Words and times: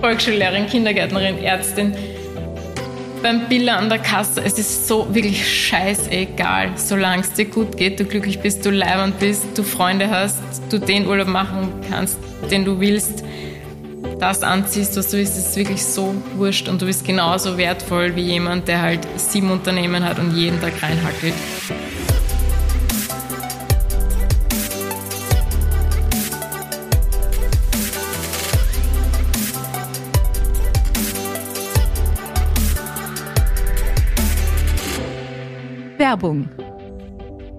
Volksschullehrerin, 0.00 0.66
Kindergärtnerin, 0.66 1.38
Ärztin, 1.38 1.94
beim 3.22 3.48
Biller 3.48 3.76
an 3.76 3.88
der 3.88 3.98
Kasse. 3.98 4.42
Es 4.42 4.58
ist 4.58 4.88
so 4.88 5.14
wirklich 5.14 5.46
scheißegal, 5.46 6.72
solange 6.76 7.22
es 7.22 7.32
dir 7.32 7.44
gut 7.44 7.76
geht, 7.76 8.00
du 8.00 8.04
glücklich 8.04 8.40
bist, 8.40 8.64
du 8.64 8.70
leibend 8.70 9.18
bist, 9.18 9.46
du 9.56 9.62
Freunde 9.62 10.10
hast, 10.10 10.40
du 10.70 10.78
den 10.78 11.06
Urlaub 11.06 11.28
machen 11.28 11.68
kannst, 11.90 12.18
den 12.50 12.64
du 12.64 12.80
willst, 12.80 13.24
das 14.18 14.42
anziehst, 14.42 14.96
was 14.96 15.10
du 15.10 15.18
willst, 15.18 15.36
ist 15.36 15.56
wirklich 15.56 15.84
so 15.84 16.14
wurscht 16.36 16.68
und 16.68 16.80
du 16.80 16.86
bist 16.86 17.06
genauso 17.06 17.56
wertvoll 17.58 18.16
wie 18.16 18.22
jemand, 18.22 18.68
der 18.68 18.82
halt 18.82 19.00
sieben 19.16 19.50
Unternehmen 19.50 20.04
hat 20.04 20.18
und 20.18 20.36
jeden 20.36 20.60
Tag 20.60 20.82
reinhackelt. 20.82 21.34
Werbung. 36.10 36.48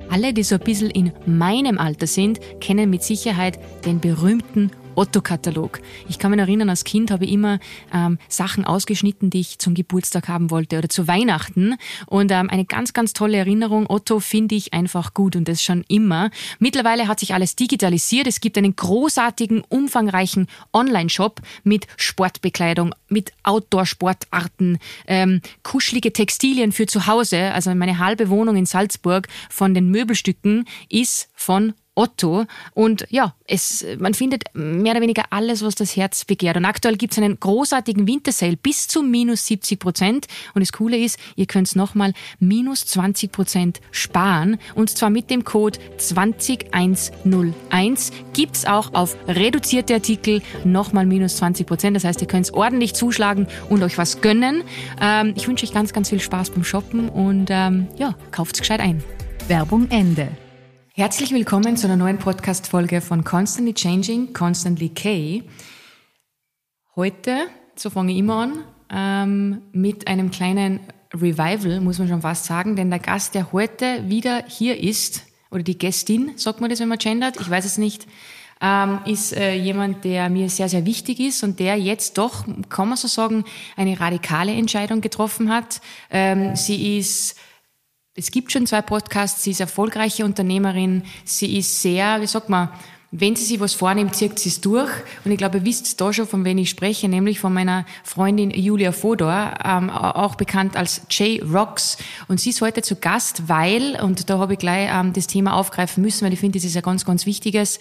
Alle, 0.10 0.34
die 0.34 0.44
so 0.44 0.56
ein 0.56 0.62
bisschen 0.62 0.90
in 0.90 1.14
meinem 1.26 1.78
Alter 1.78 2.06
sind, 2.06 2.42
kennen 2.60 2.90
mit 2.90 3.02
Sicherheit 3.02 3.58
den 3.86 4.02
berühmten 4.02 4.72
Otto-Katalog. 4.96 5.80
Ich 6.10 6.20
kann 6.20 6.32
mich 6.32 6.40
erinnern, 6.40 6.70
als 6.70 6.84
Kind 6.84 7.12
habe 7.12 7.26
ich 7.26 7.32
immer 7.32 7.60
ähm, 7.94 8.18
Sachen 8.28 8.66
ausgeschnitten, 8.66 9.30
die 9.30 9.40
ich 9.40 9.60
zum 9.60 9.74
Geburtstag 9.74 10.28
haben 10.28 10.52
wollte 10.52 10.78
oder 10.78 10.90
zu 10.90 11.08
Weihnachten. 11.08 11.76
Und 12.08 12.32
ähm, 12.32 12.50
eine 12.50 12.66
ganz, 12.66 12.94
ganz 12.94 13.14
tolle 13.14 13.38
Erinnerung. 13.38 13.90
Otto 13.90 14.20
finde 14.20 14.56
ich 14.56 14.74
einfach 14.74 15.14
gut 15.14 15.36
und 15.36 15.48
das 15.48 15.64
schon 15.64 15.84
immer. 15.88 16.30
Mittlerweile 16.60 17.08
hat 17.08 17.20
sich 17.20 17.34
alles 17.34 17.56
digitalisiert. 17.56 18.28
Es 18.28 18.42
gibt 18.42 18.58
einen 18.58 18.76
großartigen, 18.76 19.64
umfangreichen 19.68 20.48
Online-Shop 20.74 21.42
mit 21.64 21.88
Sportbekleidung, 21.98 22.94
mit 23.08 23.34
Outdoor-Sportarten, 23.44 24.80
ähm, 25.08 25.42
kuschelige 25.64 26.14
Textilien 26.14 26.72
für 26.72 26.86
zu 26.86 27.08
Hause. 27.08 27.52
Also 27.54 27.74
meine 27.76 28.00
halbe 28.00 28.30
Wohnung 28.30 28.56
in 28.56 28.66
Salzburg 28.66 29.28
von 29.50 29.74
den 29.74 29.90
Möbelstücken 29.90 30.66
ist 30.90 31.30
von 31.34 31.74
Otto. 31.96 32.46
Und 32.74 33.06
ja, 33.10 33.36
es, 33.48 33.86
man 34.00 34.14
findet 34.14 34.44
mehr 34.54 34.94
oder 34.94 35.02
weniger 35.02 35.26
alles, 35.30 35.64
was 35.64 35.76
das 35.76 35.98
Herz 35.98 36.26
begehrt. 36.26 36.58
Und 36.58 36.66
aktuell 36.66 36.96
gibt 36.96 37.14
es 37.14 37.20
einen 37.20 37.40
großartigen 37.40 38.08
Wintersale 38.08 38.58
bis 38.58 38.88
zu 38.88 39.04
minus 39.04 39.46
70 39.48 39.80
Prozent. 39.80 40.28
Und 40.54 40.62
das 40.62 40.72
Coole 40.72 40.98
ist, 40.98 41.20
ihr 41.36 41.48
könnt 41.48 41.76
nochmal 41.76 42.14
minus 42.40 42.86
20 42.86 43.32
Prozent 43.32 43.82
sparen. 43.92 44.58
Und 44.76 44.90
zwar 44.90 45.10
mit 45.10 45.30
dem 45.30 45.44
Code 45.44 45.80
20101 45.98 48.12
gibt 48.34 48.56
es 48.56 48.66
auch 48.66 48.94
auf 48.94 49.18
reduzierte 49.28 49.94
Artikel 49.94 50.42
nochmal 50.64 51.06
minus 51.06 51.38
20 51.38 51.68
Prozent. 51.68 51.96
Das 51.96 52.04
heißt, 52.04 52.22
ihr 52.22 52.28
könnt 52.28 52.54
ordentlich 52.54 52.94
zuschlagen 52.94 53.48
und 53.70 53.84
euch 53.84 53.98
was 53.98 54.22
gönnen. 54.22 54.64
Ähm, 55.02 55.34
ich 55.36 55.48
wünsche 55.48 55.66
euch 55.66 55.74
ganz, 55.74 55.94
ganz 55.94 56.10
viel 56.10 56.20
Spaß 56.20 56.52
beim 56.52 56.64
Shoppen 56.64 57.10
und 57.10 57.48
ähm, 57.50 57.88
ja, 57.98 58.16
kauft's 58.32 58.60
gescheit 58.60 58.80
ein. 58.80 59.04
Werbung 59.48 59.90
Ende. 59.90 60.30
Herzlich 60.94 61.32
willkommen 61.32 61.78
zu 61.78 61.88
einer 61.88 61.96
neuen 61.96 62.18
Podcast-Folge 62.18 63.00
von 63.00 63.24
Constantly 63.24 63.74
Changing, 63.74 64.34
Constantly 64.34 64.90
K. 64.90 65.42
Heute, 66.98 67.48
so 67.78 67.90
fange 67.90 68.12
ich 68.12 68.18
immer 68.18 68.36
an, 68.36 68.64
ähm, 68.92 69.62
mit 69.72 70.10
einem 70.10 70.32
kleinen 70.32 70.82
Revival, 71.14 71.80
muss 71.80 71.98
man 71.98 72.10
schon 72.10 72.22
fast 72.22 72.44
sagen, 72.44 72.76
denn 72.76 72.90
der 72.90 73.00
Gast, 73.00 73.36
der 73.36 73.54
heute 73.54 74.10
wieder 74.10 74.44
hier 74.50 74.84
ist, 74.84 75.24
oder 75.50 75.64
die 75.64 75.78
Gästin, 75.78 76.34
sagt 76.36 76.60
man 76.60 76.70
das, 76.70 76.82
wenn 76.82 76.90
man 76.90 76.98
gendert, 76.98 77.40
ich 77.40 77.50
weiß 77.50 77.64
es 77.64 77.78
nicht, 77.78 78.06
ähm, 78.60 79.00
ist 79.06 79.32
äh, 79.32 79.56
jemand, 79.56 80.04
der 80.04 80.30
mir 80.30 80.50
sehr, 80.50 80.68
sehr 80.68 80.86
wichtig 80.86 81.22
ist 81.22 81.42
und 81.46 81.62
der 81.62 81.78
jetzt 81.78 82.18
doch, 82.18 82.44
kann 82.68 82.90
man 82.90 82.98
so 82.98 83.08
sagen, 83.08 83.46
eine 83.78 83.98
radikale 83.98 84.52
Entscheidung 84.52 85.00
getroffen 85.00 85.50
hat. 85.50 85.80
Ähm, 86.10 86.58
sie 86.58 86.98
ist 86.98 87.38
es 88.16 88.32
gibt 88.32 88.52
schon 88.52 88.68
zwei 88.68 88.82
Podcasts, 88.82 89.44
sie 89.44 89.52
ist 89.52 89.62
erfolgreiche 89.62 90.26
Unternehmerin, 90.26 91.04
sie 91.24 91.58
ist 91.58 91.82
sehr, 91.82 92.22
wie 92.22 92.28
sagt 92.28 92.50
man, 92.50 92.70
wenn 93.14 93.36
sie 93.36 93.44
sich 93.44 93.60
was 93.60 93.74
vornimmt, 93.74 94.16
zieht 94.16 94.40
sie 94.40 94.48
es 94.48 94.62
durch. 94.62 94.90
Und 95.26 95.32
ich 95.32 95.38
glaube, 95.38 95.58
ihr 95.58 95.66
wisst 95.66 96.00
da 96.00 96.14
schon, 96.14 96.28
von 96.28 96.46
wem 96.46 96.58
ich 96.60 96.70
spreche, 96.70 97.10
nämlich 97.10 97.42
von 97.42 97.54
meiner 97.54 97.86
Freundin 98.06 98.52
Julia 98.52 98.94
Fodor, 98.94 99.54
ähm, 99.66 99.90
auch 99.90 100.36
bekannt 100.36 100.78
als 100.78 101.02
J 101.10 101.42
Rocks. 101.44 101.98
Und 102.30 102.40
sie 102.40 102.52
ist 102.52 102.62
heute 102.62 102.82
zu 102.82 102.96
Gast, 102.96 103.50
weil, 103.50 104.00
und 104.02 104.30
da 104.30 104.40
habe 104.40 104.54
ich 104.54 104.60
gleich 104.60 104.90
ähm, 104.94 105.12
das 105.12 105.28
Thema 105.28 105.56
aufgreifen 105.56 106.02
müssen, 106.02 106.24
weil 106.24 106.32
ich 106.32 106.40
finde, 106.40 106.58
das 106.58 106.66
ist 106.66 106.78
ein 106.78 106.84
ganz, 106.84 107.04
ganz 107.04 107.26
wichtiges. 107.26 107.80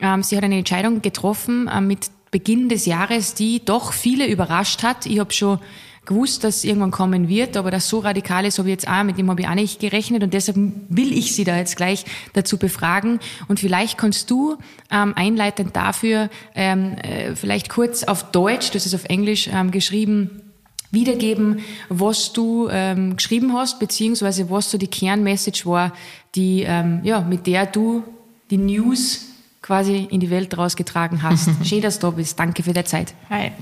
Ähm, 0.00 0.22
sie 0.22 0.36
hat 0.36 0.44
eine 0.44 0.58
Entscheidung 0.58 1.00
getroffen 1.00 1.70
ähm, 1.74 1.86
mit 1.86 2.10
Beginn 2.30 2.68
des 2.68 2.84
Jahres, 2.84 3.32
die 3.32 3.64
doch 3.64 3.94
viele 3.94 4.26
überrascht 4.26 4.82
hat. 4.82 5.06
Ich 5.06 5.18
habe 5.18 5.32
schon 5.32 5.60
gewusst, 6.08 6.42
dass 6.42 6.64
irgendwann 6.64 6.90
kommen 6.90 7.28
wird, 7.28 7.56
aber 7.56 7.70
das 7.70 7.88
so 7.88 8.00
radikal 8.00 8.44
ist, 8.44 8.58
habe 8.58 8.68
ich 8.68 8.72
jetzt 8.72 8.88
auch, 8.88 9.04
mit 9.04 9.18
dem 9.18 9.30
habe 9.30 9.42
ich 9.42 9.48
auch 9.48 9.54
nicht 9.54 9.78
gerechnet 9.78 10.22
und 10.24 10.34
deshalb 10.34 10.56
will 10.88 11.12
ich 11.12 11.34
Sie 11.34 11.44
da 11.44 11.56
jetzt 11.56 11.76
gleich 11.76 12.04
dazu 12.32 12.56
befragen 12.56 13.20
und 13.46 13.60
vielleicht 13.60 13.98
kannst 13.98 14.30
du 14.30 14.56
ähm, 14.90 15.12
einleitend 15.14 15.76
dafür 15.76 16.30
ähm, 16.54 16.96
äh, 16.96 17.36
vielleicht 17.36 17.68
kurz 17.68 18.04
auf 18.04 18.32
Deutsch, 18.32 18.70
das 18.72 18.86
ist 18.86 18.94
auf 18.94 19.04
Englisch 19.04 19.48
ähm, 19.52 19.70
geschrieben, 19.70 20.42
wiedergeben, 20.90 21.60
was 21.90 22.32
du 22.32 22.68
ähm, 22.70 23.16
geschrieben 23.16 23.52
hast, 23.52 23.78
beziehungsweise 23.78 24.48
was 24.50 24.70
so 24.70 24.78
die 24.78 24.86
Kernmessage 24.86 25.66
war, 25.66 25.92
die, 26.34 26.64
ähm, 26.66 27.00
ja, 27.04 27.20
mit 27.20 27.46
der 27.46 27.66
du 27.66 28.02
die 28.50 28.56
News 28.56 29.26
quasi 29.60 30.08
in 30.10 30.20
die 30.20 30.30
Welt 30.30 30.56
rausgetragen 30.56 31.22
hast. 31.22 31.50
Schön, 31.64 31.82
dass 31.82 31.98
du 31.98 32.06
da 32.06 32.10
bist. 32.12 32.38
Danke 32.38 32.62
für 32.62 32.72
die 32.72 32.84
Zeit. 32.84 33.12
Hi. 33.28 33.52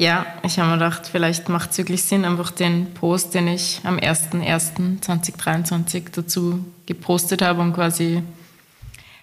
Ja, 0.00 0.26
ich 0.44 0.60
habe 0.60 0.68
mir 0.68 0.74
gedacht, 0.74 1.08
vielleicht 1.10 1.48
macht 1.48 1.72
es 1.72 1.78
wirklich 1.78 2.04
Sinn, 2.04 2.24
einfach 2.24 2.52
den 2.52 2.94
Post, 2.94 3.34
den 3.34 3.48
ich 3.48 3.80
am 3.82 3.96
01.01.2023 3.96 6.04
dazu 6.12 6.64
gepostet 6.86 7.42
habe 7.42 7.60
und 7.60 7.72
quasi 7.72 8.22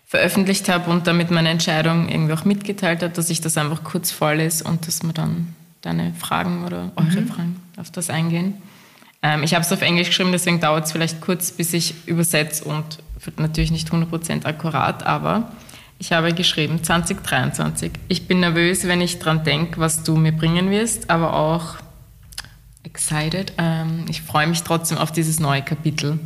veröffentlicht 0.06 0.68
habe 0.68 0.92
und 0.92 1.08
damit 1.08 1.32
meine 1.32 1.48
Entscheidung 1.48 2.10
irgendwie 2.10 2.34
auch 2.34 2.44
mitgeteilt 2.44 3.04
habe, 3.04 3.14
dass 3.14 3.30
ich 3.30 3.40
das 3.40 3.58
einfach 3.58 3.86
kurz 3.86 4.12
vorlese 4.12 4.66
und 4.66 4.86
dass 4.86 5.02
wir 5.02 5.14
dann 5.14 5.56
deine 5.82 6.14
Fragen 6.14 6.66
oder 6.66 6.92
eure 6.98 7.22
mhm. 7.22 7.28
Fragen 7.30 7.56
auf 7.78 7.90
das 7.92 8.10
eingehen. 8.10 8.56
Ähm, 9.22 9.44
ich 9.44 9.54
habe 9.54 9.64
es 9.64 9.72
auf 9.72 9.82
Englisch 9.82 10.10
geschrieben, 10.10 10.34
deswegen 10.34 10.60
dauert 10.60 10.88
es 10.88 10.92
vielleicht 10.92 11.22
kurz, 11.22 11.52
bis 11.52 11.72
ich 11.72 12.06
übersetze 12.06 12.66
und 12.66 13.02
wird 13.24 13.40
natürlich 13.40 13.72
nicht 13.72 13.92
100% 13.92 14.46
akkurat, 14.46 15.06
aber 15.06 15.54
ich 16.00 16.12
habe 16.12 16.34
geschrieben 16.34 16.84
2023. 16.84 17.92
Ich 18.08 18.28
bin 18.28 18.42
nervös, 18.42 18.88
wenn 18.88 19.02
ich 19.02 19.20
dran 19.20 19.44
denke, 19.44 19.80
was 19.80 20.04
du 20.04 20.16
mir 20.16 20.32
bringen 20.32 20.70
wirst, 20.70 21.10
aber 21.10 21.34
auch 21.34 21.76
excited. 22.84 23.54
Ähm, 23.58 24.06
ich 24.10 24.22
freue 24.22 24.48
mich 24.48 24.64
trotzdem 24.64 24.98
auf 24.98 25.12
dieses 25.12 25.40
neue 25.40 25.62
Kapitel. 25.62 26.20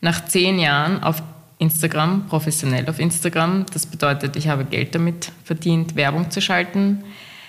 Nach 0.00 0.24
zehn 0.24 0.58
Jahren 0.58 1.02
auf 1.02 1.22
Instagram, 1.58 2.26
professionell 2.28 2.88
auf 2.88 3.00
Instagram, 3.00 3.66
das 3.72 3.86
bedeutet, 3.86 4.36
ich 4.36 4.48
habe 4.48 4.64
Geld 4.64 4.94
damit 4.94 5.32
verdient, 5.44 5.96
Werbung 5.96 6.30
zu 6.30 6.40
schalten, 6.40 7.02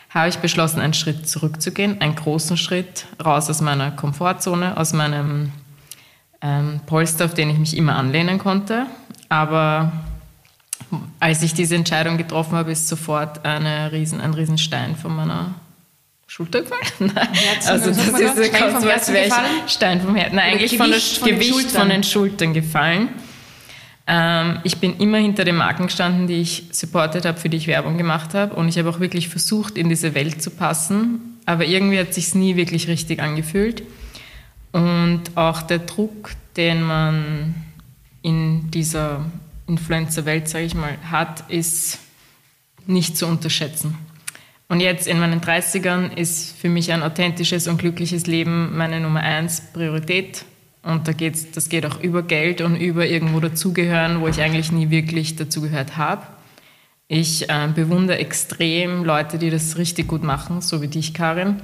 habe 0.09 0.29
ich 0.29 0.37
beschlossen, 0.39 0.79
einen 0.79 0.95
Schritt 0.95 1.29
zurückzugehen, 1.29 2.01
einen 2.01 2.15
großen 2.15 2.57
Schritt 2.57 3.05
raus 3.23 3.49
aus 3.49 3.61
meiner 3.61 3.91
Komfortzone, 3.91 4.75
aus 4.77 4.93
meinem 4.93 5.51
ähm, 6.41 6.81
Polster, 6.87 7.25
auf 7.25 7.35
den 7.35 7.51
ich 7.51 7.59
mich 7.59 7.77
immer 7.77 7.95
anlehnen 7.95 8.39
konnte. 8.39 8.87
Aber 9.29 9.91
als 11.19 11.43
ich 11.43 11.53
diese 11.53 11.75
Entscheidung 11.75 12.17
getroffen 12.17 12.53
habe, 12.53 12.71
ist 12.71 12.87
sofort 12.87 13.45
eine 13.45 13.91
riesen, 13.91 14.21
ein 14.21 14.33
Riesenstein 14.33 14.95
von 14.95 15.15
meiner 15.15 15.55
Schulter 16.27 16.61
gefallen. 16.61 16.81
Nein. 17.15 17.27
also 17.67 17.89
das 17.89 17.97
ist 17.97 18.45
Stein 18.47 18.71
vom 18.71 18.87
Herzen 18.87 19.13
gefallen? 19.13 19.67
Stein 19.67 20.01
vom 20.01 20.15
Herzen. 20.15 20.35
Nein, 20.35 20.53
eigentlich 20.53 20.77
Gewicht 20.77 21.17
von, 21.17 21.29
von 21.29 21.39
Gewicht 21.39 21.71
von 21.71 21.89
den 21.89 22.03
Schultern 22.03 22.53
gefallen. 22.53 23.09
Ähm, 24.05 24.59
ich 24.63 24.77
bin 24.77 24.97
immer 24.97 25.17
hinter 25.17 25.43
den 25.43 25.55
Marken 25.55 25.87
gestanden, 25.87 26.27
die 26.27 26.41
ich 26.41 26.65
supportet 26.71 27.25
habe, 27.25 27.39
für 27.39 27.49
die 27.49 27.57
ich 27.57 27.67
Werbung 27.67 27.97
gemacht 27.97 28.33
habe. 28.33 28.55
Und 28.55 28.67
ich 28.67 28.77
habe 28.77 28.89
auch 28.89 28.99
wirklich 28.99 29.29
versucht, 29.29 29.77
in 29.77 29.89
diese 29.89 30.15
Welt 30.15 30.41
zu 30.41 30.49
passen. 30.49 31.39
Aber 31.45 31.65
irgendwie 31.65 31.99
hat 31.99 32.09
es 32.09 32.15
sich 32.15 32.35
nie 32.35 32.55
wirklich 32.55 32.87
richtig 32.87 33.21
angefühlt. 33.21 33.83
Und 34.71 35.23
auch 35.35 35.61
der 35.63 35.79
Druck, 35.79 36.31
den 36.57 36.81
man 36.81 37.55
in 38.21 38.69
dieser 38.71 39.25
Influencer-Welt, 39.69 40.49
sage 40.49 40.65
ich 40.65 40.75
mal, 40.75 40.97
hat, 41.09 41.49
ist 41.49 41.99
nicht 42.87 43.15
zu 43.15 43.27
unterschätzen. 43.27 43.95
Und 44.67 44.81
jetzt 44.81 45.07
in 45.07 45.19
meinen 45.19 45.41
30ern 45.41 46.15
ist 46.15 46.55
für 46.57 46.69
mich 46.69 46.91
ein 46.91 47.01
authentisches 47.01 47.67
und 47.67 47.77
glückliches 47.79 48.27
Leben 48.27 48.77
meine 48.77 48.99
Nummer 48.99 49.21
eins 49.21 49.61
Priorität. 49.73 50.45
Und 50.83 51.07
da 51.07 51.11
geht's, 51.11 51.51
das 51.51 51.69
geht 51.69 51.85
auch 51.85 52.01
über 52.01 52.23
Geld 52.23 52.61
und 52.61 52.75
über 52.75 53.07
irgendwo 53.07 53.39
dazugehören, 53.39 54.21
wo 54.21 54.27
ich 54.27 54.41
eigentlich 54.41 54.71
nie 54.71 54.89
wirklich 54.91 55.35
dazugehört 55.35 55.97
habe. 55.97 56.21
Ich 57.07 57.49
äh, 57.49 57.67
bewundere 57.73 58.19
extrem 58.19 59.03
Leute, 59.03 59.39
die 59.39 59.49
das 59.49 59.77
richtig 59.77 60.07
gut 60.07 60.23
machen, 60.23 60.61
so 60.61 60.83
wie 60.83 60.87
dich, 60.87 61.15
Karin, 61.15 61.55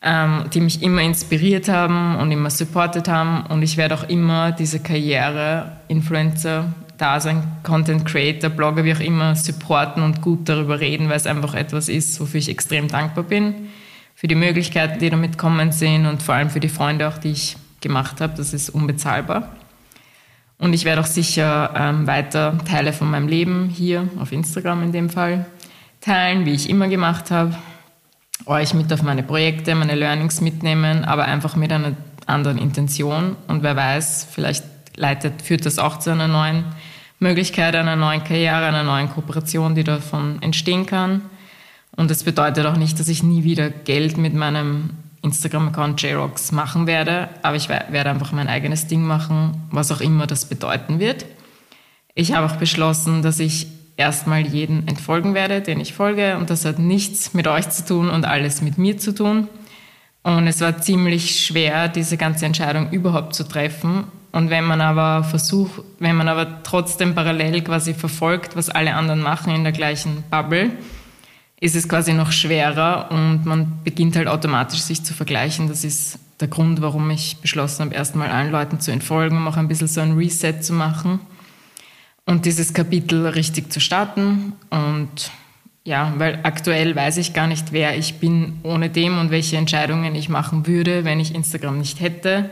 ähm, 0.00 0.44
die 0.54 0.62
mich 0.62 0.82
immer 0.82 1.02
inspiriert 1.02 1.68
haben 1.68 2.16
und 2.16 2.32
immer 2.32 2.48
supportet 2.48 3.08
haben. 3.08 3.44
Und 3.46 3.62
ich 3.62 3.76
werde 3.76 3.94
auch 3.94 4.08
immer 4.08 4.52
diese 4.52 4.80
Karriere 4.80 5.76
Influencer 5.88 6.72
Dasein, 6.98 7.42
Content 7.62 8.04
Creator, 8.04 8.50
Blogger, 8.50 8.84
wie 8.84 8.92
auch 8.92 9.00
immer, 9.00 9.34
supporten 9.34 10.02
und 10.02 10.20
gut 10.20 10.48
darüber 10.48 10.80
reden, 10.80 11.08
weil 11.08 11.16
es 11.16 11.26
einfach 11.26 11.54
etwas 11.54 11.88
ist, 11.88 12.20
wofür 12.20 12.38
ich 12.38 12.48
extrem 12.48 12.88
dankbar 12.88 13.24
bin. 13.24 13.68
Für 14.14 14.26
die 14.26 14.34
Möglichkeiten, 14.34 14.98
die 14.98 15.10
damit 15.10 15.38
kommen 15.38 15.72
sehen 15.72 16.06
und 16.06 16.22
vor 16.22 16.34
allem 16.34 16.50
für 16.50 16.60
die 16.60 16.68
Freunde 16.68 17.08
auch, 17.08 17.18
die 17.18 17.30
ich 17.30 17.56
gemacht 17.80 18.20
habe. 18.20 18.34
Das 18.36 18.52
ist 18.52 18.70
unbezahlbar. 18.70 19.48
Und 20.58 20.72
ich 20.72 20.84
werde 20.84 21.00
auch 21.00 21.06
sicher 21.06 21.72
ähm, 21.76 22.06
weiter 22.06 22.58
Teile 22.68 22.92
von 22.92 23.10
meinem 23.10 23.28
Leben 23.28 23.68
hier 23.68 24.08
auf 24.18 24.32
Instagram 24.32 24.82
in 24.82 24.92
dem 24.92 25.08
Fall 25.08 25.46
teilen, 26.00 26.46
wie 26.46 26.52
ich 26.52 26.68
immer 26.68 26.88
gemacht 26.88 27.30
habe. 27.30 27.56
Euch 28.44 28.74
mit 28.74 28.92
auf 28.92 29.02
meine 29.02 29.22
Projekte, 29.22 29.74
meine 29.74 29.94
Learnings 29.94 30.40
mitnehmen, 30.40 31.04
aber 31.04 31.26
einfach 31.26 31.54
mit 31.54 31.72
einer 31.72 31.92
anderen 32.26 32.58
Intention. 32.58 33.36
Und 33.46 33.62
wer 33.62 33.76
weiß, 33.76 34.26
vielleicht 34.30 34.64
leitet, 34.96 35.42
führt 35.42 35.64
das 35.64 35.78
auch 35.78 35.98
zu 35.98 36.10
einer 36.10 36.28
neuen 36.28 36.64
Möglichkeit, 37.18 37.74
einer 37.74 37.96
neuen 37.96 38.22
Karriere, 38.22 38.66
einer 38.66 38.84
neuen 38.84 39.10
Kooperation, 39.10 39.74
die 39.74 39.84
davon 39.84 40.40
entstehen 40.40 40.86
kann. 40.86 41.22
Und 41.96 42.10
es 42.10 42.22
bedeutet 42.22 42.64
auch 42.66 42.76
nicht, 42.76 43.00
dass 43.00 43.08
ich 43.08 43.22
nie 43.22 43.42
wieder 43.42 43.70
Geld 43.70 44.16
mit 44.16 44.34
meinem 44.34 44.90
Instagram-Account 45.22 46.00
JRocks 46.00 46.52
machen 46.52 46.86
werde, 46.86 47.28
aber 47.42 47.56
ich 47.56 47.68
werde 47.68 48.10
einfach 48.10 48.32
mein 48.32 48.48
eigenes 48.48 48.86
Ding 48.86 49.02
machen, 49.02 49.62
was 49.70 49.90
auch 49.90 50.00
immer 50.00 50.26
das 50.26 50.48
bedeuten 50.48 51.00
wird. 51.00 51.26
Ich 52.14 52.32
habe 52.32 52.46
auch 52.46 52.56
beschlossen, 52.56 53.22
dass 53.22 53.40
ich 53.40 53.66
erstmal 53.96 54.46
jeden 54.46 54.86
entfolgen 54.86 55.34
werde, 55.34 55.60
den 55.60 55.80
ich 55.80 55.92
folge 55.92 56.36
und 56.36 56.50
das 56.50 56.64
hat 56.64 56.78
nichts 56.78 57.34
mit 57.34 57.48
euch 57.48 57.68
zu 57.70 57.84
tun 57.84 58.10
und 58.10 58.24
alles 58.24 58.62
mit 58.62 58.78
mir 58.78 58.96
zu 58.96 59.12
tun. 59.12 59.48
Und 60.22 60.46
es 60.46 60.60
war 60.60 60.80
ziemlich 60.80 61.44
schwer, 61.44 61.88
diese 61.88 62.16
ganze 62.16 62.46
Entscheidung 62.46 62.90
überhaupt 62.90 63.34
zu 63.34 63.44
treffen. 63.44 64.04
Und 64.32 64.50
wenn 64.50 64.64
man 64.64 64.80
aber 64.80 65.24
versucht, 65.24 65.82
wenn 65.98 66.16
man 66.16 66.28
aber 66.28 66.62
trotzdem 66.62 67.14
parallel 67.14 67.62
quasi 67.62 67.94
verfolgt, 67.94 68.56
was 68.56 68.68
alle 68.68 68.94
anderen 68.94 69.20
machen 69.20 69.54
in 69.54 69.64
der 69.64 69.72
gleichen 69.72 70.22
Bubble, 70.30 70.70
ist 71.60 71.74
es 71.74 71.88
quasi 71.88 72.12
noch 72.12 72.30
schwerer 72.30 73.10
und 73.10 73.44
man 73.44 73.80
beginnt 73.84 74.16
halt 74.16 74.28
automatisch 74.28 74.80
sich 74.80 75.02
zu 75.02 75.14
vergleichen. 75.14 75.68
Das 75.68 75.82
ist 75.82 76.18
der 76.40 76.48
Grund, 76.48 76.80
warum 76.82 77.10
ich 77.10 77.38
beschlossen 77.38 77.86
habe, 77.86 77.94
erstmal 77.94 78.30
allen 78.30 78.52
Leuten 78.52 78.80
zu 78.80 78.92
entfolgen, 78.92 79.36
um 79.36 79.48
auch 79.48 79.56
ein 79.56 79.66
bisschen 79.66 79.88
so 79.88 80.00
ein 80.00 80.12
Reset 80.12 80.60
zu 80.60 80.72
machen 80.72 81.18
und 82.26 82.44
dieses 82.44 82.74
Kapitel 82.74 83.26
richtig 83.26 83.72
zu 83.72 83.80
starten. 83.80 84.52
Und 84.70 85.32
ja, 85.84 86.12
weil 86.18 86.40
aktuell 86.42 86.94
weiß 86.94 87.16
ich 87.16 87.32
gar 87.32 87.46
nicht, 87.48 87.72
wer 87.72 87.96
ich 87.96 88.16
bin 88.16 88.60
ohne 88.62 88.90
dem 88.90 89.18
und 89.18 89.30
welche 89.30 89.56
Entscheidungen 89.56 90.14
ich 90.14 90.28
machen 90.28 90.66
würde, 90.66 91.04
wenn 91.04 91.18
ich 91.18 91.34
Instagram 91.34 91.78
nicht 91.78 92.00
hätte 92.00 92.50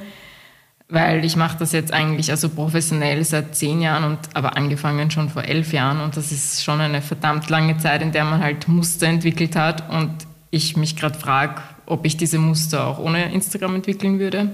weil 0.89 1.25
ich 1.25 1.37
mache 1.37 1.59
das 1.59 1.73
jetzt 1.73 1.93
eigentlich 1.93 2.31
also 2.31 2.49
professionell 2.49 3.25
seit 3.25 3.57
zehn 3.57 3.81
Jahren 3.81 4.05
und 4.05 4.19
aber 4.35 4.57
angefangen 4.57 5.11
schon 5.11 5.29
vor 5.29 5.43
elf 5.45 5.73
Jahren. 5.73 6.01
Und 6.01 6.17
das 6.17 6.31
ist 6.31 6.63
schon 6.63 6.81
eine 6.81 7.03
verdammt 7.03 7.51
lange 7.51 7.77
Zeit, 7.79 8.03
in 8.03 8.13
der 8.13 8.25
man 8.25 8.41
halt 8.41 8.69
Muster 8.69 9.09
entwickelt 9.09 9.57
hat. 9.57 9.91
Und 9.91 10.13
ich 10.51 10.77
mich 10.77 10.95
gerade 10.97 11.19
frage, 11.19 11.61
ob 11.87 12.07
ich 12.07 12.17
diese 12.17 12.39
Muster 12.39 12.87
auch 12.87 12.99
ohne 12.99 13.33
Instagram 13.33 13.77
entwickeln 13.77 14.21
würde. 14.21 14.51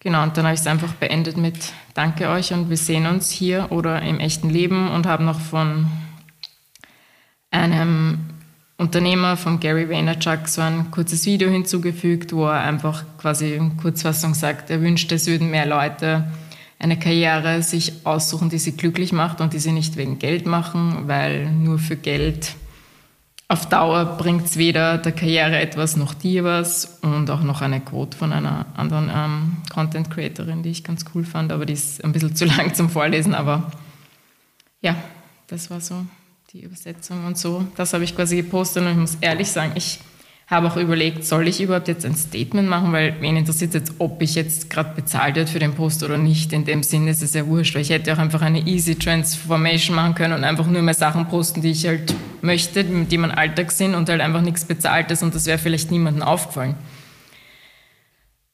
Genau, 0.00 0.22
und 0.22 0.36
dann 0.36 0.44
habe 0.44 0.54
ich 0.54 0.60
es 0.60 0.66
einfach 0.66 0.92
beendet 0.92 1.36
mit 1.36 1.72
Danke 1.94 2.28
euch 2.28 2.52
und 2.52 2.70
wir 2.70 2.76
sehen 2.76 3.06
uns 3.06 3.30
hier 3.30 3.72
oder 3.72 4.02
im 4.02 4.20
echten 4.20 4.50
Leben. 4.50 4.90
Und 4.90 5.06
habe 5.06 5.24
noch 5.24 5.40
von 5.40 5.86
einem 7.50 8.37
Unternehmer 8.78 9.36
von 9.36 9.58
Gary 9.58 9.88
Vaynerchuk 9.88 10.46
so 10.46 10.60
ein 10.60 10.92
kurzes 10.92 11.26
Video 11.26 11.50
hinzugefügt, 11.50 12.32
wo 12.32 12.46
er 12.46 12.60
einfach 12.60 13.04
quasi 13.18 13.54
in 13.54 13.76
Kurzfassung 13.76 14.34
sagt, 14.34 14.70
er 14.70 14.80
wünscht, 14.80 15.10
es 15.10 15.26
würden 15.26 15.50
mehr 15.50 15.66
Leute 15.66 16.30
eine 16.78 16.96
Karriere 16.96 17.60
sich 17.62 18.06
aussuchen, 18.06 18.50
die 18.50 18.58
sie 18.58 18.76
glücklich 18.76 19.12
macht 19.12 19.40
und 19.40 19.52
die 19.52 19.58
sie 19.58 19.72
nicht 19.72 19.96
wegen 19.96 20.20
Geld 20.20 20.46
machen, 20.46 21.08
weil 21.08 21.50
nur 21.50 21.80
für 21.80 21.96
Geld 21.96 22.54
auf 23.48 23.68
Dauer 23.68 24.04
bringt 24.16 24.44
es 24.44 24.58
weder 24.58 24.98
der 24.98 25.12
Karriere 25.12 25.58
etwas 25.58 25.96
noch 25.96 26.14
dir 26.14 26.44
was 26.44 27.00
und 27.02 27.28
auch 27.30 27.42
noch 27.42 27.62
eine 27.62 27.80
Quote 27.80 28.16
von 28.16 28.32
einer 28.32 28.66
anderen 28.76 29.10
ähm, 29.12 29.56
Content 29.72 30.08
Creatorin, 30.08 30.62
die 30.62 30.70
ich 30.70 30.84
ganz 30.84 31.04
cool 31.14 31.24
fand, 31.24 31.50
aber 31.50 31.66
die 31.66 31.72
ist 31.72 32.04
ein 32.04 32.12
bisschen 32.12 32.36
zu 32.36 32.44
lang 32.44 32.74
zum 32.74 32.90
Vorlesen, 32.90 33.34
aber 33.34 33.72
ja, 34.82 34.94
das 35.48 35.68
war 35.68 35.80
so 35.80 36.04
die 36.54 36.62
Übersetzung 36.62 37.26
und 37.26 37.36
so. 37.36 37.66
Das 37.76 37.92
habe 37.92 38.04
ich 38.04 38.16
quasi 38.16 38.36
gepostet 38.36 38.82
und 38.82 38.90
ich 38.92 38.96
muss 38.96 39.18
ehrlich 39.20 39.50
sagen, 39.50 39.72
ich 39.74 40.00
habe 40.46 40.66
auch 40.66 40.78
überlegt, 40.78 41.26
soll 41.26 41.46
ich 41.46 41.60
überhaupt 41.60 41.88
jetzt 41.88 42.06
ein 42.06 42.16
Statement 42.16 42.66
machen, 42.66 42.90
weil 42.90 43.20
wen 43.20 43.36
interessiert 43.36 43.74
jetzt, 43.74 43.92
ob 43.98 44.22
ich 44.22 44.34
jetzt 44.34 44.70
gerade 44.70 44.94
bezahlt 44.94 45.36
werde 45.36 45.50
für 45.50 45.58
den 45.58 45.74
Post 45.74 46.02
oder 46.02 46.16
nicht. 46.16 46.54
In 46.54 46.64
dem 46.64 46.82
Sinne 46.82 47.10
ist 47.10 47.22
es 47.22 47.34
ja 47.34 47.46
wurscht, 47.46 47.74
weil 47.74 47.82
ich 47.82 47.90
hätte 47.90 48.14
auch 48.14 48.18
einfach 48.18 48.40
eine 48.40 48.66
easy 48.66 48.94
Transformation 48.94 49.94
machen 49.94 50.14
können 50.14 50.32
und 50.32 50.44
einfach 50.44 50.66
nur 50.66 50.80
mehr 50.80 50.94
Sachen 50.94 51.28
posten, 51.28 51.60
die 51.60 51.72
ich 51.72 51.86
halt 51.86 52.14
möchte, 52.40 52.82
die 52.82 53.18
mein 53.18 53.30
Alltag 53.30 53.70
sind 53.70 53.94
und 53.94 54.08
halt 54.08 54.22
einfach 54.22 54.40
nichts 54.40 54.64
bezahltes 54.64 55.22
und 55.22 55.34
das 55.34 55.44
wäre 55.44 55.58
vielleicht 55.58 55.90
niemandem 55.90 56.22
aufgefallen 56.22 56.76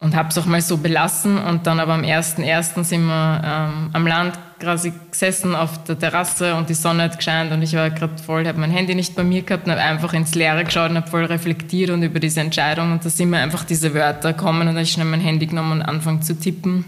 und 0.05 0.15
habe 0.15 0.29
es 0.29 0.39
auch 0.39 0.47
mal 0.47 0.61
so 0.61 0.77
belassen. 0.77 1.39
Und 1.39 1.67
dann 1.67 1.81
aber 1.81 1.95
am 1.95 2.03
1.1. 2.03 2.85
sind 2.85 3.07
wir 3.07 3.43
ähm, 3.45 3.91
am 3.93 4.07
Land 4.07 4.39
quasi 4.65 4.93
gesessen 5.11 5.55
auf 5.55 5.85
der 5.85 5.99
Terrasse 5.99 6.55
und 6.57 6.69
die 6.69 6.75
Sonne 6.75 7.05
hat 7.05 7.17
gescheint 7.17 7.53
und 7.53 7.63
ich 7.63 7.75
war 7.75 7.91
gerade 7.91 8.21
voll, 8.21 8.47
habe 8.47 8.59
mein 8.59 8.71
Handy 8.71 8.95
nicht 8.95 9.15
bei 9.15 9.23
mir 9.23 9.43
gehabt 9.43 9.67
und 9.67 9.73
habe 9.73 9.83
einfach 9.83 10.13
ins 10.15 10.35
Leere 10.35 10.65
geschaut 10.65 10.91
und 10.91 10.97
habe 10.97 11.09
voll 11.09 11.25
reflektiert 11.25 11.91
und 11.91 12.03
über 12.03 12.19
diese 12.19 12.41
Entscheidung 12.41 12.93
und 12.93 13.05
da 13.05 13.11
sind 13.11 13.31
mir 13.31 13.39
einfach 13.39 13.65
diese 13.65 13.95
Wörter 13.95 14.33
gekommen 14.33 14.63
und 14.63 14.69
habe 14.69 14.83
ich 14.83 14.93
schnell 14.93 15.07
mein 15.07 15.21
Handy 15.21 15.47
genommen 15.47 15.73
und 15.73 15.83
angefangen 15.83 16.23
zu 16.23 16.39
tippen 16.39 16.85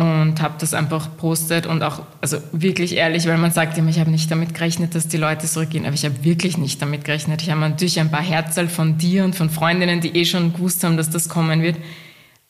und 0.00 0.40
habe 0.40 0.54
das 0.58 0.72
einfach 0.72 1.16
postet 1.18 1.66
und 1.66 1.82
auch, 1.82 2.02
also 2.20 2.38
wirklich 2.52 2.96
ehrlich, 2.96 3.26
weil 3.26 3.36
man 3.36 3.50
sagt 3.50 3.76
immer, 3.76 3.90
ich 3.90 4.00
habe 4.00 4.10
nicht 4.10 4.30
damit 4.30 4.54
gerechnet, 4.54 4.94
dass 4.94 5.08
die 5.08 5.18
Leute 5.18 5.46
zurückgehen, 5.46 5.84
aber 5.84 5.94
ich 5.94 6.04
habe 6.04 6.24
wirklich 6.24 6.56
nicht 6.56 6.80
damit 6.80 7.04
gerechnet. 7.04 7.42
Ich 7.42 7.50
habe 7.50 7.60
natürlich 7.60 8.00
ein 8.00 8.10
paar 8.10 8.22
Herzl 8.22 8.68
von 8.68 8.96
dir 8.96 9.24
und 9.24 9.36
von 9.36 9.50
Freundinnen, 9.50 10.00
die 10.00 10.16
eh 10.16 10.24
schon 10.24 10.54
gewusst 10.54 10.84
haben, 10.84 10.96
dass 10.96 11.10
das 11.10 11.28
kommen 11.28 11.62
wird, 11.62 11.76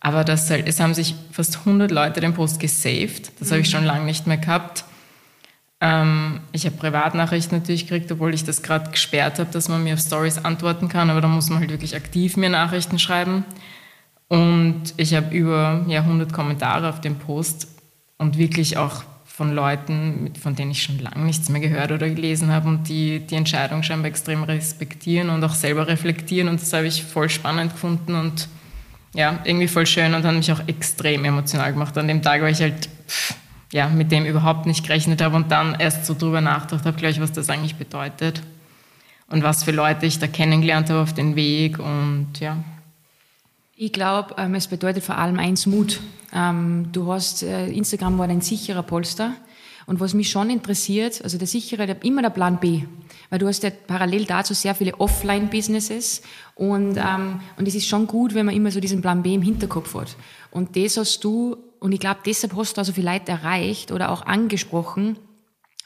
aber 0.00 0.24
das, 0.24 0.50
es 0.50 0.80
haben 0.80 0.94
sich 0.94 1.14
fast 1.30 1.58
100 1.58 1.90
Leute 1.90 2.20
den 2.20 2.34
Post 2.34 2.58
gesaved, 2.58 3.32
das 3.38 3.48
mhm. 3.48 3.52
habe 3.52 3.60
ich 3.62 3.70
schon 3.70 3.84
lange 3.84 4.06
nicht 4.06 4.26
mehr 4.26 4.38
gehabt. 4.38 4.84
Ähm, 5.82 6.40
ich 6.52 6.66
habe 6.66 6.76
Privatnachrichten 6.76 7.58
natürlich 7.58 7.86
gekriegt, 7.86 8.10
obwohl 8.10 8.34
ich 8.34 8.44
das 8.44 8.62
gerade 8.62 8.90
gesperrt 8.90 9.38
habe, 9.38 9.50
dass 9.50 9.68
man 9.68 9.84
mir 9.84 9.94
auf 9.94 10.00
Stories 10.00 10.38
antworten 10.44 10.88
kann, 10.88 11.10
aber 11.10 11.20
da 11.20 11.28
muss 11.28 11.48
man 11.48 11.60
halt 11.60 11.70
wirklich 11.70 11.94
aktiv 11.94 12.36
mir 12.36 12.50
Nachrichten 12.50 12.98
schreiben. 12.98 13.44
Und 14.28 14.94
ich 14.96 15.14
habe 15.14 15.34
über 15.34 15.84
ja, 15.88 16.00
100 16.00 16.32
Kommentare 16.32 16.88
auf 16.88 17.00
dem 17.00 17.16
Post 17.16 17.68
und 18.16 18.38
wirklich 18.38 18.76
auch 18.76 19.02
von 19.24 19.54
Leuten, 19.54 20.32
von 20.40 20.54
denen 20.54 20.70
ich 20.70 20.82
schon 20.82 20.98
lange 20.98 21.24
nichts 21.24 21.48
mehr 21.48 21.60
gehört 21.60 21.92
oder 21.92 22.08
gelesen 22.08 22.52
habe 22.52 22.68
und 22.68 22.88
die 22.88 23.20
die 23.20 23.34
Entscheidung 23.34 23.82
scheinbar 23.82 24.10
extrem 24.10 24.44
respektieren 24.44 25.30
und 25.30 25.42
auch 25.42 25.54
selber 25.54 25.88
reflektieren. 25.88 26.48
Und 26.48 26.60
das 26.60 26.72
habe 26.74 26.86
ich 26.86 27.02
voll 27.02 27.30
spannend 27.30 27.72
gefunden 27.72 28.14
und 28.14 28.48
ja, 29.14 29.40
irgendwie 29.44 29.68
voll 29.68 29.86
schön 29.86 30.14
und 30.14 30.24
hat 30.24 30.34
mich 30.34 30.50
auch 30.52 30.66
extrem 30.66 31.24
emotional 31.24 31.72
gemacht 31.72 31.96
an 31.98 32.08
dem 32.08 32.22
Tag, 32.22 32.42
weil 32.42 32.52
ich 32.52 32.60
halt 32.60 32.88
ja, 33.72 33.88
mit 33.88 34.10
dem 34.10 34.24
überhaupt 34.24 34.66
nicht 34.66 34.84
gerechnet 34.84 35.22
habe 35.22 35.36
und 35.36 35.50
dann 35.50 35.76
erst 35.78 36.06
so 36.06 36.14
drüber 36.14 36.40
nachgedacht 36.40 36.84
habe, 36.84 36.96
gleich, 36.96 37.20
was 37.20 37.32
das 37.32 37.48
eigentlich 37.48 37.76
bedeutet 37.76 38.42
und 39.28 39.42
was 39.42 39.64
für 39.64 39.70
Leute 39.72 40.06
ich 40.06 40.18
da 40.18 40.26
kennengelernt 40.26 40.90
habe 40.90 41.00
auf 41.00 41.12
den 41.12 41.36
Weg 41.36 41.78
und 41.78 42.28
ja, 42.40 42.56
ich 43.82 43.94
glaube, 43.94 44.34
ähm, 44.36 44.54
es 44.56 44.66
bedeutet 44.66 45.02
vor 45.02 45.16
allem 45.16 45.38
eins 45.38 45.64
Mut. 45.64 46.00
Ähm, 46.34 46.88
du 46.92 47.10
hast, 47.10 47.42
äh, 47.42 47.66
Instagram 47.68 48.18
war 48.18 48.28
dein 48.28 48.42
sicherer 48.42 48.82
Polster. 48.82 49.32
Und 49.90 49.98
was 49.98 50.14
mich 50.14 50.30
schon 50.30 50.50
interessiert, 50.50 51.20
also 51.24 51.36
der 51.36 51.48
sichere, 51.48 51.84
der, 51.84 52.04
immer 52.04 52.22
der 52.22 52.30
Plan 52.30 52.60
B. 52.60 52.82
Weil 53.28 53.40
du 53.40 53.48
hast 53.48 53.64
ja 53.64 53.70
parallel 53.70 54.24
dazu 54.24 54.54
sehr 54.54 54.76
viele 54.76 54.94
Offline-Businesses 55.00 56.22
und, 56.54 56.96
ähm, 56.96 57.40
und 57.56 57.66
es 57.66 57.74
ist 57.74 57.88
schon 57.88 58.06
gut, 58.06 58.32
wenn 58.34 58.46
man 58.46 58.54
immer 58.54 58.70
so 58.70 58.78
diesen 58.78 59.00
Plan 59.00 59.24
B 59.24 59.34
im 59.34 59.42
Hinterkopf 59.42 59.92
hat. 59.96 60.16
Und 60.52 60.76
das 60.76 60.96
hast 60.96 61.24
du, 61.24 61.56
und 61.80 61.90
ich 61.90 61.98
glaube, 61.98 62.20
deshalb 62.24 62.54
hast 62.54 62.76
du 62.76 62.82
auch 62.82 62.84
so 62.84 62.92
viele 62.92 63.10
Leute 63.10 63.32
erreicht 63.32 63.90
oder 63.90 64.12
auch 64.12 64.22
angesprochen, 64.24 65.18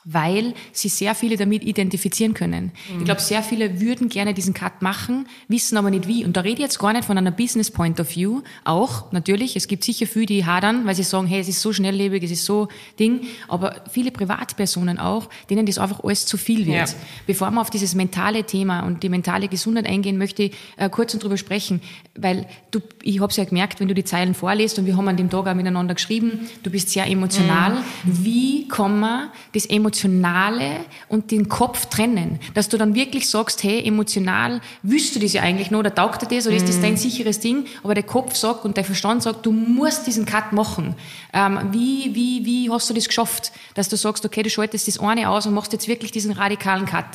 weil 0.04 0.54
sie 0.72 0.88
sehr 0.88 1.14
viele 1.14 1.36
damit 1.36 1.64
identifizieren 1.64 2.34
können. 2.34 2.72
Mhm. 2.92 2.98
Ich 2.98 3.04
glaube, 3.04 3.20
sehr 3.20 3.42
viele 3.42 3.80
würden 3.80 4.08
gerne 4.08 4.34
diesen 4.34 4.52
Cut 4.52 4.82
machen, 4.82 5.26
wissen 5.48 5.78
aber 5.78 5.90
nicht 5.90 6.06
wie. 6.06 6.24
Und 6.24 6.36
da 6.36 6.42
rede 6.42 6.56
ich 6.56 6.60
jetzt 6.60 6.78
gar 6.78 6.92
nicht 6.92 7.06
von 7.06 7.16
einer 7.16 7.30
Business 7.30 7.70
Point 7.70 7.98
of 8.00 8.14
View. 8.14 8.42
Auch, 8.64 9.12
natürlich, 9.12 9.56
es 9.56 9.66
gibt 9.66 9.82
sicher 9.82 10.06
viele, 10.06 10.26
die 10.26 10.44
hadern, 10.44 10.86
weil 10.86 10.94
sie 10.94 11.02
sagen, 11.02 11.26
hey, 11.26 11.40
es 11.40 11.48
ist 11.48 11.62
so 11.62 11.72
schnelllebig, 11.72 12.22
es 12.22 12.30
ist 12.30 12.44
so 12.44 12.68
Ding. 12.98 13.22
Aber 13.48 13.82
viele 13.90 14.10
Privatpersonen 14.10 14.98
auch, 14.98 15.28
denen 15.48 15.64
das 15.64 15.78
einfach 15.78 16.04
alles 16.04 16.26
zu 16.26 16.36
viel 16.36 16.66
wird. 16.66 16.88
Ja. 16.88 16.94
Bevor 17.26 17.50
wir 17.50 17.60
auf 17.60 17.70
dieses 17.70 17.94
mentale 17.94 18.44
Thema 18.44 18.80
und 18.80 19.02
die 19.02 19.08
mentale 19.08 19.48
Gesundheit 19.48 19.86
eingehen, 19.86 20.18
möchte 20.18 20.44
ich 20.44 20.52
äh, 20.76 20.90
kurz 20.90 21.16
darüber 21.16 21.38
sprechen. 21.38 21.80
Weil 22.14 22.46
du, 22.70 22.80
ich 23.02 23.20
habe 23.20 23.30
es 23.30 23.36
ja 23.36 23.44
gemerkt, 23.44 23.80
wenn 23.80 23.88
du 23.88 23.94
die 23.94 24.04
Zeilen 24.04 24.34
vorliest 24.34 24.78
und 24.78 24.86
wir 24.86 24.96
haben 24.96 25.08
an 25.08 25.16
dem 25.16 25.30
Tag 25.30 25.46
auch 25.46 25.54
miteinander 25.54 25.94
geschrieben, 25.94 26.40
du 26.62 26.70
bist 26.70 26.90
sehr 26.90 27.06
emotional. 27.06 27.74
Mhm. 27.74 28.24
Wie 28.24 28.68
kann 28.68 29.00
man 29.00 29.30
das 29.54 29.66
emotional 29.66 29.93
Emotionale 29.94 30.80
und 31.08 31.30
den 31.30 31.48
Kopf 31.48 31.86
trennen. 31.86 32.40
Dass 32.54 32.68
du 32.68 32.76
dann 32.76 32.94
wirklich 32.94 33.28
sagst, 33.28 33.62
hey, 33.62 33.86
emotional 33.86 34.60
wüsst 34.82 35.14
du 35.14 35.20
das 35.20 35.32
ja 35.32 35.42
eigentlich 35.42 35.70
noch, 35.70 35.78
oder 35.78 35.94
taugt 35.94 36.22
dir 36.22 36.36
das, 36.36 36.46
oder 36.46 36.56
ist 36.56 36.68
das 36.68 36.80
dein 36.80 36.96
sicheres 36.96 37.40
Ding? 37.40 37.66
Aber 37.82 37.94
der 37.94 38.02
Kopf 38.02 38.34
sagt 38.34 38.64
und 38.64 38.76
der 38.76 38.84
Verstand 38.84 39.22
sagt, 39.22 39.46
du 39.46 39.52
musst 39.52 40.06
diesen 40.06 40.26
Cut 40.26 40.52
machen. 40.52 40.94
Ähm, 41.32 41.58
wie, 41.70 42.14
wie, 42.14 42.44
wie 42.44 42.70
hast 42.70 42.90
du 42.90 42.94
das 42.94 43.06
geschafft, 43.06 43.52
dass 43.74 43.88
du 43.88 43.96
sagst, 43.96 44.24
okay, 44.24 44.42
du 44.42 44.50
schaltest 44.50 44.88
das 44.88 44.98
eine 44.98 45.28
aus 45.28 45.46
und 45.46 45.54
machst 45.54 45.72
jetzt 45.72 45.86
wirklich 45.88 46.10
diesen 46.10 46.32
radikalen 46.32 46.86
Cut? 46.86 47.06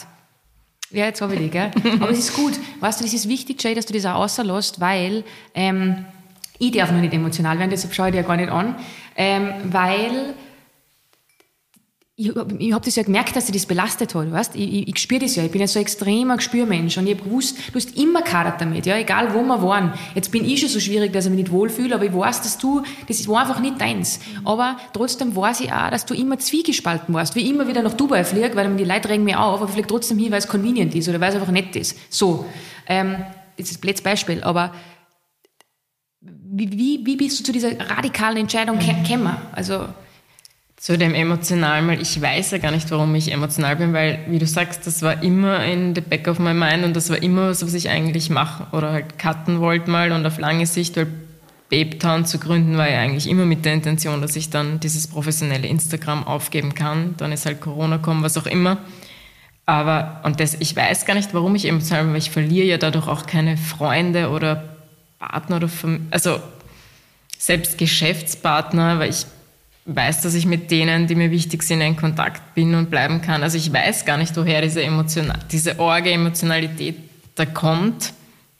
Ja, 0.91 1.05
jetzt 1.05 1.21
habe 1.21 1.35
ich 1.35 1.41
die, 1.41 1.49
gell? 1.49 1.71
Aber 1.99 2.09
es 2.09 2.19
ist 2.19 2.33
gut. 2.33 2.53
Weißt 2.79 2.99
du, 2.99 3.03
das 3.03 3.13
ist 3.13 3.27
wichtig, 3.27 3.61
Jay, 3.61 3.75
dass 3.75 3.85
du 3.85 3.93
das 3.93 4.05
auch 4.05 4.15
rauslässt, 4.15 4.79
weil 4.79 5.23
ähm, 5.53 6.05
ich 6.57 6.71
darf 6.71 6.91
noch 6.91 7.01
nicht 7.01 7.13
emotional 7.13 7.59
werden, 7.59 7.69
deshalb 7.69 7.93
schaue 7.93 8.07
ich 8.07 8.13
dir 8.13 8.21
ja 8.21 8.27
gar 8.27 8.37
nicht 8.37 8.49
an, 8.49 8.75
ähm, 9.15 9.53
weil 9.65 10.33
ich, 12.19 12.35
ich 12.59 12.73
habe 12.73 12.83
das 12.83 12.97
ja 12.97 13.03
gemerkt, 13.03 13.33
dass 13.37 13.47
sie 13.47 13.53
das 13.53 13.65
belastet 13.65 14.13
hat, 14.13 14.29
weißt? 14.29 14.55
Ich, 14.55 14.73
ich, 14.73 14.87
ich 14.89 14.97
spüre 14.97 15.21
das 15.21 15.37
ja, 15.37 15.43
ich 15.45 15.51
bin 15.51 15.61
ja 15.61 15.67
so 15.67 15.79
ein 15.79 15.83
extremer 15.83 16.35
Gespürmensch 16.35 16.97
und 16.97 17.07
ich 17.07 17.15
habe 17.15 17.23
gewusst, 17.23 17.57
du 17.71 17.75
hast 17.75 17.97
immer 17.97 18.21
kadert 18.21 18.59
damit, 18.59 18.85
ja, 18.85 18.97
egal 18.97 19.33
wo 19.33 19.41
wir 19.41 19.61
waren. 19.61 19.93
Jetzt 20.15 20.29
bin 20.29 20.43
ich 20.43 20.59
schon 20.59 20.67
so 20.67 20.81
schwierig, 20.81 21.13
dass 21.13 21.25
ich 21.25 21.31
mich 21.31 21.43
nicht 21.43 21.51
wohlfühle, 21.51 21.95
aber 21.95 22.03
ich 22.03 22.13
weiß, 22.13 22.41
dass 22.41 22.57
du, 22.57 22.83
das 23.07 23.25
war 23.29 23.43
einfach 23.43 23.61
nicht 23.61 23.79
deins. 23.79 24.19
Aber 24.43 24.77
trotzdem 24.91 25.33
weiß 25.33 25.61
ich 25.61 25.71
auch, 25.71 25.89
dass 25.91 26.05
du 26.05 26.13
immer 26.13 26.37
zwiegespalten 26.37 27.13
warst, 27.13 27.35
wie 27.35 27.49
immer 27.49 27.69
wieder 27.69 27.81
nach 27.81 27.93
Dubai 27.93 28.25
fliege, 28.25 28.53
weil 28.53 28.75
die 28.75 28.83
Leute 28.83 29.07
regen 29.07 29.23
mich 29.23 29.37
auf, 29.37 29.61
aber 29.61 29.65
ich 29.67 29.71
fliege 29.71 29.87
trotzdem 29.87 30.19
hin, 30.19 30.29
weil 30.31 30.39
es 30.39 30.47
convenient 30.49 30.93
ist 30.95 31.07
oder 31.07 31.21
weil 31.21 31.29
es 31.29 31.35
einfach 31.35 31.51
nett 31.51 31.73
ist. 31.77 31.97
So, 32.09 32.45
ähm, 32.87 33.15
das 33.55 33.71
ist 33.71 33.77
ein 33.77 33.81
blödes 33.81 34.01
Beispiel, 34.01 34.43
aber 34.43 34.73
wie, 36.19 36.69
wie, 36.69 37.05
wie 37.05 37.15
bist 37.15 37.39
du 37.39 37.43
zu 37.45 37.53
dieser 37.53 37.79
radikalen 37.79 38.35
Entscheidung 38.35 38.77
gekommen? 38.77 39.37
Also, 39.53 39.85
zu 40.79 40.97
dem 40.97 41.13
Emotionalen, 41.13 41.89
weil 41.89 42.01
ich 42.01 42.21
weiß 42.21 42.51
ja 42.51 42.57
gar 42.57 42.71
nicht, 42.71 42.89
warum 42.89 43.13
ich 43.13 43.33
emotional 43.33 43.75
bin, 43.75 43.91
weil, 43.91 44.19
wie 44.29 44.39
du 44.39 44.47
sagst, 44.47 44.87
das 44.87 45.01
war 45.01 45.21
immer 45.21 45.65
in 45.65 45.93
the 45.93 45.99
back 45.99 46.29
of 46.29 46.39
my 46.39 46.53
mind 46.53 46.85
und 46.85 46.95
das 46.95 47.09
war 47.09 47.21
immer 47.21 47.49
was, 47.49 47.65
was 47.65 47.73
ich 47.73 47.89
eigentlich 47.89 48.29
machen 48.29 48.65
oder 48.71 48.93
halt 48.93 49.19
cutten 49.19 49.59
wollte 49.59 49.91
mal 49.91 50.13
und 50.13 50.25
auf 50.25 50.39
lange 50.39 50.65
Sicht, 50.65 50.95
weil 50.95 51.07
Babetown 51.67 52.25
zu 52.25 52.39
gründen 52.39 52.77
war 52.77 52.89
ja 52.89 52.99
eigentlich 52.99 53.27
immer 53.27 53.45
mit 53.45 53.65
der 53.65 53.73
Intention, 53.73 54.21
dass 54.21 54.37
ich 54.37 54.51
dann 54.51 54.79
dieses 54.79 55.07
professionelle 55.07 55.67
Instagram 55.67 56.25
aufgeben 56.25 56.73
kann. 56.73 57.13
Dann 57.17 57.33
ist 57.33 57.45
halt 57.45 57.59
Corona 57.59 57.97
kommen, 57.97 58.23
was 58.23 58.37
auch 58.37 58.47
immer. 58.47 58.77
Aber, 59.65 60.21
und 60.23 60.39
das, 60.39 60.55
ich 60.55 60.75
weiß 60.75 61.05
gar 61.05 61.13
nicht, 61.13 61.33
warum 61.33 61.53
ich 61.55 61.65
emotional 61.65 62.05
bin, 62.05 62.13
weil 62.13 62.19
ich 62.19 62.31
verliere 62.31 62.65
ja 62.65 62.77
dadurch 62.77 63.07
auch 63.07 63.25
keine 63.25 63.57
Freunde 63.57 64.29
oder 64.29 64.77
Partner 65.19 65.57
oder, 65.57 65.69
also 66.09 66.39
selbst 67.37 67.77
Geschäftspartner, 67.77 68.97
weil 68.97 69.09
ich 69.09 69.27
weiß, 69.95 70.21
dass 70.21 70.33
ich 70.33 70.45
mit 70.45 70.71
denen, 70.71 71.07
die 71.07 71.15
mir 71.15 71.31
wichtig 71.31 71.63
sind, 71.63 71.81
in 71.81 71.95
Kontakt 71.95 72.53
bin 72.55 72.75
und 72.75 72.89
bleiben 72.89 73.21
kann. 73.21 73.43
Also 73.43 73.57
ich 73.57 73.71
weiß 73.71 74.05
gar 74.05 74.17
nicht, 74.17 74.35
woher 74.37 74.61
diese, 74.61 74.83
Emotion 74.83 75.31
diese 75.51 75.79
Orge-Emotionalität 75.79 76.97
da 77.35 77.45
kommt. 77.45 78.13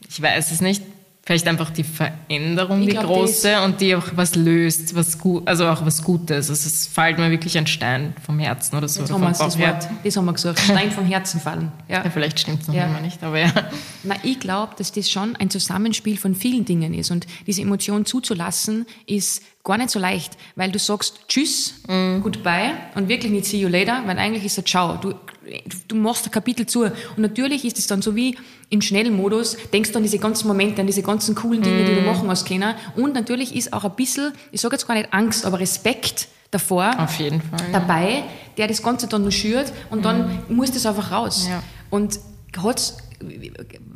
Ich 0.09 0.21
weiß 0.21 0.51
es 0.51 0.61
nicht 0.61 0.83
vielleicht 1.29 1.47
einfach 1.47 1.69
die 1.69 1.83
Veränderung, 1.83 2.81
ich 2.81 2.89
die 2.89 2.95
große 2.95 3.61
und 3.61 3.79
die 3.81 3.95
auch 3.95 4.07
was 4.15 4.33
löst, 4.33 4.95
was 4.95 5.19
gut, 5.19 5.47
also 5.47 5.67
auch 5.67 5.85
was 5.85 6.03
Gutes. 6.03 6.49
Also 6.49 6.67
es 6.67 6.87
fällt 6.87 7.19
mir 7.19 7.29
wirklich 7.29 7.55
ein 7.55 7.67
Stein 7.67 8.15
vom 8.25 8.39
Herzen 8.39 8.75
oder 8.75 8.87
so. 8.87 9.01
Jetzt 9.01 9.11
haben 9.11 9.21
wir 9.21 9.29
das 9.29 9.59
Wort, 9.59 9.87
das 10.03 10.17
haben 10.17 10.25
wir 10.25 10.33
gesagt, 10.33 10.59
Stein 10.63 10.89
vom 10.89 11.05
Herzen 11.05 11.39
fallen. 11.39 11.71
Ja, 11.87 12.03
ja 12.03 12.09
vielleicht 12.09 12.39
stimmt 12.39 12.63
es 12.63 12.67
noch 12.67 12.73
ja. 12.73 12.87
immer 12.87 12.99
nicht, 13.01 13.21
aber 13.21 13.37
ja. 13.37 13.51
Na, 14.01 14.15
ich 14.23 14.39
glaube, 14.39 14.73
dass 14.75 14.91
das 14.91 15.11
schon 15.11 15.35
ein 15.35 15.51
Zusammenspiel 15.51 16.17
von 16.17 16.33
vielen 16.33 16.65
Dingen 16.65 16.95
ist 16.95 17.11
und 17.11 17.27
diese 17.45 17.61
Emotion 17.61 18.07
zuzulassen 18.07 18.87
ist 19.05 19.43
gar 19.63 19.77
nicht 19.77 19.91
so 19.91 19.99
leicht, 19.99 20.35
weil 20.55 20.71
du 20.71 20.79
sagst 20.79 21.27
Tschüss, 21.27 21.75
mm. 21.87 22.21
Goodbye 22.21 22.71
und 22.95 23.07
wirklich 23.07 23.31
nicht 23.31 23.45
See 23.45 23.59
you 23.59 23.67
later, 23.67 24.01
weil 24.07 24.17
eigentlich 24.17 24.45
ist 24.45 24.57
es 24.57 24.65
Ciao. 24.65 24.97
Du, 24.97 25.13
du 25.87 25.95
machst 25.95 26.25
ein 26.25 26.31
Kapitel 26.31 26.65
zu 26.65 26.83
und 26.83 26.93
natürlich 27.17 27.65
ist 27.65 27.79
es 27.79 27.87
dann 27.87 28.01
so 28.01 28.15
wie 28.15 28.37
im 28.69 28.81
Schnellmodus, 28.81 29.57
denkst 29.73 29.91
du 29.91 29.97
an 29.97 30.03
diese 30.03 30.19
ganzen 30.19 30.47
Momente, 30.47 30.81
an 30.81 30.87
diese 30.87 31.01
ganzen 31.01 31.35
coolen 31.35 31.61
Dinge, 31.61 31.83
mm. 31.83 31.85
die 31.85 31.95
du 31.95 32.01
mhm. 32.01 32.07
machen 32.07 32.29
als 32.29 32.45
Kenner 32.45 32.75
und 32.95 33.13
natürlich 33.13 33.55
ist 33.55 33.73
auch 33.73 33.83
ein 33.83 33.95
bisschen, 33.95 34.33
ich 34.51 34.61
sage 34.61 34.75
jetzt 34.75 34.87
gar 34.87 34.95
nicht 34.95 35.13
Angst, 35.13 35.45
aber 35.45 35.59
Respekt 35.59 36.27
davor 36.51 36.91
Auf 36.97 37.19
jeden 37.19 37.41
Fall, 37.41 37.59
dabei, 37.71 38.09
ja. 38.09 38.23
der 38.57 38.67
das 38.67 38.81
Ganze 38.81 39.07
dann 39.07 39.21
nur 39.23 39.31
schürt 39.31 39.71
und 39.89 39.99
mm. 39.99 40.03
dann 40.03 40.39
muss 40.49 40.71
das 40.71 40.85
einfach 40.85 41.11
raus. 41.11 41.47
Ja. 41.49 41.63
Und 41.89 42.19
hat's 42.63 42.97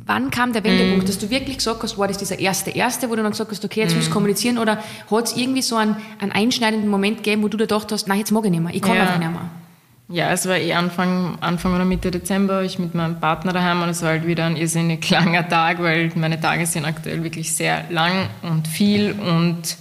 wann 0.06 0.30
kam 0.30 0.52
der 0.52 0.62
Wendepunkt, 0.64 1.04
mm. 1.04 1.06
dass 1.06 1.18
du 1.18 1.30
wirklich 1.30 1.56
gesagt 1.56 1.82
hast, 1.82 1.96
war 1.96 2.08
das 2.08 2.18
dieser 2.18 2.38
erste, 2.38 2.70
erste, 2.70 3.08
wo 3.08 3.16
du 3.16 3.22
dann 3.22 3.32
gesagt 3.32 3.50
hast, 3.50 3.64
okay, 3.64 3.80
jetzt 3.80 3.92
mm. 3.92 3.96
willst 3.96 4.08
du 4.08 4.12
kommunizieren, 4.12 4.58
oder 4.58 4.78
hat 5.10 5.26
es 5.26 5.36
irgendwie 5.36 5.62
so 5.62 5.76
einen, 5.76 5.96
einen 6.20 6.32
einschneidenden 6.32 6.90
Moment 6.90 7.18
gegeben, 7.18 7.42
wo 7.42 7.48
du 7.48 7.56
dir 7.56 7.64
gedacht 7.64 7.90
hast, 7.90 8.06
nein, 8.06 8.18
jetzt 8.18 8.30
mag 8.30 8.44
ich 8.44 8.50
nicht 8.50 8.62
mehr, 8.62 8.74
ich 8.74 8.82
kann 8.82 8.96
ja. 8.96 9.02
einfach 9.02 9.18
nicht 9.18 9.30
mehr? 9.30 9.50
Ja, 10.08 10.30
es 10.32 10.46
war 10.46 10.56
eh 10.56 10.74
Anfang, 10.74 11.38
Anfang 11.40 11.74
oder 11.74 11.86
Mitte 11.86 12.10
Dezember, 12.10 12.62
ich 12.62 12.78
mit 12.78 12.94
meinem 12.94 13.20
Partner 13.20 13.52
daheim 13.52 13.82
und 13.82 13.88
es 13.88 14.02
war 14.02 14.10
halt 14.10 14.26
wieder 14.26 14.44
ein 14.44 14.56
irrsinnig 14.56 15.08
langer 15.10 15.48
Tag, 15.48 15.80
weil 15.80 16.12
meine 16.14 16.40
Tage 16.40 16.66
sind 16.66 16.84
aktuell 16.84 17.22
wirklich 17.22 17.54
sehr 17.54 17.84
lang 17.90 18.28
und 18.42 18.68
viel 18.68 19.12
und 19.12 19.78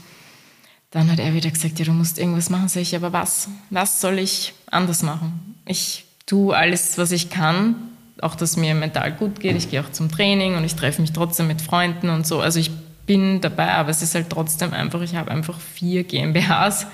dann 0.92 1.12
hat 1.12 1.20
er 1.20 1.34
wieder 1.34 1.50
gesagt, 1.50 1.80
ja, 1.80 1.86
du 1.86 1.92
musst 1.92 2.20
irgendwas 2.20 2.50
machen. 2.50 2.70
Sag 2.70 2.82
ich, 2.82 2.96
aber 2.96 3.12
was? 3.12 3.50
Was 3.72 4.00
soll 4.00 4.20
ich 4.20 4.53
anders 4.70 5.01
machen? 5.01 5.56
Ich 5.65 6.06
tue 6.25 6.56
alles, 6.56 6.98
was 6.98 7.12
ich 7.12 7.30
kann, 7.30 7.75
auch, 8.22 8.36
dass 8.36 8.58
mir 8.58 8.75
mental 8.75 9.12
gut 9.12 9.39
geht. 9.39 9.58
Ich 9.58 9.72
gehe 9.72 9.82
auch 9.82 9.92
zum 9.92 10.10
Training 10.12 10.56
und 10.56 10.63
ich 10.63 10.75
treffe 10.75 11.01
mich 11.01 11.12
trotzdem 11.12 11.48
mit 11.48 11.62
Freunden 11.62 12.10
und 12.10 12.27
so. 12.27 12.39
Also 12.39 12.60
ich 12.60 12.72
bin 13.06 13.42
dabei, 13.42 13.72
aber 13.74 13.89
es 13.89 14.01
ist 14.01 14.15
halt 14.15 14.30
trotzdem 14.30 14.72
einfach, 14.72 15.01
ich 15.01 15.15
habe 15.15 15.32
einfach 15.32 15.60
vier 15.60 16.03
GmbHs. 16.03 16.88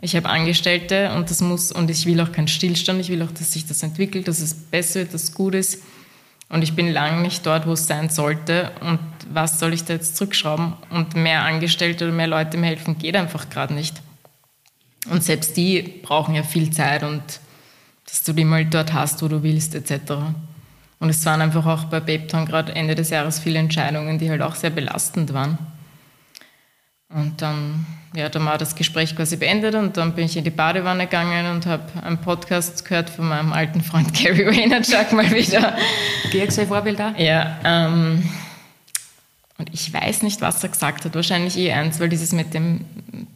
Ich 0.00 0.16
habe 0.16 0.28
Angestellte 0.28 1.12
und 1.12 1.30
das 1.30 1.40
muss, 1.40 1.72
und 1.72 1.90
ich 1.90 2.04
will 2.06 2.20
auch 2.20 2.32
keinen 2.32 2.48
Stillstand, 2.48 3.00
ich 3.00 3.08
will 3.08 3.22
auch, 3.22 3.30
dass 3.30 3.52
sich 3.52 3.66
das 3.66 3.82
entwickelt, 3.82 4.28
dass 4.28 4.40
es 4.40 4.54
besser 4.54 5.00
wird, 5.00 5.14
dass 5.14 5.24
es 5.24 5.34
gut 5.34 5.54
ist. 5.54 5.82
Und 6.50 6.62
ich 6.62 6.74
bin 6.76 6.92
lange 6.92 7.22
nicht 7.22 7.46
dort, 7.46 7.66
wo 7.66 7.72
es 7.72 7.86
sein 7.86 8.10
sollte. 8.10 8.70
Und 8.80 9.00
was 9.32 9.58
soll 9.58 9.72
ich 9.72 9.84
da 9.84 9.94
jetzt 9.94 10.16
zurückschrauben? 10.16 10.74
Und 10.90 11.16
mehr 11.16 11.42
Angestellte 11.42 12.04
oder 12.04 12.14
mehr 12.14 12.26
Leute 12.26 12.58
mir 12.58 12.66
helfen, 12.66 12.98
geht 12.98 13.16
einfach 13.16 13.48
gerade 13.48 13.74
nicht. 13.74 14.02
Und 15.10 15.22
selbst 15.22 15.56
die 15.56 15.82
brauchen 15.82 16.34
ja 16.34 16.42
viel 16.42 16.70
Zeit 16.70 17.02
und 17.02 17.22
dass 18.06 18.22
du 18.22 18.32
die 18.32 18.44
mal 18.44 18.64
dort 18.64 18.92
hast, 18.92 19.22
wo 19.22 19.28
du 19.28 19.42
willst, 19.42 19.74
etc. 19.74 20.12
Und 21.00 21.08
es 21.10 21.24
waren 21.26 21.40
einfach 21.40 21.66
auch 21.66 21.84
bei 21.84 22.00
Babetown 22.00 22.46
gerade 22.46 22.74
Ende 22.74 22.94
des 22.94 23.10
Jahres 23.10 23.38
viele 23.38 23.58
Entscheidungen, 23.58 24.18
die 24.18 24.30
halt 24.30 24.42
auch 24.42 24.54
sehr 24.54 24.70
belastend 24.70 25.32
waren. 25.32 25.58
Und 27.14 27.40
dann, 27.42 27.86
ja, 28.16 28.28
dann 28.28 28.44
war 28.44 28.58
das 28.58 28.74
Gespräch 28.74 29.14
quasi 29.14 29.36
beendet 29.36 29.76
und 29.76 29.96
dann 29.96 30.16
bin 30.16 30.24
ich 30.24 30.36
in 30.36 30.42
die 30.42 30.50
Badewanne 30.50 31.04
gegangen 31.04 31.46
und 31.46 31.64
habe 31.64 31.84
einen 32.02 32.18
Podcast 32.18 32.84
gehört 32.84 33.08
von 33.08 33.28
meinem 33.28 33.52
alten 33.52 33.82
Freund 33.82 34.12
Gary 34.20 34.44
Vaynerchuk 34.44 35.12
mal 35.12 35.30
wieder. 35.30 35.76
Dirk, 36.32 36.50
sein 36.50 36.66
Vorbild 36.66 36.98
da? 36.98 37.14
Ja, 37.16 37.56
ähm, 37.62 38.28
und 39.58 39.72
ich 39.72 39.92
weiß 39.92 40.24
nicht, 40.24 40.40
was 40.40 40.64
er 40.64 40.70
gesagt 40.70 41.04
hat. 41.04 41.14
Wahrscheinlich 41.14 41.56
eh 41.56 41.70
eins, 41.70 42.00
weil 42.00 42.08
dieses 42.08 42.32
mit 42.32 42.52
dem 42.52 42.84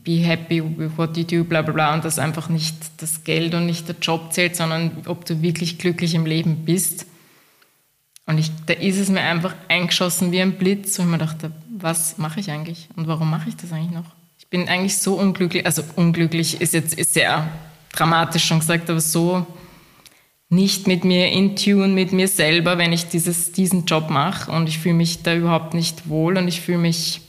Be 0.02 0.16
happy 0.16 0.60
with 0.60 0.90
what 0.96 1.16
you 1.16 1.22
do, 1.22 1.44
bla 1.44 1.62
bla 1.62 1.72
bla, 1.72 1.94
und 1.94 2.04
dass 2.04 2.18
einfach 2.18 2.48
nicht 2.48 2.74
das 2.96 3.22
Geld 3.22 3.54
und 3.54 3.66
nicht 3.66 3.86
der 3.86 3.94
Job 4.02 4.32
zählt, 4.32 4.56
sondern 4.56 4.90
ob 5.06 5.24
du 5.24 5.40
wirklich 5.40 5.78
glücklich 5.78 6.16
im 6.16 6.26
Leben 6.26 6.64
bist. 6.64 7.06
Und 8.26 8.38
ich, 8.38 8.50
da 8.66 8.74
ist 8.74 8.98
es 8.98 9.08
mir 9.08 9.20
einfach 9.20 9.54
eingeschossen 9.68 10.32
wie 10.32 10.42
ein 10.42 10.58
Blitz, 10.58 10.98
wo 10.98 11.02
ich 11.02 11.08
mir 11.08 11.18
dachte, 11.18 11.52
was 11.82 12.18
mache 12.18 12.40
ich 12.40 12.50
eigentlich 12.50 12.88
und 12.96 13.06
warum 13.06 13.30
mache 13.30 13.48
ich 13.48 13.56
das 13.56 13.72
eigentlich 13.72 13.92
noch? 13.92 14.14
Ich 14.38 14.48
bin 14.48 14.68
eigentlich 14.68 14.98
so 14.98 15.14
unglücklich, 15.14 15.66
also 15.66 15.82
unglücklich 15.96 16.60
ist 16.60 16.74
jetzt 16.74 16.94
ist 16.94 17.14
sehr 17.14 17.48
dramatisch 17.92 18.44
schon 18.44 18.60
gesagt, 18.60 18.88
aber 18.90 19.00
so 19.00 19.46
nicht 20.50 20.86
mit 20.86 21.04
mir 21.04 21.30
in 21.30 21.56
Tune, 21.56 21.88
mit 21.88 22.12
mir 22.12 22.28
selber, 22.28 22.78
wenn 22.78 22.92
ich 22.92 23.08
dieses, 23.08 23.52
diesen 23.52 23.84
Job 23.84 24.08
mache 24.08 24.50
und 24.50 24.68
ich 24.68 24.78
fühle 24.78 24.94
mich 24.94 25.22
da 25.22 25.34
überhaupt 25.34 25.74
nicht 25.74 26.08
wohl 26.08 26.38
und 26.38 26.48
ich 26.48 26.60
fühle 26.60 26.78
mich 26.78 27.20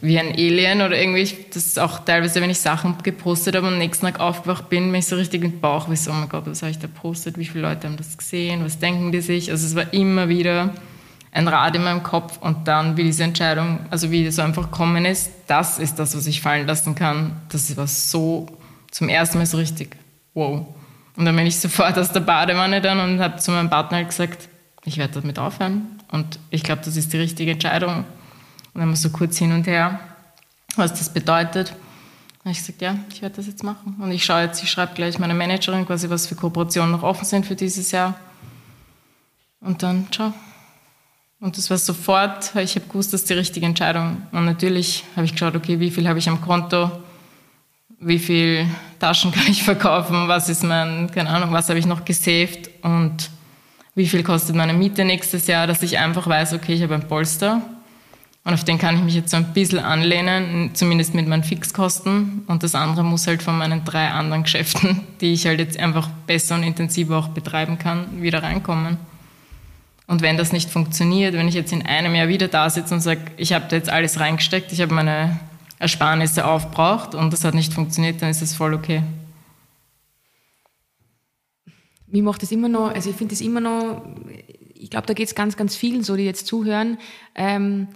wie 0.00 0.18
ein 0.18 0.32
Alien 0.32 0.80
oder 0.80 0.98
irgendwie, 0.98 1.28
das 1.52 1.66
ist 1.66 1.78
auch 1.78 2.04
teilweise, 2.04 2.40
wenn 2.40 2.48
ich 2.48 2.58
Sachen 2.58 2.96
gepostet 3.02 3.54
habe 3.54 3.66
und 3.66 3.74
am 3.74 3.78
nächsten 3.78 4.06
Tag 4.06 4.18
aufgewacht 4.18 4.70
bin, 4.70 4.90
bin 4.90 5.00
ich 5.00 5.06
so 5.06 5.16
richtig 5.16 5.44
im 5.44 5.60
Bauch, 5.60 5.90
wie 5.90 5.96
so, 5.96 6.10
oh 6.10 6.14
mein 6.14 6.28
Gott, 6.28 6.46
was 6.46 6.62
habe 6.62 6.70
ich 6.70 6.78
da 6.78 6.88
postet, 6.88 7.36
wie 7.36 7.44
viele 7.44 7.68
Leute 7.68 7.86
haben 7.86 7.98
das 7.98 8.16
gesehen, 8.16 8.64
was 8.64 8.78
denken 8.78 9.12
die 9.12 9.20
sich? 9.20 9.50
Also 9.50 9.66
es 9.66 9.74
war 9.74 9.92
immer 9.92 10.30
wieder 10.30 10.72
ein 11.32 11.46
Rad 11.46 11.76
in 11.76 11.84
meinem 11.84 12.02
Kopf 12.02 12.38
und 12.38 12.66
dann, 12.66 12.96
wie 12.96 13.04
diese 13.04 13.22
Entscheidung, 13.22 13.80
also 13.90 14.10
wie 14.10 14.24
das 14.24 14.36
so 14.36 14.42
einfach 14.42 14.64
gekommen 14.64 15.04
ist, 15.04 15.30
das 15.46 15.78
ist 15.78 15.98
das, 15.98 16.16
was 16.16 16.26
ich 16.26 16.40
fallen 16.40 16.66
lassen 16.66 16.94
kann. 16.94 17.40
Das 17.50 17.76
war 17.76 17.86
so 17.86 18.46
zum 18.90 19.08
ersten 19.08 19.38
Mal 19.38 19.46
so 19.46 19.56
richtig, 19.56 19.96
wow. 20.34 20.66
Und 21.16 21.24
dann 21.24 21.36
bin 21.36 21.46
ich 21.46 21.58
sofort 21.58 21.98
aus 21.98 22.10
der 22.10 22.20
Badewanne 22.20 22.80
dann 22.80 22.98
und 23.00 23.20
habe 23.20 23.36
zu 23.36 23.52
meinem 23.52 23.70
Partner 23.70 23.98
halt 23.98 24.08
gesagt, 24.08 24.48
ich 24.84 24.96
werde 24.96 25.20
damit 25.20 25.38
aufhören 25.38 26.00
und 26.10 26.38
ich 26.50 26.62
glaube, 26.62 26.82
das 26.84 26.96
ist 26.96 27.12
die 27.12 27.18
richtige 27.18 27.52
Entscheidung. 27.52 27.98
Und 27.98 28.06
dann 28.74 28.82
haben 28.82 28.90
wir 28.90 28.96
so 28.96 29.10
kurz 29.10 29.38
hin 29.38 29.52
und 29.52 29.66
her, 29.66 30.00
was 30.76 30.92
das 30.94 31.12
bedeutet. 31.12 31.74
Und 32.42 32.52
ich 32.52 32.58
gesagt, 32.58 32.80
ja, 32.80 32.96
ich 33.12 33.20
werde 33.20 33.36
das 33.36 33.46
jetzt 33.46 33.62
machen. 33.62 33.96
Und 34.00 34.10
ich 34.12 34.24
schaue 34.24 34.42
jetzt, 34.42 34.62
ich 34.62 34.70
schreibe 34.70 34.94
gleich 34.94 35.18
meiner 35.18 35.34
Managerin 35.34 35.86
quasi, 35.86 36.08
was 36.08 36.26
für 36.26 36.34
Kooperationen 36.34 36.90
noch 36.90 37.02
offen 37.02 37.26
sind 37.26 37.44
für 37.44 37.54
dieses 37.54 37.90
Jahr. 37.90 38.14
Und 39.60 39.82
dann, 39.82 40.06
schau. 40.10 40.32
Und 41.40 41.56
das 41.56 41.70
war 41.70 41.78
sofort, 41.78 42.54
ich 42.56 42.74
habe 42.76 42.86
gewusst, 42.86 43.12
das 43.12 43.22
ist 43.22 43.30
die 43.30 43.34
richtige 43.34 43.66
Entscheidung. 43.66 44.22
Und 44.30 44.44
natürlich 44.44 45.04
habe 45.16 45.24
ich 45.24 45.32
geschaut, 45.32 45.56
okay, 45.56 45.80
wie 45.80 45.90
viel 45.90 46.06
habe 46.06 46.18
ich 46.18 46.28
am 46.28 46.40
Konto? 46.40 46.90
wie 48.00 48.18
viel 48.18 48.66
Taschen 48.98 49.30
kann 49.32 49.46
ich 49.48 49.62
verkaufen, 49.62 50.26
was 50.26 50.48
ist 50.48 50.64
mein, 50.64 51.10
keine 51.10 51.30
Ahnung, 51.30 51.52
was 51.52 51.68
habe 51.68 51.78
ich 51.78 51.86
noch 51.86 52.04
gesaved 52.04 52.70
und 52.82 53.30
wie 53.94 54.06
viel 54.06 54.22
kostet 54.22 54.56
meine 54.56 54.72
Miete 54.72 55.04
nächstes 55.04 55.46
Jahr, 55.46 55.66
dass 55.66 55.82
ich 55.82 55.98
einfach 55.98 56.26
weiß, 56.26 56.54
okay, 56.54 56.74
ich 56.74 56.82
habe 56.82 56.94
ein 56.94 57.06
Polster 57.06 57.60
und 58.44 58.54
auf 58.54 58.64
den 58.64 58.78
kann 58.78 58.96
ich 58.96 59.02
mich 59.02 59.14
jetzt 59.14 59.30
so 59.30 59.36
ein 59.36 59.52
bisschen 59.52 59.80
anlehnen, 59.80 60.70
zumindest 60.72 61.12
mit 61.12 61.28
meinen 61.28 61.44
Fixkosten. 61.44 62.44
Und 62.46 62.62
das 62.62 62.74
andere 62.74 63.04
muss 63.04 63.26
halt 63.26 63.42
von 63.42 63.58
meinen 63.58 63.84
drei 63.84 64.08
anderen 64.08 64.44
Geschäften, 64.44 65.02
die 65.20 65.34
ich 65.34 65.46
halt 65.46 65.58
jetzt 65.58 65.78
einfach 65.78 66.08
besser 66.26 66.54
und 66.54 66.62
intensiver 66.62 67.18
auch 67.18 67.28
betreiben 67.28 67.78
kann, 67.78 68.22
wieder 68.22 68.42
reinkommen. 68.42 68.96
Und 70.10 70.22
wenn 70.22 70.36
das 70.36 70.52
nicht 70.52 70.68
funktioniert, 70.68 71.34
wenn 71.34 71.46
ich 71.46 71.54
jetzt 71.54 71.72
in 71.72 71.86
einem 71.86 72.16
Jahr 72.16 72.26
wieder 72.26 72.48
da 72.48 72.68
sitze 72.68 72.92
und 72.92 73.00
sage, 73.00 73.20
ich 73.36 73.52
habe 73.52 73.66
da 73.68 73.76
jetzt 73.76 73.88
alles 73.88 74.18
reingesteckt, 74.18 74.72
ich 74.72 74.80
habe 74.80 74.92
meine 74.92 75.38
Ersparnisse 75.78 76.48
aufbraucht 76.48 77.14
und 77.14 77.32
das 77.32 77.44
hat 77.44 77.54
nicht 77.54 77.72
funktioniert, 77.72 78.20
dann 78.20 78.28
ist 78.28 78.42
das 78.42 78.52
voll 78.52 78.74
okay. 78.74 79.04
Mir 82.08 82.24
macht 82.24 82.42
das 82.42 82.50
immer 82.50 82.68
noch, 82.68 82.92
also 82.92 83.08
ich 83.08 83.14
finde 83.14 83.36
das 83.36 83.40
immer 83.40 83.60
noch, 83.60 84.02
ich 84.74 84.90
glaube, 84.90 85.06
da 85.06 85.14
geht 85.14 85.28
es 85.28 85.36
ganz, 85.36 85.56
ganz 85.56 85.76
vielen 85.76 86.02
so, 86.02 86.16
die 86.16 86.24
jetzt 86.24 86.48
zuhören. 86.48 86.98
Ähm, 87.36 87.86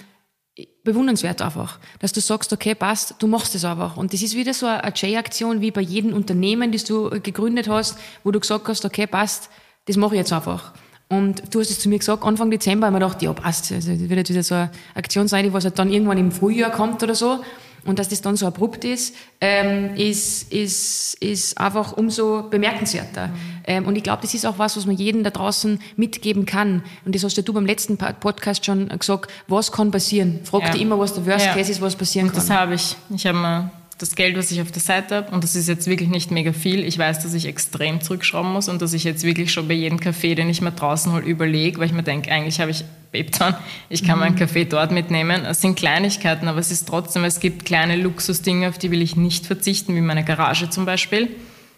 bewundernswert 0.85 1.43
einfach, 1.43 1.81
dass 1.99 2.13
du 2.13 2.21
sagst, 2.21 2.53
okay, 2.53 2.77
passt, 2.77 3.17
du 3.19 3.27
machst 3.27 3.57
es 3.57 3.65
einfach. 3.65 3.97
Und 3.97 4.13
das 4.13 4.23
ist 4.23 4.37
wieder 4.37 4.55
so 4.55 4.67
eine 4.67 4.93
J-Aktion 4.95 5.61
wie 5.61 5.73
bei 5.73 5.81
jedem 5.81 6.13
Unternehmen, 6.13 6.71
das 6.71 6.85
du 6.85 7.11
gegründet 7.11 7.67
hast, 7.69 7.99
wo 8.23 8.31
du 8.31 8.39
gesagt 8.39 8.69
hast, 8.69 8.85
okay, 8.85 9.09
passt, 9.09 9.51
das 9.87 9.97
mache 9.97 10.15
ich 10.15 10.21
jetzt 10.21 10.33
einfach. 10.33 10.75
Und 11.19 11.55
du 11.55 11.61
hast 11.61 11.71
es 11.71 11.79
zu 11.79 11.89
mir 11.89 11.99
gesagt, 11.99 12.25
Anfang 12.25 12.51
Dezember, 12.51 12.89
ich 12.89 12.93
mir 12.93 12.99
gedacht, 12.99 13.23
ja, 13.23 13.33
passt, 13.33 13.71
also 13.73 13.91
das 13.93 14.01
wird 14.01 14.13
jetzt 14.13 14.31
wieder 14.31 14.43
so 14.43 14.55
eine 14.55 14.71
Aktion 14.95 15.29
sein, 15.29 15.45
die 15.45 15.53
was 15.53 15.65
halt 15.65 15.79
dann 15.79 15.93
irgendwann 15.93 16.19
im 16.19 16.33
Frühjahr 16.33 16.71
kommt 16.71 17.03
oder 17.03 17.15
so. 17.15 17.41
Und 17.87 17.99
dass 17.99 18.09
das 18.09 18.23
dann 18.23 18.35
so 18.37 18.47
abrupt 18.47 18.85
ist, 18.85 19.15
ähm, 19.43 19.95
ist, 19.95 20.51
ist, 20.51 21.15
ist 21.21 21.59
einfach 21.59 21.93
umso 21.93 22.45
bemerkenswerter. 22.49 23.27
Mhm. 23.27 23.35
Ähm, 23.67 23.87
und 23.87 23.97
ich 23.97 24.03
glaube, 24.03 24.23
das 24.23 24.33
ist 24.33 24.47
auch 24.47 24.59
was, 24.59 24.77
was 24.79 24.87
man 24.87 24.97
jedem 24.97 25.23
da 25.23 25.29
draußen 25.29 25.79
mitgeben 25.97 26.47
kann. 26.47 26.83
Und 27.05 27.15
das 27.15 27.25
hast 27.25 27.37
ja 27.37 27.43
du 27.43 27.53
beim 27.53 27.67
letzten 27.67 27.99
Podcast 27.99 28.65
schon 28.65 28.89
gesagt, 28.89 29.31
was 29.49 29.71
kann 29.71 29.91
passieren? 29.91 30.41
Frag 30.45 30.63
ja. 30.63 30.71
dich 30.71 30.81
immer, 30.81 30.99
was 30.99 31.13
der 31.13 31.27
Worst 31.27 31.45
ja. 31.45 31.53
Case 31.53 31.73
ist, 31.73 31.83
was 31.83 31.95
passieren 31.95 32.29
und 32.29 32.35
kann. 32.35 32.47
Das 32.47 32.57
habe 32.57 32.75
ich. 32.75 32.97
Ich 33.15 33.27
habe 33.27 33.37
mal 33.37 33.71
das 33.99 34.17
Geld, 34.17 34.37
was 34.37 34.51
ich 34.51 34.61
auf 34.61 34.73
der 34.73 34.83
Seite 34.83 35.17
habe, 35.17 35.33
und 35.33 35.45
das 35.45 35.55
ist 35.55 35.69
jetzt 35.69 35.87
wirklich 35.87 36.09
nicht 36.09 36.31
mega 36.31 36.53
viel, 36.53 36.85
ich 36.85 36.99
weiß, 36.99 37.21
dass 37.21 37.35
ich 37.35 37.47
extrem 37.47 38.01
zurückschrauben 38.01 38.53
muss 38.53 38.69
und 38.69 38.83
dass 38.83 38.93
ich 38.93 39.05
jetzt 39.05 39.25
wirklich 39.25 39.53
schon 39.53 39.69
bei 39.69 39.75
jedem 39.75 40.01
Kaffee, 40.01 40.35
den 40.35 40.49
ich 40.49 40.61
mir 40.61 40.73
draußen 40.73 41.13
hole, 41.13 41.25
überlege, 41.25 41.79
weil 41.79 41.87
ich 41.87 41.93
mir 41.93 42.03
denke, 42.03 42.31
eigentlich 42.33 42.61
habe 42.61 42.71
ich 42.71 42.85
Bebton, 43.13 43.55
ich 43.89 44.03
kann 44.03 44.17
mhm. 44.17 44.21
meinen 44.21 44.37
Kaffee 44.37 44.65
dort 44.65 44.91
mitnehmen. 44.91 45.45
Es 45.45 45.61
sind 45.61 45.77
Kleinigkeiten, 45.77 46.49
aber 46.49 46.59
es 46.59 46.73
ist 46.73 46.89
trotzdem, 46.89 47.23
es 47.23 47.39
gibt 47.39 47.65
kleine 47.65 47.95
Luxusdinge, 47.97 48.69
auf 48.69 48.79
die 48.79 48.91
will 48.91 49.03
ich 49.03 49.15
nicht 49.15 49.47
verzichten, 49.47 49.95
wie 49.95 50.01
meine 50.01 50.25
Garage 50.25 50.69
zum 50.71 50.85
Beispiel. 50.85 51.29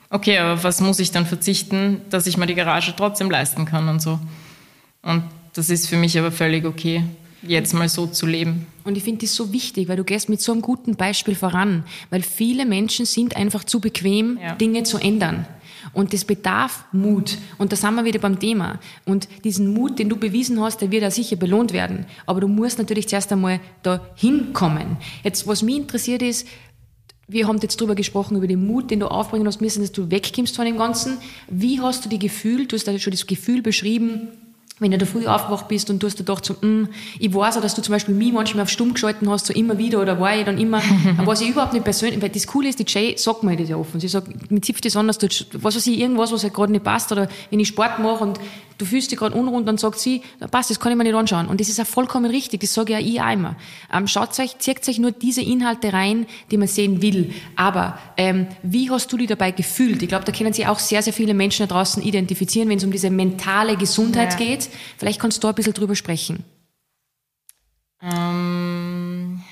Okay, 0.09 0.39
aber 0.39 0.63
was 0.65 0.81
muss 0.81 0.99
ich 0.99 1.11
dann 1.11 1.27
verzichten, 1.27 2.01
dass 2.09 2.27
ich 2.27 2.39
mir 2.39 2.47
die 2.47 2.55
Garage 2.55 2.95
trotzdem 2.97 3.31
leisten 3.31 3.67
kann 3.67 3.89
und 3.89 4.01
so. 4.01 4.19
Und 5.03 5.25
das 5.53 5.69
ist 5.69 5.89
für 5.89 5.97
mich 5.97 6.19
aber 6.19 6.33
völlig 6.33 6.65
okay 6.65 7.05
jetzt 7.49 7.75
mal 7.75 7.89
so 7.89 8.07
zu 8.07 8.27
leben. 8.27 8.67
Und 8.85 8.97
ich 8.97 9.03
finde 9.03 9.23
das 9.23 9.35
so 9.35 9.53
wichtig, 9.53 9.89
weil 9.89 9.97
du 9.97 10.05
gehst 10.05 10.29
mit 10.29 10.41
so 10.41 10.53
einem 10.53 10.63
guten 10.63 10.97
Beispiel 10.97 11.35
voran, 11.35 11.85
weil 12.11 12.23
viele 12.23 12.67
Menschen 12.67 13.07
sind 13.07 13.37
einfach 13.37 13.65
zu 13.65 13.81
bequem, 13.81 14.39
ja. 14.41 14.55
Dinge 14.55 14.83
zu 14.83 14.99
ändern. 14.99 15.47
Und 15.93 16.13
das 16.13 16.25
bedarf 16.25 16.85
Mut. 16.93 17.39
Und 17.59 17.73
da 17.73 17.77
sind 17.77 17.95
wir 17.95 18.05
wieder 18.05 18.19
beim 18.19 18.39
Thema. 18.39 18.81
Und 19.05 19.29
diesen 19.45 19.73
Mut, 19.73 19.99
den 19.99 20.09
du 20.09 20.17
bewiesen 20.17 20.61
hast, 20.61 20.81
der 20.81 20.91
wird 20.91 21.05
auch 21.05 21.11
sicher 21.11 21.37
belohnt 21.37 21.73
werden. 21.73 22.07
Aber 22.27 22.41
du 22.41 22.49
musst 22.49 22.79
natürlich 22.79 23.09
zuerst 23.09 23.33
einmal 23.33 23.61
da 23.83 24.05
hinkommen. 24.17 24.97
Jetzt, 25.23 25.47
was 25.47 25.63
mich 25.63 25.77
interessiert 25.77 26.23
ist, 26.23 26.47
wir 27.29 27.49
haben 27.49 27.59
jetzt 27.61 27.81
drüber 27.81 27.95
gesprochen, 27.95 28.37
über 28.37 28.47
den 28.47 28.67
Mut, 28.67 28.91
den 28.91 29.01
du 29.01 29.09
aufbringen 29.09 29.47
hast 29.47 29.61
müssen, 29.61 29.81
dass 29.81 29.91
du 29.91 30.11
wegkommst 30.11 30.55
von 30.55 30.65
dem 30.65 30.79
Ganzen. 30.79 31.19
Wie 31.49 31.81
hast 31.81 32.05
du 32.05 32.09
die 32.09 32.21
Gefühl, 32.21 32.67
du 32.67 32.77
hast 32.77 32.87
da 32.87 32.97
schon 32.99 33.11
das 33.11 33.27
Gefühl 33.27 33.63
beschrieben, 33.63 34.29
wenn 34.79 34.91
du 34.91 34.99
da 34.99 35.07
früh 35.07 35.27
aufgewacht 35.27 35.69
bist 35.69 35.89
und 35.89 36.03
du 36.03 36.07
hast 36.07 36.17
da 36.17 36.25
gedacht, 36.25 36.45
so, 36.45 36.55
mm, 36.55 36.89
ich 37.19 37.33
weiß 37.33 37.57
auch, 37.57 37.63
dass 37.63 37.75
du 37.75 37.81
zum 37.81 37.93
Beispiel 37.93 38.15
mich 38.15 38.33
manchmal 38.33 38.65
auf 38.65 38.69
stumm 38.69 38.93
geschalten 38.93 39.29
hast, 39.31 39.47
so 39.47 39.55
immer 39.55 39.79
wieder, 39.79 40.03
oder 40.03 40.21
war 40.21 40.37
ich 40.37 40.45
dann 40.45 40.59
immer, 40.59 40.83
was 41.25 41.41
ich 41.41 41.49
überhaupt 41.49 41.73
nicht 41.73 41.85
persönlich, 41.85 42.21
weil 42.21 42.29
das 42.29 42.47
Coole 42.47 42.69
ist, 42.69 42.79
die 42.79 42.85
Jay 42.87 43.17
sagt 43.17 43.43
mir 43.43 43.57
das 43.57 43.71
ja 43.71 43.77
offen. 43.77 44.01
Sie 44.01 44.09
sagt, 44.09 44.51
mir 44.51 44.61
zipft 44.61 44.85
das 44.85 44.95
an, 44.97 45.07
dass 45.07 45.17
du, 45.17 45.29
was 45.55 45.77
weiß 45.77 45.87
ich, 45.87 45.99
irgendwas, 45.99 46.31
was 46.31 46.43
halt 46.43 46.53
gerade 46.53 46.73
nicht 46.73 46.85
passt, 46.85 47.11
oder 47.11 47.29
wenn 47.51 47.61
ich 47.61 47.69
Sport 47.69 48.01
mache 48.01 48.23
und 48.23 48.39
du 48.79 48.85
fühlst 48.85 49.11
dich 49.11 49.19
gerade 49.19 49.35
unrund, 49.35 49.67
dann 49.67 49.79
sagt 49.79 49.99
sie, 49.99 50.23
passt, 50.51 50.71
das 50.71 50.81
kann 50.81 50.93
ich 50.93 50.99
mir 50.99 51.05
nicht 51.05 51.15
anschauen. 51.15 51.49
Und 51.49 51.61
das 51.61 51.69
ist 51.69 51.81
auch 51.81 51.87
vollkommen 51.87 52.31
richtig, 52.31 52.61
das 52.61 52.75
sage 52.75 52.93
ja 52.93 52.99
ich 52.99 53.21
auch 53.21 53.33
immer. 53.33 53.57
Ähm, 53.93 54.07
schaut 54.07 54.39
euch, 54.39 54.59
zieht 54.59 54.87
euch 54.89 54.99
nur 54.99 55.13
diese 55.13 55.43
Inhalte 55.43 55.93
rein, 55.93 56.27
die 56.51 56.57
man 56.57 56.69
sehen 56.69 57.03
will. 57.03 57.33
Aber 57.57 57.99
ähm, 58.17 58.47
wie 58.63 58.91
hast 58.91 59.13
du 59.13 59.17
dich 59.17 59.29
dabei 59.29 59.51
gefühlt? 59.51 60.03
Ich 60.03 60.09
glaube, 60.09 60.25
da 60.25 60.33
können 60.33 60.53
sich 60.53 60.67
auch 60.67 60.79
sehr, 60.79 61.03
sehr 61.03 61.13
viele 61.13 61.35
Menschen 61.35 61.67
da 61.67 61.75
draußen 61.75 62.03
identifizieren, 62.03 62.69
wenn 62.69 62.79
es 62.79 62.85
um 62.85 62.93
diese 62.93 63.11
mentale 63.11 63.77
Gesundheit 63.77 64.33
ja. 64.33 64.39
geht. 64.39 64.69
Vielleicht 64.99 65.21
kannst 65.21 65.39
du 65.39 65.43
da 65.43 65.49
ein 65.51 65.55
bisschen 65.55 65.75
drüber 65.75 65.97
sprechen. 65.97 66.45
Ähm 68.03 69.43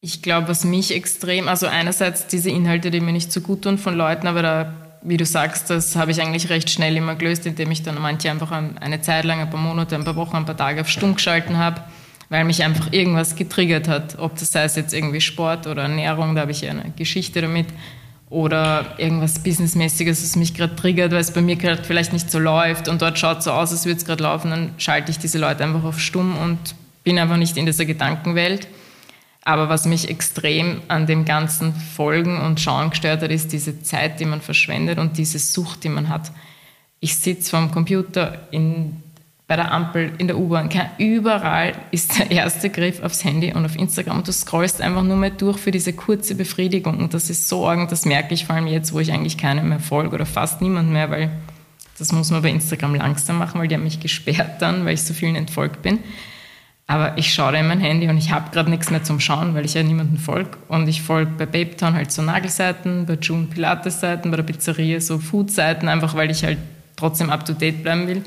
ich 0.00 0.22
glaube, 0.22 0.48
was 0.48 0.64
mich 0.64 0.94
extrem, 0.94 1.48
also 1.48 1.66
einerseits 1.66 2.28
diese 2.28 2.50
Inhalte, 2.50 2.92
die 2.92 3.00
mir 3.00 3.12
nicht 3.12 3.32
so 3.32 3.40
gut 3.40 3.62
tun 3.62 3.76
von 3.76 3.96
Leuten, 3.96 4.28
aber 4.28 4.42
da 4.42 4.85
wie 5.06 5.16
du 5.16 5.24
sagst, 5.24 5.70
das 5.70 5.94
habe 5.94 6.10
ich 6.10 6.20
eigentlich 6.20 6.50
recht 6.50 6.68
schnell 6.68 6.96
immer 6.96 7.14
gelöst, 7.14 7.46
indem 7.46 7.70
ich 7.70 7.82
dann 7.82 8.00
manche 8.00 8.30
einfach 8.30 8.50
eine 8.50 9.00
Zeit 9.00 9.24
lang, 9.24 9.40
ein 9.40 9.50
paar 9.50 9.60
Monate, 9.60 9.94
ein 9.94 10.04
paar 10.04 10.16
Wochen, 10.16 10.36
ein 10.36 10.46
paar 10.46 10.56
Tage 10.56 10.80
auf 10.80 10.88
Stumm 10.88 11.14
geschalten 11.14 11.58
habe, 11.58 11.80
weil 12.28 12.44
mich 12.44 12.64
einfach 12.64 12.92
irgendwas 12.92 13.36
getriggert 13.36 13.86
hat. 13.86 14.18
Ob 14.18 14.36
das 14.36 14.54
es 14.54 14.74
jetzt 14.74 14.92
irgendwie 14.92 15.20
Sport 15.20 15.66
oder 15.68 15.82
Ernährung, 15.82 16.34
da 16.34 16.42
habe 16.42 16.50
ich 16.50 16.68
eine 16.68 16.92
Geschichte 16.96 17.40
damit, 17.40 17.66
oder 18.28 18.94
irgendwas 18.98 19.38
Businessmäßiges, 19.38 20.22
was 20.22 20.34
mich 20.34 20.54
gerade 20.54 20.74
triggert, 20.74 21.12
weil 21.12 21.20
es 21.20 21.30
bei 21.30 21.40
mir 21.40 21.56
gerade 21.56 21.84
vielleicht 21.84 22.12
nicht 22.12 22.30
so 22.30 22.40
läuft 22.40 22.88
und 22.88 23.00
dort 23.00 23.18
schaut 23.18 23.42
so 23.42 23.52
aus, 23.52 23.70
als 23.70 23.84
würde 23.84 23.98
es 23.98 24.04
gerade 24.04 24.24
laufen, 24.24 24.50
dann 24.50 24.74
schalte 24.78 25.12
ich 25.12 25.18
diese 25.18 25.38
Leute 25.38 25.62
einfach 25.62 25.84
auf 25.84 26.00
Stumm 26.00 26.36
und 26.36 26.58
bin 27.04 27.18
einfach 27.20 27.36
nicht 27.36 27.56
in 27.56 27.66
dieser 27.66 27.84
Gedankenwelt. 27.84 28.66
Aber 29.46 29.68
was 29.68 29.86
mich 29.86 30.08
extrem 30.10 30.82
an 30.88 31.06
dem 31.06 31.24
ganzen 31.24 31.72
Folgen 31.72 32.40
und 32.40 32.58
Schauen 32.58 32.90
gestört 32.90 33.22
hat, 33.22 33.30
ist 33.30 33.52
diese 33.52 33.80
Zeit, 33.80 34.18
die 34.18 34.24
man 34.24 34.40
verschwendet 34.40 34.98
und 34.98 35.18
diese 35.18 35.38
Sucht, 35.38 35.84
die 35.84 35.88
man 35.88 36.08
hat. 36.08 36.32
Ich 36.98 37.14
sitze 37.14 37.50
vorm 37.50 37.70
Computer 37.70 38.48
in, 38.50 38.96
bei 39.46 39.54
der 39.54 39.70
Ampel, 39.70 40.10
in 40.18 40.26
der 40.26 40.36
U-Bahn. 40.36 40.68
Überall 40.98 41.74
ist 41.92 42.18
der 42.18 42.32
erste 42.32 42.70
Griff 42.70 43.00
aufs 43.04 43.22
Handy 43.22 43.52
und 43.52 43.64
auf 43.64 43.76
Instagram. 43.76 44.24
Du 44.24 44.32
scrollst 44.32 44.80
einfach 44.82 45.04
nur 45.04 45.16
mehr 45.16 45.30
durch 45.30 45.58
für 45.58 45.70
diese 45.70 45.92
kurze 45.92 46.34
Befriedigung. 46.34 46.98
Und 46.98 47.14
das 47.14 47.30
ist 47.30 47.48
so 47.48 47.68
arg, 47.68 47.88
das 47.88 48.04
merke 48.04 48.34
ich 48.34 48.46
vor 48.46 48.56
allem 48.56 48.66
jetzt, 48.66 48.92
wo 48.92 48.98
ich 48.98 49.12
eigentlich 49.12 49.38
keinen 49.38 49.68
mehr 49.68 49.78
folge 49.78 50.16
oder 50.16 50.26
fast 50.26 50.60
niemand 50.60 50.90
mehr, 50.90 51.08
weil 51.08 51.30
das 52.00 52.10
muss 52.10 52.32
man 52.32 52.42
bei 52.42 52.50
Instagram 52.50 52.96
langsam 52.96 53.38
machen, 53.38 53.60
weil 53.60 53.68
die 53.68 53.76
haben 53.76 53.84
mich 53.84 54.00
gesperrt 54.00 54.60
dann, 54.60 54.84
weil 54.84 54.94
ich 54.94 55.04
so 55.04 55.14
vielen 55.14 55.36
entfolgt 55.36 55.82
bin. 55.82 56.00
Aber 56.88 57.18
ich 57.18 57.34
schaue 57.34 57.52
da 57.52 57.58
in 57.58 57.66
mein 57.66 57.80
Handy 57.80 58.08
und 58.08 58.16
ich 58.16 58.30
habe 58.30 58.50
gerade 58.52 58.70
nichts 58.70 58.90
mehr 58.90 59.02
zum 59.02 59.18
Schauen, 59.18 59.54
weil 59.54 59.64
ich 59.64 59.74
ja 59.74 59.82
niemanden 59.82 60.18
folge. 60.18 60.50
Und 60.68 60.86
ich 60.86 61.02
folge 61.02 61.32
bei 61.36 61.46
Babetown 61.46 61.94
halt 61.94 62.12
so 62.12 62.22
Nagelseiten, 62.22 63.06
bei 63.06 63.14
June 63.14 63.46
Pilates-Seiten, 63.46 64.30
bei 64.30 64.36
der 64.36 64.44
Pizzeria 64.44 65.00
so 65.00 65.18
Food-Seiten, 65.18 65.88
einfach 65.88 66.14
weil 66.14 66.30
ich 66.30 66.44
halt 66.44 66.58
trotzdem 66.94 67.30
up-to-date 67.30 67.82
bleiben 67.82 68.06
will. 68.06 68.22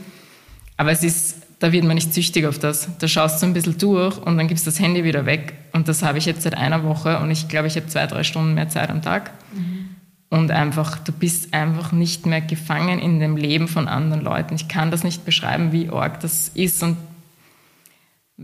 Aber 0.76 0.91
es 0.91 1.04
ist, 1.04 1.43
da 1.60 1.72
wird 1.72 1.86
man 1.86 1.95
nicht 1.95 2.13
süchtig 2.13 2.45
auf 2.45 2.60
das. 2.60 2.89
Da 3.00 3.08
schaust 3.08 3.41
du 3.41 3.45
ein 3.45 3.54
bisschen 3.54 3.78
durch 3.78 4.17
und 4.17 4.38
dann 4.38 4.50
gibst 4.50 4.67
das 4.67 4.80
Handy 4.80 5.06
wieder 5.06 5.26
weg. 5.26 5.54
Und 5.72 5.88
das 5.88 6.04
habe 6.04 6.17
ich 6.17 6.26
jetzt 6.26 6.41
seit 6.41 6.56
einer 6.56 6.84
Woche 6.84 7.19
und 7.19 7.32
ich 7.32 7.48
glaube, 7.48 7.67
ich 7.67 7.78
habe 7.78 7.88
zwei, 7.88 8.08
drei 8.08 8.24
Stunden 8.24 8.56
mehr 8.56 8.67
Zeit 8.67 8.89
am 8.89 9.02
Tag. 9.02 9.32
Mhm. 9.54 9.89
Und 10.30 10.52
einfach, 10.52 11.00
du 11.00 11.12
bist 11.12 11.54
einfach 11.54 11.91
nicht 11.91 12.26
mehr 12.26 12.41
gefangen 12.41 13.00
in 13.00 13.19
dem 13.19 13.36
Leben 13.36 13.67
von 13.67 13.88
anderen 13.88 14.24
Leuten. 14.24 14.56
Ich 14.56 14.67
kann 14.67 14.91
das 14.91 15.04
nicht 15.04 15.26
beschreiben, 15.26 15.72
wie 15.72 15.89
arg 15.89 16.19
das 16.19 16.50
ist. 16.50 16.84
Und 16.84 16.98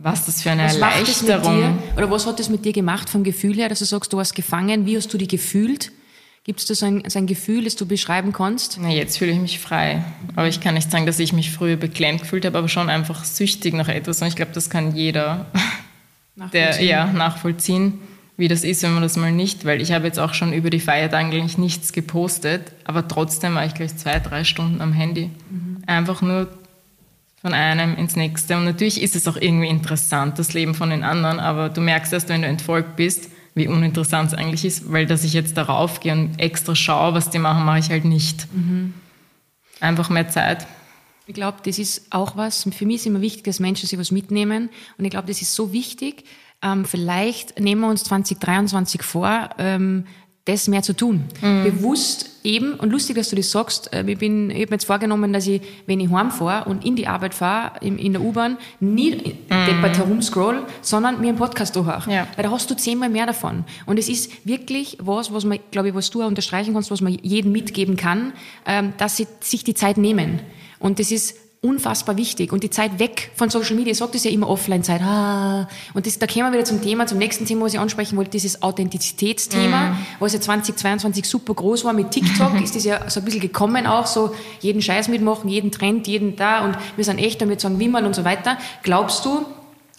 was 0.01 0.25
das 0.25 0.41
für 0.41 0.51
eine 0.51 0.65
was 0.65 0.75
Erleichterung. 0.75 1.79
Oder 1.95 2.11
was 2.11 2.25
hat 2.27 2.39
das 2.39 2.49
mit 2.49 2.65
dir 2.65 2.73
gemacht 2.73 3.09
vom 3.09 3.23
Gefühl 3.23 3.55
her, 3.55 3.69
dass 3.69 3.79
du 3.79 3.85
sagst, 3.85 4.11
du 4.11 4.17
warst 4.17 4.35
gefangen? 4.35 4.85
Wie 4.85 4.97
hast 4.97 5.13
du 5.13 5.17
dich 5.17 5.29
gefühlt? 5.29 5.91
Gibt 6.43 6.59
es 6.59 6.65
da 6.65 6.75
so 6.75 6.85
ein, 6.85 7.03
so 7.07 7.17
ein 7.17 7.25
Gefühl, 7.25 7.63
das 7.63 7.75
du 7.75 7.87
beschreiben 7.87 8.31
kannst? 8.31 8.77
Na, 8.79 8.89
jetzt 8.89 9.17
fühle 9.17 9.31
ich 9.31 9.39
mich 9.39 9.57
frei. 9.57 10.03
Aber 10.35 10.47
ich 10.47 10.59
kann 10.59 10.75
nicht 10.75 10.91
sagen, 10.91 11.05
dass 11.05 11.17
ich 11.17 11.33
mich 11.33 11.49
früher 11.49 11.75
beklemmt 11.77 12.21
gefühlt 12.21 12.45
habe, 12.45 12.57
aber 12.57 12.67
schon 12.67 12.89
einfach 12.89 13.23
süchtig 13.23 13.73
nach 13.73 13.87
etwas. 13.87 14.21
Und 14.21 14.27
ich 14.27 14.35
glaube, 14.35 14.51
das 14.53 14.69
kann 14.69 14.95
jeder 14.95 15.47
der, 16.53 16.83
ja, 16.83 17.05
nachvollziehen, 17.05 17.99
wie 18.37 18.49
das 18.49 18.63
ist, 18.65 18.83
wenn 18.83 18.93
man 18.93 19.01
das 19.01 19.15
mal 19.15 19.31
nicht, 19.31 19.63
weil 19.63 19.81
ich 19.81 19.93
habe 19.93 20.05
jetzt 20.05 20.19
auch 20.19 20.33
schon 20.33 20.51
über 20.51 20.69
die 20.69 20.81
Feiertage 20.81 21.37
eigentlich 21.37 21.57
nichts 21.57 21.93
gepostet, 21.93 22.73
aber 22.83 23.07
trotzdem 23.07 23.55
war 23.55 23.65
ich 23.65 23.73
gleich 23.73 23.95
zwei, 23.95 24.19
drei 24.19 24.43
Stunden 24.43 24.81
am 24.81 24.91
Handy. 24.91 25.31
Mhm. 25.49 25.77
Einfach 25.87 26.21
nur 26.21 26.49
von 27.45 27.53
einem 27.53 27.95
ins 27.95 28.15
nächste. 28.15 28.57
Und 28.57 28.65
natürlich 28.65 28.99
ist 28.99 29.15
es 29.15 29.27
auch 29.27 29.37
irgendwie 29.37 29.67
interessant, 29.67 30.39
das 30.39 30.53
Leben 30.53 30.73
von 30.73 30.89
den 30.89 31.03
anderen, 31.03 31.39
aber 31.39 31.69
du 31.69 31.79
merkst 31.79 32.11
erst, 32.11 32.27
wenn 32.27 32.41
du 32.41 32.47
entfolgt 32.47 32.95
bist, 32.95 33.29
wie 33.53 33.67
uninteressant 33.67 34.31
es 34.31 34.33
eigentlich 34.33 34.65
ist, 34.65 34.91
weil 34.91 35.05
dass 35.05 35.23
ich 35.23 35.33
jetzt 35.33 35.55
darauf 35.55 35.99
gehe 35.99 36.11
und 36.11 36.39
extra 36.39 36.75
schaue, 36.75 37.13
was 37.13 37.29
die 37.29 37.37
machen, 37.37 37.63
mache 37.63 37.77
ich 37.77 37.91
halt 37.91 38.03
nicht. 38.03 38.51
Mhm. 38.51 38.95
Einfach 39.79 40.09
mehr 40.09 40.27
Zeit. 40.27 40.65
Ich 41.27 41.35
glaube, 41.35 41.59
das 41.63 41.77
ist 41.77 42.07
auch 42.09 42.35
was, 42.35 42.67
für 42.75 42.85
mich 42.87 42.95
ist 42.95 43.05
immer 43.05 43.21
wichtig, 43.21 43.43
dass 43.43 43.59
Menschen 43.59 43.87
sich 43.87 43.99
was 43.99 44.09
mitnehmen. 44.09 44.71
Und 44.97 45.05
ich 45.05 45.11
glaube, 45.11 45.27
das 45.27 45.39
ist 45.43 45.53
so 45.53 45.71
wichtig, 45.71 46.23
ähm, 46.63 46.83
vielleicht 46.83 47.59
nehmen 47.59 47.81
wir 47.81 47.89
uns 47.89 48.03
2023 48.05 49.03
vor, 49.03 49.51
ähm, 49.59 50.07
das 50.45 50.67
mehr 50.67 50.83
zu 50.83 50.93
tun. 50.93 51.25
Mhm. 51.41 51.63
Bewusst 51.63 52.29
eben, 52.43 52.75
und 52.75 52.91
lustig, 52.91 53.15
dass 53.15 53.29
du 53.29 53.35
das 53.35 53.49
sagst, 53.49 53.91
äh, 53.91 54.03
ich, 54.05 54.19
bin, 54.19 54.51
ich 54.51 54.57
habe 54.57 54.67
mir 54.67 54.75
jetzt 54.75 54.85
vorgenommen, 54.85 55.33
dass 55.33 55.47
ich, 55.47 55.61
wenn 55.87 55.99
ich 55.99 56.11
heimfahre 56.11 56.69
und 56.69 56.85
in 56.85 56.95
die 56.95 57.07
Arbeit 57.07 57.33
fahre, 57.33 57.79
in, 57.81 57.97
in 57.97 58.13
der 58.13 58.21
U-Bahn, 58.21 58.57
nie 58.79 59.15
mhm. 59.15 59.65
deppert 59.65 59.97
herumscroll, 59.97 60.63
sondern 60.81 61.19
mir 61.19 61.29
einen 61.29 61.37
Podcast 61.37 61.75
durchhöre. 61.75 62.11
Ja. 62.11 62.27
Weil 62.35 62.43
da 62.43 62.51
hast 62.51 62.69
du 62.69 62.75
zehnmal 62.75 63.09
mehr 63.09 63.25
davon. 63.25 63.65
Und 63.87 63.97
es 63.97 64.07
ist 64.07 64.45
wirklich 64.45 64.97
was, 65.01 65.33
was 65.33 65.45
man, 65.45 65.59
glaube 65.71 65.89
ich, 65.89 65.95
was 65.95 66.11
du 66.11 66.21
auch 66.21 66.27
unterstreichen 66.27 66.75
kannst, 66.75 66.91
was 66.91 67.01
man 67.01 67.17
jedem 67.23 67.51
mitgeben 67.51 67.97
kann, 67.97 68.33
ähm, 68.67 68.93
dass 68.97 69.17
sie 69.17 69.27
sich 69.39 69.63
die 69.63 69.73
Zeit 69.73 69.97
nehmen. 69.97 70.41
Und 70.77 70.99
das 70.99 71.11
ist 71.11 71.44
unfassbar 71.65 72.15
wichtig. 72.15 72.53
Und 72.53 72.63
die 72.63 72.69
Zeit 72.69 72.99
weg 72.99 73.31
von 73.35 73.49
Social 73.49 73.75
Media, 73.75 73.91
ich 73.91 73.97
sage 73.97 74.11
das 74.13 74.23
ja 74.23 74.31
immer 74.31 74.47
Offline-Zeit. 74.47 75.01
Ah. 75.01 75.67
Und 75.95 76.05
das, 76.05 76.19
da 76.19 76.27
kommen 76.27 76.45
wir 76.45 76.53
wieder 76.53 76.63
zum 76.63 76.81
Thema, 76.81 77.07
zum 77.07 77.17
nächsten 77.17 77.45
Thema, 77.45 77.65
was 77.65 77.73
ich 77.73 77.79
ansprechen 77.79 78.15
wollte, 78.17 78.29
dieses 78.31 78.61
Authentizitätsthema, 78.61 79.89
mm. 79.89 79.97
was 80.19 80.33
ja 80.33 80.41
2022 80.41 81.25
super 81.25 81.55
groß 81.55 81.83
war. 81.83 81.93
Mit 81.93 82.11
TikTok 82.11 82.61
ist 82.63 82.75
das 82.75 82.85
ja 82.85 83.09
so 83.09 83.19
ein 83.19 83.25
bisschen 83.25 83.41
gekommen 83.41 83.87
auch, 83.87 84.05
so 84.05 84.35
jeden 84.61 84.81
Scheiß 84.81 85.07
mitmachen, 85.07 85.49
jeden 85.49 85.71
Trend, 85.71 86.07
jeden 86.07 86.35
da 86.35 86.63
und 86.63 86.77
wir 86.95 87.03
sind 87.03 87.17
echt 87.17 87.41
damit 87.41 87.61
sagen 87.61 87.79
Wimmern 87.79 88.05
und 88.05 88.15
so 88.15 88.23
weiter. 88.23 88.57
Glaubst 88.83 89.25
du, 89.25 89.45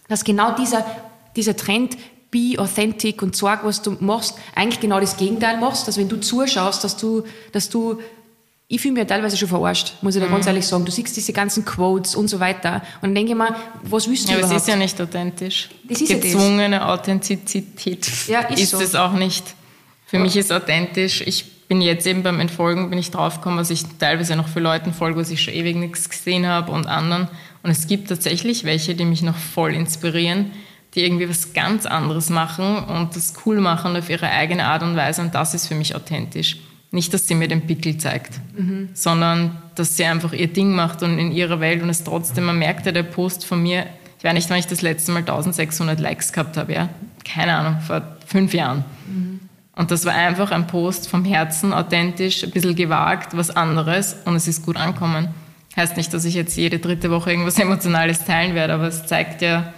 dass 0.09 0.23
genau 0.23 0.55
dieser, 0.55 0.87
dieser 1.35 1.57
Trend 1.57 1.97
be 2.31 2.55
authentic 2.59 3.23
und 3.23 3.35
sag, 3.35 3.65
was 3.65 3.83
du 3.83 3.97
machst, 4.01 4.37
eigentlich 4.55 4.81
genau 4.81 5.01
das 5.01 5.17
Gegenteil 5.17 5.59
machst, 5.59 5.89
dass 5.89 5.97
wenn 5.97 6.09
du 6.09 6.17
zuschaust, 6.17 6.85
dass 6.85 6.97
du, 6.97 7.25
dass 7.53 7.69
du 7.69 7.99
ich 8.69 8.81
fühle 8.81 8.95
mich 8.95 9.01
ja 9.03 9.05
teilweise 9.05 9.37
schon 9.37 9.49
verarscht, 9.49 9.95
muss 10.03 10.17
ich 10.17 10.21
da 10.21 10.27
mhm. 10.27 10.33
ganz 10.33 10.47
ehrlich 10.47 10.67
sagen. 10.67 10.85
Du 10.85 10.91
siehst 10.91 11.17
diese 11.17 11.33
ganzen 11.33 11.65
Quotes 11.65 12.17
und 12.17 12.29
so 12.29 12.41
weiter. 12.41 12.83
Und 13.01 13.11
dann 13.11 13.15
denke 13.15 13.33
ich 13.33 13.39
mir, 13.39 13.55
was 13.85 14.09
willst 14.09 14.27
du 14.27 14.33
ja, 14.33 14.39
überhaupt? 14.39 14.53
Aber 14.53 14.57
es 14.57 14.63
ist 14.63 14.69
ja 14.69 14.77
nicht 14.77 15.01
authentisch. 15.01 15.69
Das 15.85 16.01
ist 16.01 16.09
Gezwungene 16.09 16.77
ja 16.77 16.93
Authentizität 16.93 18.09
ja, 18.27 18.41
ist, 18.41 18.61
ist 18.61 18.71
so. 18.73 18.81
es 18.81 18.95
auch 18.97 19.13
nicht. 19.13 19.55
Für 20.07 20.17
ja. 20.17 20.23
mich 20.23 20.37
ist 20.37 20.53
authentisch, 20.53 21.21
ich 21.21 21.45
bin 21.69 21.81
jetzt 21.81 22.07
eben 22.07 22.23
beim 22.23 22.41
Entfolgen, 22.41 22.91
bin 22.91 22.99
ich 22.99 23.11
draufgekommen, 23.11 23.59
was 23.59 23.71
ich 23.71 23.85
teilweise 23.99 24.35
noch 24.37 24.49
für 24.49 24.61
Leuten 24.61 24.93
folge, 24.93 25.21
was 25.21 25.31
ich 25.31 25.43
schon 25.43 25.55
ewig 25.55 25.77
nichts 25.77 26.09
gesehen 26.09 26.47
habe 26.47 26.73
und 26.73 26.87
anderen. 26.87 27.29
Und 27.63 27.71
es 27.71 27.87
gibt 27.87 28.09
tatsächlich 28.09 28.65
welche, 28.65 28.95
die 28.95 29.05
mich 29.05 29.23
noch 29.23 29.37
voll 29.37 29.75
inspirieren, 29.75 30.53
die 30.95 31.05
irgendwie 31.05 31.29
was 31.29 31.53
ganz 31.53 31.87
anderes 31.87 32.31
machen 32.31 32.79
und 32.85 33.15
das 33.15 33.35
cool 33.45 33.61
machen 33.61 33.97
auf 33.97 34.11
ihre 34.11 34.29
eigene 34.31 34.65
Art 34.65 34.83
und 34.83 34.97
Weise. 34.97 35.23
Und 35.23 35.35
das 35.35 35.55
ist 35.55 35.69
für 35.69 35.75
mich 35.75 35.95
authentisch. 35.95 36.57
Nicht, 36.97 37.13
dass 37.13 37.29
sie 37.29 37.35
mir 37.35 37.47
den 37.47 37.67
Pickel 37.67 37.99
zeigt, 37.99 38.41
mhm. 38.57 38.89
sondern 38.95 39.59
dass 39.75 39.99
sie 39.99 40.07
einfach 40.07 40.33
ihr 40.33 40.47
Ding 40.47 40.75
macht 40.75 41.03
und 41.03 41.19
in 41.19 41.31
ihrer 41.31 41.61
Welt 41.61 41.83
und 41.83 41.91
es 41.91 42.03
trotzdem, 42.05 42.45
man 42.45 42.59
merkt 42.59 42.87
ja, 42.87 42.93
der 42.93 43.03
Post 43.03 43.45
von 43.45 43.63
mir, 43.63 43.85
ich 44.17 44.25
weiß 44.25 44.33
nicht, 44.33 44.49
wann 44.49 44.59
ich 44.59 44.67
das 44.67 44.81
letzte 44.81 45.13
Mal 45.13 45.19
1600 45.19 46.01
Likes 46.01 46.33
gehabt 46.33 46.57
habe, 46.57 46.73
ja, 46.73 46.89
keine 47.23 47.55
Ahnung, 47.55 47.81
vor 47.87 48.17
fünf 48.27 48.55
Jahren. 48.55 48.83
Mhm. 49.07 49.41
Und 49.75 49.91
das 49.91 50.07
war 50.07 50.15
einfach 50.15 50.53
ein 50.53 50.67
Post 50.67 51.11
vom 51.11 51.27
Herzen, 51.27 51.75
authentisch, 51.75 52.43
ein 52.43 52.51
bisschen 52.51 52.75
gewagt, 52.75 53.37
was 53.37 53.51
anderes 53.51 54.17
und 54.25 54.35
es 54.35 54.49
ist 54.49 54.65
gut 54.65 54.79
ankommen. 54.79 55.29
Heißt 55.77 55.99
nicht, 55.99 56.15
dass 56.15 56.25
ich 56.25 56.33
jetzt 56.33 56.57
jede 56.57 56.79
dritte 56.79 57.11
Woche 57.11 57.31
irgendwas 57.31 57.59
Emotionales 57.59 58.25
teilen 58.25 58.55
werde, 58.55 58.73
aber 58.73 58.85
es 58.85 59.05
zeigt 59.05 59.43
ja, 59.43 59.75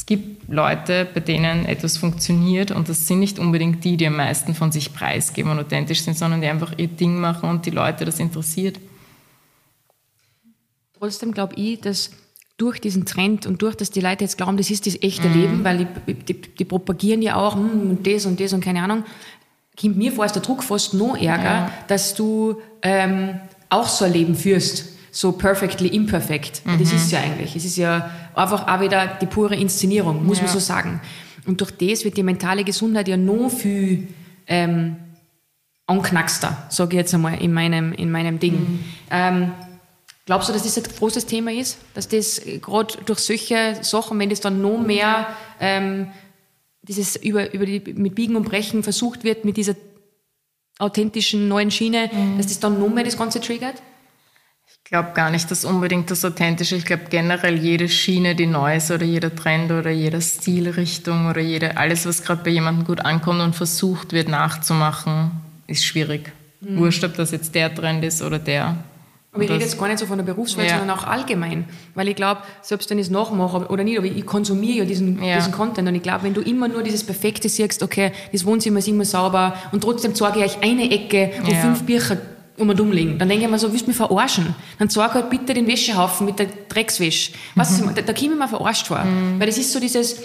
es 0.00 0.06
gibt 0.06 0.48
Leute, 0.48 1.06
bei 1.12 1.20
denen 1.20 1.66
etwas 1.66 1.98
funktioniert 1.98 2.70
und 2.70 2.88
das 2.88 3.06
sind 3.06 3.18
nicht 3.18 3.38
unbedingt 3.38 3.84
die, 3.84 3.98
die 3.98 4.06
am 4.06 4.16
meisten 4.16 4.54
von 4.54 4.72
sich 4.72 4.94
preisgeben 4.94 5.50
und 5.50 5.58
authentisch 5.58 6.00
sind, 6.00 6.16
sondern 6.16 6.40
die 6.40 6.46
einfach 6.46 6.72
ihr 6.78 6.88
Ding 6.88 7.20
machen 7.20 7.50
und 7.50 7.66
die 7.66 7.70
Leute 7.70 8.06
das 8.06 8.18
interessiert. 8.18 8.80
Trotzdem 10.98 11.32
glaube 11.32 11.54
ich, 11.56 11.82
dass 11.82 12.12
durch 12.56 12.80
diesen 12.80 13.04
Trend 13.04 13.44
und 13.44 13.60
durch, 13.60 13.74
dass 13.76 13.90
die 13.90 14.00
Leute 14.00 14.24
jetzt 14.24 14.38
glauben, 14.38 14.56
das 14.56 14.70
ist 14.70 14.86
das 14.86 14.96
echte 15.02 15.28
mhm. 15.28 15.34
Leben, 15.34 15.64
weil 15.64 15.86
die, 16.06 16.14
die, 16.14 16.40
die, 16.40 16.64
propagieren 16.64 17.20
ja 17.20 17.36
auch 17.36 17.56
hm, 17.56 18.02
das 18.02 18.24
und 18.24 18.40
das 18.40 18.54
und 18.54 18.64
keine 18.64 18.82
Ahnung, 18.82 19.04
kommt 19.78 19.98
mir 19.98 20.12
vor, 20.12 20.24
ist 20.24 20.34
der 20.34 20.40
Druck 20.40 20.62
fast 20.62 20.94
noch 20.94 21.14
ärger, 21.14 21.44
ja. 21.44 21.72
dass 21.88 22.14
du 22.14 22.56
ähm, 22.80 23.38
auch 23.68 23.88
so 23.88 24.06
ein 24.06 24.14
Leben 24.14 24.34
führst 24.34 24.89
so 25.12 25.32
perfectly 25.32 25.88
imperfect. 25.88 26.62
Mhm. 26.64 26.78
Das 26.78 26.92
ist 26.92 27.10
ja 27.10 27.20
eigentlich. 27.20 27.56
Es 27.56 27.64
ist 27.64 27.76
ja 27.76 28.10
einfach 28.34 28.66
auch 28.66 28.80
wieder 28.80 29.06
die 29.20 29.26
pure 29.26 29.56
Inszenierung, 29.56 30.24
muss 30.24 30.38
ja. 30.38 30.44
man 30.44 30.52
so 30.52 30.58
sagen. 30.58 31.00
Und 31.46 31.60
durch 31.60 31.70
das 31.72 32.04
wird 32.04 32.16
die 32.16 32.22
mentale 32.22 32.64
Gesundheit 32.64 33.08
ja 33.08 33.16
noch 33.16 33.50
viel 33.50 34.08
ähm, 34.46 34.96
anknackster, 35.86 36.66
sage 36.68 36.96
ich 36.96 36.98
jetzt 36.98 37.14
einmal 37.14 37.40
in 37.42 37.52
meinem, 37.52 37.92
in 37.92 38.10
meinem 38.10 38.38
Ding. 38.38 38.54
Mhm. 38.54 38.84
Ähm, 39.10 39.52
glaubst 40.26 40.48
du, 40.48 40.52
dass 40.52 40.62
das 40.62 40.76
ein 40.78 40.84
großes 40.84 41.26
Thema 41.26 41.52
ist? 41.52 41.78
Dass 41.94 42.08
das 42.08 42.40
gerade 42.60 42.94
durch 43.06 43.20
solche 43.20 43.78
Sachen, 43.82 44.18
wenn 44.18 44.30
das 44.30 44.40
dann 44.40 44.60
noch 44.60 44.78
mehr 44.78 45.26
ähm, 45.58 46.08
dieses 46.82 47.16
über, 47.16 47.52
über 47.52 47.66
die, 47.66 47.80
mit 47.94 48.14
Biegen 48.14 48.36
und 48.36 48.44
Brechen 48.44 48.82
versucht 48.82 49.24
wird, 49.24 49.44
mit 49.44 49.56
dieser 49.56 49.74
authentischen 50.78 51.48
neuen 51.48 51.70
Schiene, 51.70 52.10
mhm. 52.12 52.38
dass 52.38 52.46
das 52.46 52.60
dann 52.60 52.78
noch 52.80 52.88
mehr 52.88 53.04
das 53.04 53.18
Ganze 53.18 53.40
triggert? 53.40 53.82
Ich 54.90 54.92
glaube 54.92 55.10
gar 55.14 55.30
nicht, 55.30 55.48
dass 55.52 55.64
unbedingt 55.64 56.10
das 56.10 56.24
Authentische. 56.24 56.74
Ich 56.74 56.84
glaube 56.84 57.04
generell 57.10 57.56
jede 57.56 57.88
Schiene, 57.88 58.34
die 58.34 58.46
neu 58.46 58.74
ist 58.74 58.90
oder 58.90 59.04
jeder 59.04 59.32
Trend 59.32 59.70
oder 59.70 59.90
jede 59.90 60.20
Stilrichtung 60.20 61.28
oder 61.28 61.40
jede, 61.40 61.76
alles, 61.76 62.06
was 62.06 62.24
gerade 62.24 62.42
bei 62.42 62.50
jemandem 62.50 62.84
gut 62.84 63.04
ankommt 63.04 63.40
und 63.40 63.54
versucht 63.54 64.12
wird 64.12 64.28
nachzumachen, 64.28 65.30
ist 65.68 65.84
schwierig. 65.84 66.32
Mhm. 66.60 66.78
Wurscht, 66.78 67.04
ob 67.04 67.14
das 67.14 67.30
jetzt 67.30 67.54
der 67.54 67.72
Trend 67.72 68.02
ist 68.02 68.20
oder 68.20 68.40
der. 68.40 68.78
Aber 69.32 69.44
ich 69.44 69.48
rede 69.48 69.62
jetzt 69.62 69.78
gar 69.78 69.86
nicht 69.86 70.00
so 70.00 70.06
von 70.06 70.18
der 70.18 70.24
Berufswelt, 70.24 70.68
ja. 70.68 70.78
sondern 70.78 70.98
auch 70.98 71.04
allgemein. 71.04 71.66
Weil 71.94 72.08
ich 72.08 72.16
glaube, 72.16 72.40
selbst 72.60 72.90
wenn 72.90 72.98
ich 72.98 73.06
es 73.06 73.10
nachmache 73.12 73.68
oder 73.68 73.84
nicht, 73.84 73.96
aber 73.96 74.08
ich 74.08 74.26
konsumiere 74.26 74.78
ja 74.78 74.84
diesen, 74.86 75.22
ja. 75.22 75.36
diesen 75.36 75.52
Content 75.52 75.86
und 75.86 75.94
ich 75.94 76.02
glaube, 76.02 76.24
wenn 76.24 76.34
du 76.34 76.40
immer 76.40 76.66
nur 76.66 76.82
dieses 76.82 77.04
Perfekte 77.04 77.48
siehst, 77.48 77.84
okay, 77.84 78.10
das 78.32 78.44
Wohnzimmer 78.44 78.80
ist 78.80 78.88
immer 78.88 79.04
sauber 79.04 79.54
und 79.70 79.84
trotzdem 79.84 80.16
zeige 80.16 80.40
ich 80.40 80.46
euch 80.46 80.62
eine 80.64 80.90
Ecke, 80.90 81.30
wo 81.44 81.52
ja. 81.52 81.60
fünf 81.60 81.84
Bücher 81.84 82.16
um 82.60 82.68
und 82.68 82.80
umlegen. 82.80 83.18
Dann 83.18 83.28
denke 83.28 83.44
ich 83.44 83.50
mir 83.50 83.58
so, 83.58 83.72
willst 83.72 83.86
du 83.86 83.90
mich 83.90 83.96
verarschen? 83.96 84.54
Dann 84.78 84.88
zeig 84.88 85.14
halt 85.14 85.30
bitte 85.30 85.54
den 85.54 85.66
Wäschehaufen 85.66 86.26
mit 86.26 86.38
der 86.38 86.48
Dreckswäsche. 86.68 87.32
Was, 87.54 87.80
mhm. 87.80 87.94
da, 87.94 88.02
da 88.02 88.12
komme 88.12 88.32
ich 88.32 88.38
mir 88.38 88.48
verarscht 88.48 88.86
vor. 88.86 89.02
Mhm. 89.04 89.40
Weil 89.40 89.46
das 89.46 89.58
ist 89.58 89.72
so 89.72 89.80
dieses, 89.80 90.16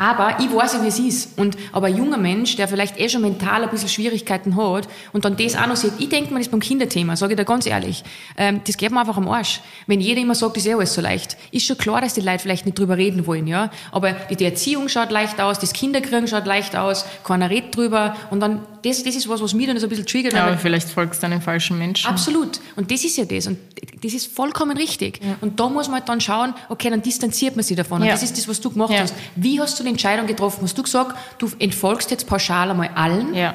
aber 0.00 0.38
ich 0.38 0.54
weiß 0.54 0.74
ja, 0.74 0.82
wie 0.84 0.86
es 0.86 0.98
ist. 1.00 1.38
Und, 1.38 1.56
aber 1.72 1.88
ein 1.88 1.96
junger 1.96 2.16
Mensch, 2.16 2.54
der 2.54 2.68
vielleicht 2.68 3.00
eh 3.00 3.08
schon 3.08 3.20
mental 3.20 3.64
ein 3.64 3.68
bisschen 3.68 3.88
Schwierigkeiten 3.88 4.56
hat 4.56 4.88
und 5.12 5.24
dann 5.24 5.36
das 5.36 5.56
auch 5.56 5.66
noch 5.66 5.74
sieht, 5.74 5.92
ich 5.98 6.08
denke 6.08 6.32
mir 6.32 6.38
das 6.38 6.48
beim 6.48 6.60
Kinderthema, 6.60 7.16
sage 7.16 7.32
ich 7.32 7.36
dir 7.36 7.44
ganz 7.44 7.66
ehrlich, 7.66 8.04
ähm, 8.36 8.60
das 8.64 8.76
geht 8.76 8.92
mir 8.92 9.00
einfach 9.00 9.16
am 9.16 9.28
Arsch. 9.28 9.60
Wenn 9.88 10.00
jeder 10.00 10.20
immer 10.20 10.36
sagt, 10.36 10.56
das 10.56 10.64
ist 10.64 10.70
eh 10.70 10.74
alles 10.74 10.94
so 10.94 11.00
leicht, 11.00 11.36
ist 11.50 11.66
schon 11.66 11.76
klar, 11.76 12.00
dass 12.00 12.14
die 12.14 12.20
Leute 12.20 12.38
vielleicht 12.38 12.64
nicht 12.64 12.78
drüber 12.78 12.96
reden 12.96 13.26
wollen, 13.26 13.48
ja. 13.48 13.70
Aber 13.90 14.12
die, 14.12 14.36
die 14.36 14.44
Erziehung 14.44 14.88
schaut 14.88 15.10
leicht 15.10 15.40
aus, 15.40 15.58
das 15.58 15.72
Kinderkriegen 15.72 16.28
schaut 16.28 16.46
leicht 16.46 16.76
aus, 16.76 17.04
keiner 17.24 17.50
redet 17.50 17.76
drüber 17.76 18.16
und 18.30 18.38
dann, 18.38 18.60
das, 18.84 19.02
das 19.02 19.16
ist 19.16 19.28
was, 19.28 19.42
was 19.42 19.52
mich 19.52 19.66
dann 19.66 19.78
so 19.80 19.86
ein 19.86 19.88
bisschen 19.90 20.06
triggert. 20.06 20.32
Ja, 20.32 20.46
aber 20.46 20.58
vielleicht 20.58 20.88
folgst 20.88 21.24
du 21.24 21.26
einem 21.26 21.42
falschen 21.42 21.76
Menschen. 21.76 22.08
Absolut. 22.08 22.60
Und 22.76 22.92
das 22.92 23.02
ist 23.04 23.16
ja 23.16 23.24
das. 23.24 23.48
Und 23.48 23.58
das 24.00 24.14
ist 24.14 24.32
vollkommen 24.32 24.76
richtig. 24.76 25.20
Ja. 25.24 25.36
Und 25.40 25.58
da 25.58 25.68
muss 25.68 25.88
man 25.88 25.96
halt 25.98 26.08
dann 26.08 26.20
schauen, 26.20 26.54
okay, 26.68 26.88
dann 26.88 27.02
distanziert 27.02 27.56
man 27.56 27.64
sich 27.64 27.76
davon. 27.76 28.00
Und 28.00 28.06
ja. 28.06 28.12
das 28.12 28.22
ist 28.22 28.38
das, 28.38 28.46
was 28.46 28.60
du 28.60 28.70
gemacht 28.70 28.94
hast. 28.96 29.12
Wie 29.34 29.60
hast 29.60 29.80
du 29.80 29.87
die 29.88 29.94
Entscheidung 29.94 30.26
getroffen? 30.26 30.62
Hast 30.62 30.76
du 30.76 30.82
gesagt, 30.82 31.16
du 31.38 31.50
entfolgst 31.58 32.10
jetzt 32.10 32.26
pauschal 32.26 32.70
einmal 32.70 32.90
allen? 32.94 33.34
Ja. 33.34 33.54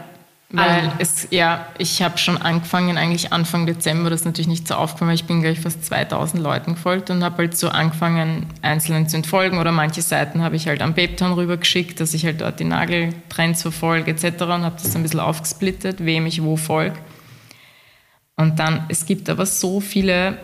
Weil 0.55 0.91
es, 0.99 1.29
ja, 1.31 1.65
ich 1.79 2.03
habe 2.03 2.19
schon 2.19 2.37
angefangen, 2.37 2.95
eigentlich 2.95 3.33
Anfang 3.33 3.65
Dezember, 3.65 4.11
das 4.11 4.19
ist 4.19 4.25
natürlich 4.25 4.47
nicht 4.47 4.67
so 4.67 4.75
aufgekommen, 4.75 5.09
weil 5.09 5.15
ich 5.15 5.25
bin 5.25 5.41
gleich 5.41 5.59
fast 5.59 5.83
2000 5.83 6.43
Leuten 6.43 6.75
gefolgt 6.75 7.09
und 7.09 7.23
habe 7.23 7.37
halt 7.37 7.57
so 7.57 7.69
angefangen, 7.69 8.45
einzelnen 8.61 9.09
zu 9.09 9.15
entfolgen 9.15 9.57
oder 9.57 9.71
manche 9.71 10.03
Seiten 10.03 10.43
habe 10.43 10.55
ich 10.55 10.67
halt 10.67 10.83
am 10.83 10.93
Babetown 10.93 11.33
rübergeschickt, 11.33 11.99
dass 11.99 12.13
ich 12.13 12.23
halt 12.23 12.41
dort 12.41 12.59
die 12.59 12.65
Nageltrends 12.65 13.63
verfolge 13.63 14.11
etc. 14.11 14.43
und 14.43 14.63
habe 14.63 14.75
das 14.75 14.95
ein 14.95 15.01
bisschen 15.01 15.21
aufgesplittet, 15.21 16.05
wem 16.05 16.27
ich 16.27 16.43
wo 16.43 16.55
folge. 16.55 16.99
Und 18.35 18.59
dann, 18.59 18.85
es 18.89 19.07
gibt 19.07 19.31
aber 19.31 19.47
so 19.47 19.79
viele 19.79 20.37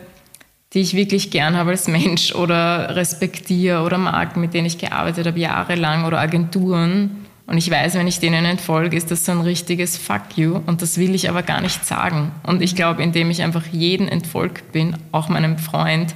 die 0.73 0.81
ich 0.81 0.93
wirklich 0.93 1.31
gern 1.31 1.55
habe 1.55 1.71
als 1.71 1.87
Mensch 1.87 2.33
oder 2.35 2.95
respektiere 2.95 3.83
oder 3.83 3.97
mag, 3.97 4.37
mit 4.37 4.53
denen 4.53 4.67
ich 4.67 4.77
gearbeitet 4.77 5.25
habe 5.25 5.39
jahrelang 5.39 6.05
oder 6.05 6.19
Agenturen. 6.19 7.25
Und 7.47 7.57
ich 7.57 7.71
weiß, 7.71 7.95
wenn 7.95 8.07
ich 8.07 8.19
denen 8.19 8.45
entfolge, 8.45 8.95
ist 8.95 9.09
das 9.09 9.25
so 9.25 9.31
ein 9.31 9.41
richtiges 9.41 9.97
Fuck 9.97 10.37
you. 10.37 10.61
Und 10.67 10.83
das 10.83 10.99
will 10.99 11.15
ich 11.15 11.29
aber 11.29 11.41
gar 11.41 11.61
nicht 11.61 11.83
sagen. 11.83 12.31
Und 12.43 12.61
ich 12.61 12.75
glaube, 12.75 13.01
indem 13.01 13.31
ich 13.31 13.41
einfach 13.41 13.65
jeden 13.71 14.07
entfolgt 14.07 14.71
bin, 14.71 14.95
auch 15.11 15.29
meinem 15.29 15.57
Freund, 15.57 16.13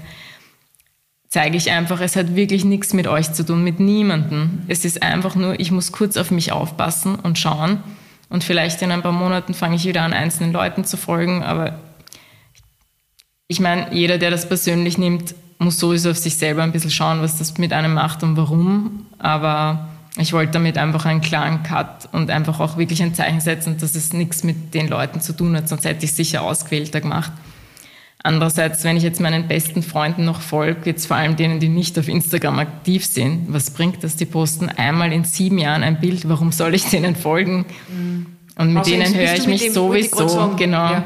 zeige 1.30 1.58
ich 1.58 1.72
einfach, 1.72 2.00
es 2.02 2.16
hat 2.16 2.36
wirklich 2.36 2.64
nichts 2.64 2.94
mit 2.94 3.08
euch 3.08 3.34
zu 3.34 3.44
tun, 3.44 3.64
mit 3.64 3.80
niemandem. 3.80 4.62
Es 4.68 4.86
ist 4.86 5.02
einfach 5.02 5.34
nur, 5.34 5.60
ich 5.60 5.72
muss 5.72 5.92
kurz 5.92 6.16
auf 6.16 6.30
mich 6.30 6.52
aufpassen 6.52 7.16
und 7.16 7.40
schauen. 7.40 7.80
Und 8.30 8.44
vielleicht 8.44 8.84
in 8.84 8.92
ein 8.92 9.02
paar 9.02 9.12
Monaten 9.12 9.56
fange 9.56 9.76
ich 9.76 9.86
wieder 9.86 10.04
an, 10.04 10.14
einzelnen 10.14 10.54
Leuten 10.54 10.86
zu 10.86 10.98
folgen, 10.98 11.42
aber 11.42 11.80
ich 13.48 13.60
meine, 13.60 13.94
jeder, 13.94 14.18
der 14.18 14.32
das 14.32 14.48
persönlich 14.48 14.98
nimmt, 14.98 15.36
muss 15.60 15.80
sowieso 15.80 16.12
auf 16.12 16.18
sich 16.18 16.36
selber 16.38 16.64
ein 16.64 16.72
bisschen 16.72 16.92
schauen, 16.92 17.22
was 17.22 17.38
das 17.38 17.58
mit 17.58 17.74
einem 17.74 17.94
macht 17.94 18.24
und 18.24 18.38
warum. 18.38 19.06
Aber 19.20 19.90
ich 20.18 20.34
wollte 20.34 20.54
damit 20.54 20.78
einfach 20.78 21.06
einen 21.06 21.22
klaren 21.22 21.64
Cut 21.64 22.10
und 22.12 22.30
einfach 22.30 22.60
auch 22.60 22.78
wirklich 22.78 23.02
ein 23.02 23.16
Zeichen 23.16 23.42
setzen, 23.42 23.78
dass 23.78 23.96
es 23.96 24.14
nichts 24.14 24.44
mit 24.44 24.74
den 24.74 24.88
Leuten 24.88 25.22
zu 25.22 25.34
tun 25.34 25.56
hat, 25.56 25.70
sonst 25.70 25.86
hätte 25.86 26.06
ich 26.06 26.12
es 26.12 26.18
sicher 26.18 26.44
ausgewählter 26.44 27.02
gemacht. 27.02 27.32
Andererseits, 28.26 28.86
wenn 28.86 28.96
ich 28.96 29.04
jetzt 29.04 29.20
meinen 29.20 29.50
besten 29.50 29.84
Freunden 29.84 30.24
noch 30.24 30.40
folge, 30.40 30.82
jetzt 30.86 31.08
vor 31.08 31.18
allem 31.18 31.36
denen, 31.36 31.60
die 31.60 31.68
nicht 31.68 32.00
auf 32.00 32.08
Instagram 32.08 32.60
aktiv 32.60 33.06
sind, 33.06 33.52
was 33.52 33.72
bringt 33.72 34.02
das? 34.04 34.16
Die 34.16 34.26
posten 34.26 34.70
einmal 34.70 35.12
in 35.12 35.26
sieben 35.26 35.58
Jahren 35.58 35.84
ein 35.84 36.00
Bild, 36.00 36.30
warum 36.30 36.54
soll 36.54 36.74
ich 36.74 36.86
denen 36.86 37.18
folgen? 37.18 37.66
Mhm. 37.90 38.28
Und 38.56 38.70
mit 38.70 38.78
also 38.78 38.92
denen 38.92 39.14
höre 39.14 39.34
ich 39.34 39.48
mich 39.48 39.74
sowieso, 39.74 40.54
genau. 40.56 40.92
Ja. 40.92 41.04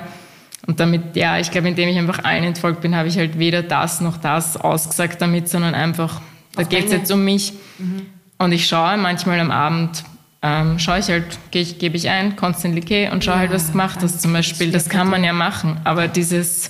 Und 0.67 0.81
damit, 0.81 1.15
ja, 1.15 1.39
ich 1.39 1.49
glaube, 1.49 1.69
indem 1.69 1.89
ich 1.89 1.97
einfach 1.97 2.23
allen 2.23 2.43
entfolgt 2.43 2.81
bin, 2.81 2.95
habe 2.95 3.07
ich 3.07 3.17
halt 3.17 3.39
weder 3.39 3.63
das 3.63 4.01
noch 4.01 4.17
das 4.17 4.57
ausgesagt 4.57 5.21
damit, 5.21 5.47
sondern 5.47 5.73
einfach, 5.73 6.21
da 6.55 6.63
geht 6.63 6.85
es 6.85 6.91
jetzt 6.91 7.11
um 7.11 7.23
mich. 7.23 7.53
Mhm. 7.79 8.05
Und 8.37 8.51
ich 8.51 8.67
schaue 8.67 8.97
manchmal 8.97 9.39
am 9.39 9.49
Abend, 9.49 10.03
ähm, 10.41 10.77
schaue 10.77 10.99
ich 10.99 11.07
halt, 11.07 11.39
ich, 11.51 11.79
gebe 11.79 11.95
ich 11.95 12.09
ein, 12.09 12.35
Constantly 12.35 12.81
K 12.81 13.09
und 13.09 13.23
schaue 13.23 13.35
ja, 13.35 13.39
halt, 13.41 13.51
was 13.51 13.67
du 13.67 13.71
gemacht 13.71 13.99
hast 14.01 14.21
zum 14.21 14.33
Beispiel. 14.33 14.71
Das 14.71 14.89
kann 14.89 15.09
man 15.09 15.23
ja 15.23 15.33
machen. 15.33 15.79
Aber 15.85 16.09
dieses 16.09 16.69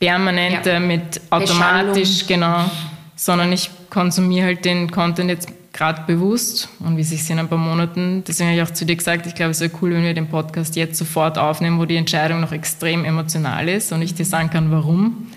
permanente 0.00 0.70
ja. 0.72 0.80
mit 0.80 1.20
automatisch, 1.30 2.26
genau, 2.26 2.68
sondern 3.14 3.52
ich 3.52 3.70
konsumiere 3.90 4.46
halt 4.46 4.64
den 4.64 4.90
Content 4.90 5.30
jetzt 5.30 5.48
gerade 5.72 6.02
bewusst 6.06 6.68
und 6.80 6.96
wie 6.96 7.04
sich 7.04 7.28
in 7.30 7.38
ein 7.38 7.48
paar 7.48 7.58
Monaten, 7.58 8.24
deswegen 8.26 8.50
habe 8.50 8.60
ich 8.60 8.68
auch 8.68 8.74
zu 8.74 8.84
dir 8.84 8.96
gesagt, 8.96 9.26
ich 9.26 9.34
glaube, 9.34 9.52
es 9.52 9.60
wäre 9.60 9.70
cool, 9.80 9.92
wenn 9.92 10.02
wir 10.02 10.14
den 10.14 10.28
Podcast 10.28 10.76
jetzt 10.76 10.98
sofort 10.98 11.38
aufnehmen, 11.38 11.78
wo 11.78 11.84
die 11.84 11.96
Entscheidung 11.96 12.40
noch 12.40 12.52
extrem 12.52 13.04
emotional 13.04 13.68
ist 13.68 13.92
und 13.92 14.02
ich 14.02 14.14
dir 14.14 14.24
sagen 14.24 14.50
kann, 14.50 14.70
warum. 14.70 15.28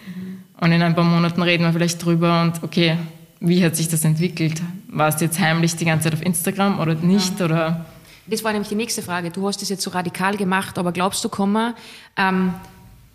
Und 0.60 0.72
in 0.72 0.82
ein 0.82 0.96
paar 0.96 1.04
Monaten 1.04 1.42
reden 1.42 1.64
wir 1.64 1.74
vielleicht 1.74 2.04
drüber 2.04 2.42
und 2.42 2.64
okay, 2.64 2.98
wie 3.40 3.64
hat 3.64 3.76
sich 3.76 3.90
das 3.90 4.06
entwickelt? 4.06 4.62
War 4.88 5.10
es 5.10 5.20
jetzt 5.20 5.40
heimlich 5.40 5.76
die 5.76 5.86
ganze 5.86 6.06
Zeit 6.06 6.14
auf 6.14 6.26
Instagram 6.26 6.80
oder 6.80 6.96
nicht? 6.96 7.40
Ja. 7.40 7.46
Oder? 7.46 7.86
Das 8.26 8.44
war 8.44 8.54
nämlich 8.54 8.70
die 8.70 8.76
nächste 8.76 9.02
Frage. 9.02 9.30
Du 9.32 9.46
hast 9.48 9.62
das 9.62 9.70
jetzt 9.70 9.82
so 9.82 9.90
radikal 9.90 10.38
gemacht, 10.38 10.78
aber 10.78 10.94
glaubst 10.94 11.24
du, 11.26 11.30
Komma, 11.30 11.76
ähm, 12.16 12.54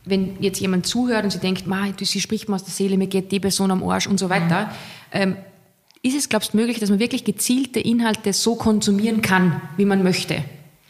wenn 0.04 0.36
jetzt 0.40 0.60
jemand 0.60 0.86
zuhört 0.86 1.24
und 1.24 1.30
sie 1.30 1.38
denkt, 1.38 1.64
sie 2.02 2.20
spricht 2.20 2.48
mir 2.48 2.56
aus 2.56 2.64
der 2.64 2.74
Seele, 2.74 2.98
mir 2.98 3.06
geht 3.06 3.32
die 3.32 3.40
Person 3.40 3.70
am 3.70 3.82
Arsch 3.82 4.06
und 4.06 4.18
so 4.18 4.28
weiter, 4.28 4.66
mhm. 4.66 4.70
ähm, 5.12 5.36
ist 6.02 6.16
es, 6.16 6.28
glaubst 6.28 6.52
du, 6.52 6.56
möglich, 6.56 6.78
dass 6.78 6.90
man 6.90 6.98
wirklich 6.98 7.24
gezielte 7.24 7.80
Inhalte 7.80 8.32
so 8.32 8.54
konsumieren 8.54 9.22
kann, 9.22 9.60
wie 9.76 9.84
man 9.84 10.02
möchte? 10.02 10.44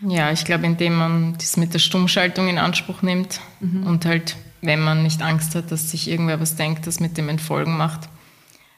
Ja, 0.07 0.31
ich 0.31 0.45
glaube, 0.45 0.67
indem 0.67 0.95
man 0.95 1.35
das 1.39 1.57
mit 1.57 1.75
der 1.75 1.79
Stummschaltung 1.81 2.49
in 2.49 2.59
Anspruch 2.59 3.03
nimmt 3.03 3.41
mhm. 3.61 3.85
und 3.85 4.05
halt, 4.05 4.37
wenn 4.61 4.81
man 4.81 5.03
nicht 5.03 5.23
Angst 5.23 5.55
hat, 5.55 5.73
dass 5.73 5.91
sich 5.91 6.09
irgendwer 6.09 6.41
was 6.41 6.57
denkt, 6.57 6.87
das 6.87 7.01
mit 7.01 7.17
dem 7.17 7.29
Entfolgen 7.29 7.77
macht. 7.77 8.09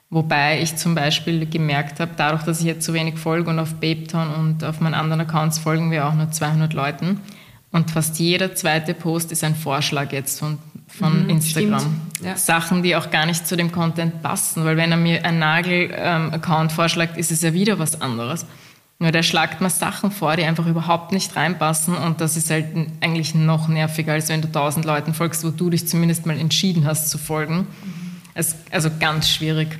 Wobei 0.08 0.60
ich 0.60 0.76
zum 0.76 0.94
Beispiel 0.94 1.46
gemerkt 1.46 2.00
habe, 2.00 2.12
dadurch, 2.16 2.42
dass 2.42 2.60
ich 2.60 2.66
jetzt 2.66 2.84
so 2.84 2.94
wenig 2.94 3.16
folge 3.16 3.50
und 3.50 3.58
auf 3.58 3.74
Babetown 3.74 4.34
und 4.34 4.64
auf 4.64 4.80
meinen 4.80 4.94
anderen 4.94 5.20
Accounts 5.20 5.58
folgen 5.58 5.90
wir 5.90 6.06
auch 6.08 6.14
nur 6.14 6.30
200 6.30 6.72
Leuten, 6.72 7.20
und 7.72 7.90
fast 7.90 8.18
jeder 8.18 8.54
zweite 8.54 8.94
Post 8.94 9.30
ist 9.30 9.44
ein 9.44 9.54
Vorschlag 9.54 10.12
jetzt 10.12 10.40
von, 10.40 10.58
von 10.98 11.24
mhm, 11.24 11.30
Instagram. 11.30 12.00
Ja. 12.22 12.36
Sachen, 12.36 12.82
die 12.82 12.96
auch 12.96 13.10
gar 13.10 13.26
nicht 13.26 13.46
zu 13.46 13.56
dem 13.56 13.72
Content 13.72 14.22
passen, 14.22 14.64
weil 14.64 14.76
wenn 14.76 14.90
er 14.90 14.98
mir 14.98 15.24
einen 15.24 15.38
Nagel-Account 15.38 16.70
ähm, 16.70 16.76
vorschlägt, 16.76 17.16
ist 17.16 17.30
es 17.30 17.40
ja 17.42 17.54
wieder 17.54 17.78
was 17.78 18.00
anderes. 18.00 18.44
Nur 18.98 19.12
der 19.12 19.22
schlagt 19.22 19.62
mir 19.62 19.70
Sachen 19.70 20.10
vor, 20.10 20.36
die 20.36 20.44
einfach 20.44 20.66
überhaupt 20.66 21.12
nicht 21.12 21.34
reinpassen 21.34 21.94
und 21.94 22.20
das 22.20 22.36
ist 22.36 22.50
halt 22.50 22.66
eigentlich 23.00 23.34
noch 23.34 23.66
nerviger, 23.68 24.12
als 24.12 24.28
wenn 24.28 24.42
du 24.42 24.52
tausend 24.52 24.84
Leuten 24.84 25.14
folgst, 25.14 25.42
wo 25.42 25.48
du 25.48 25.70
dich 25.70 25.88
zumindest 25.88 26.26
mal 26.26 26.38
entschieden 26.38 26.86
hast 26.86 27.08
zu 27.08 27.16
folgen. 27.16 27.66
Mhm. 27.84 28.44
Also 28.70 28.90
ganz 29.00 29.30
schwierig. 29.30 29.78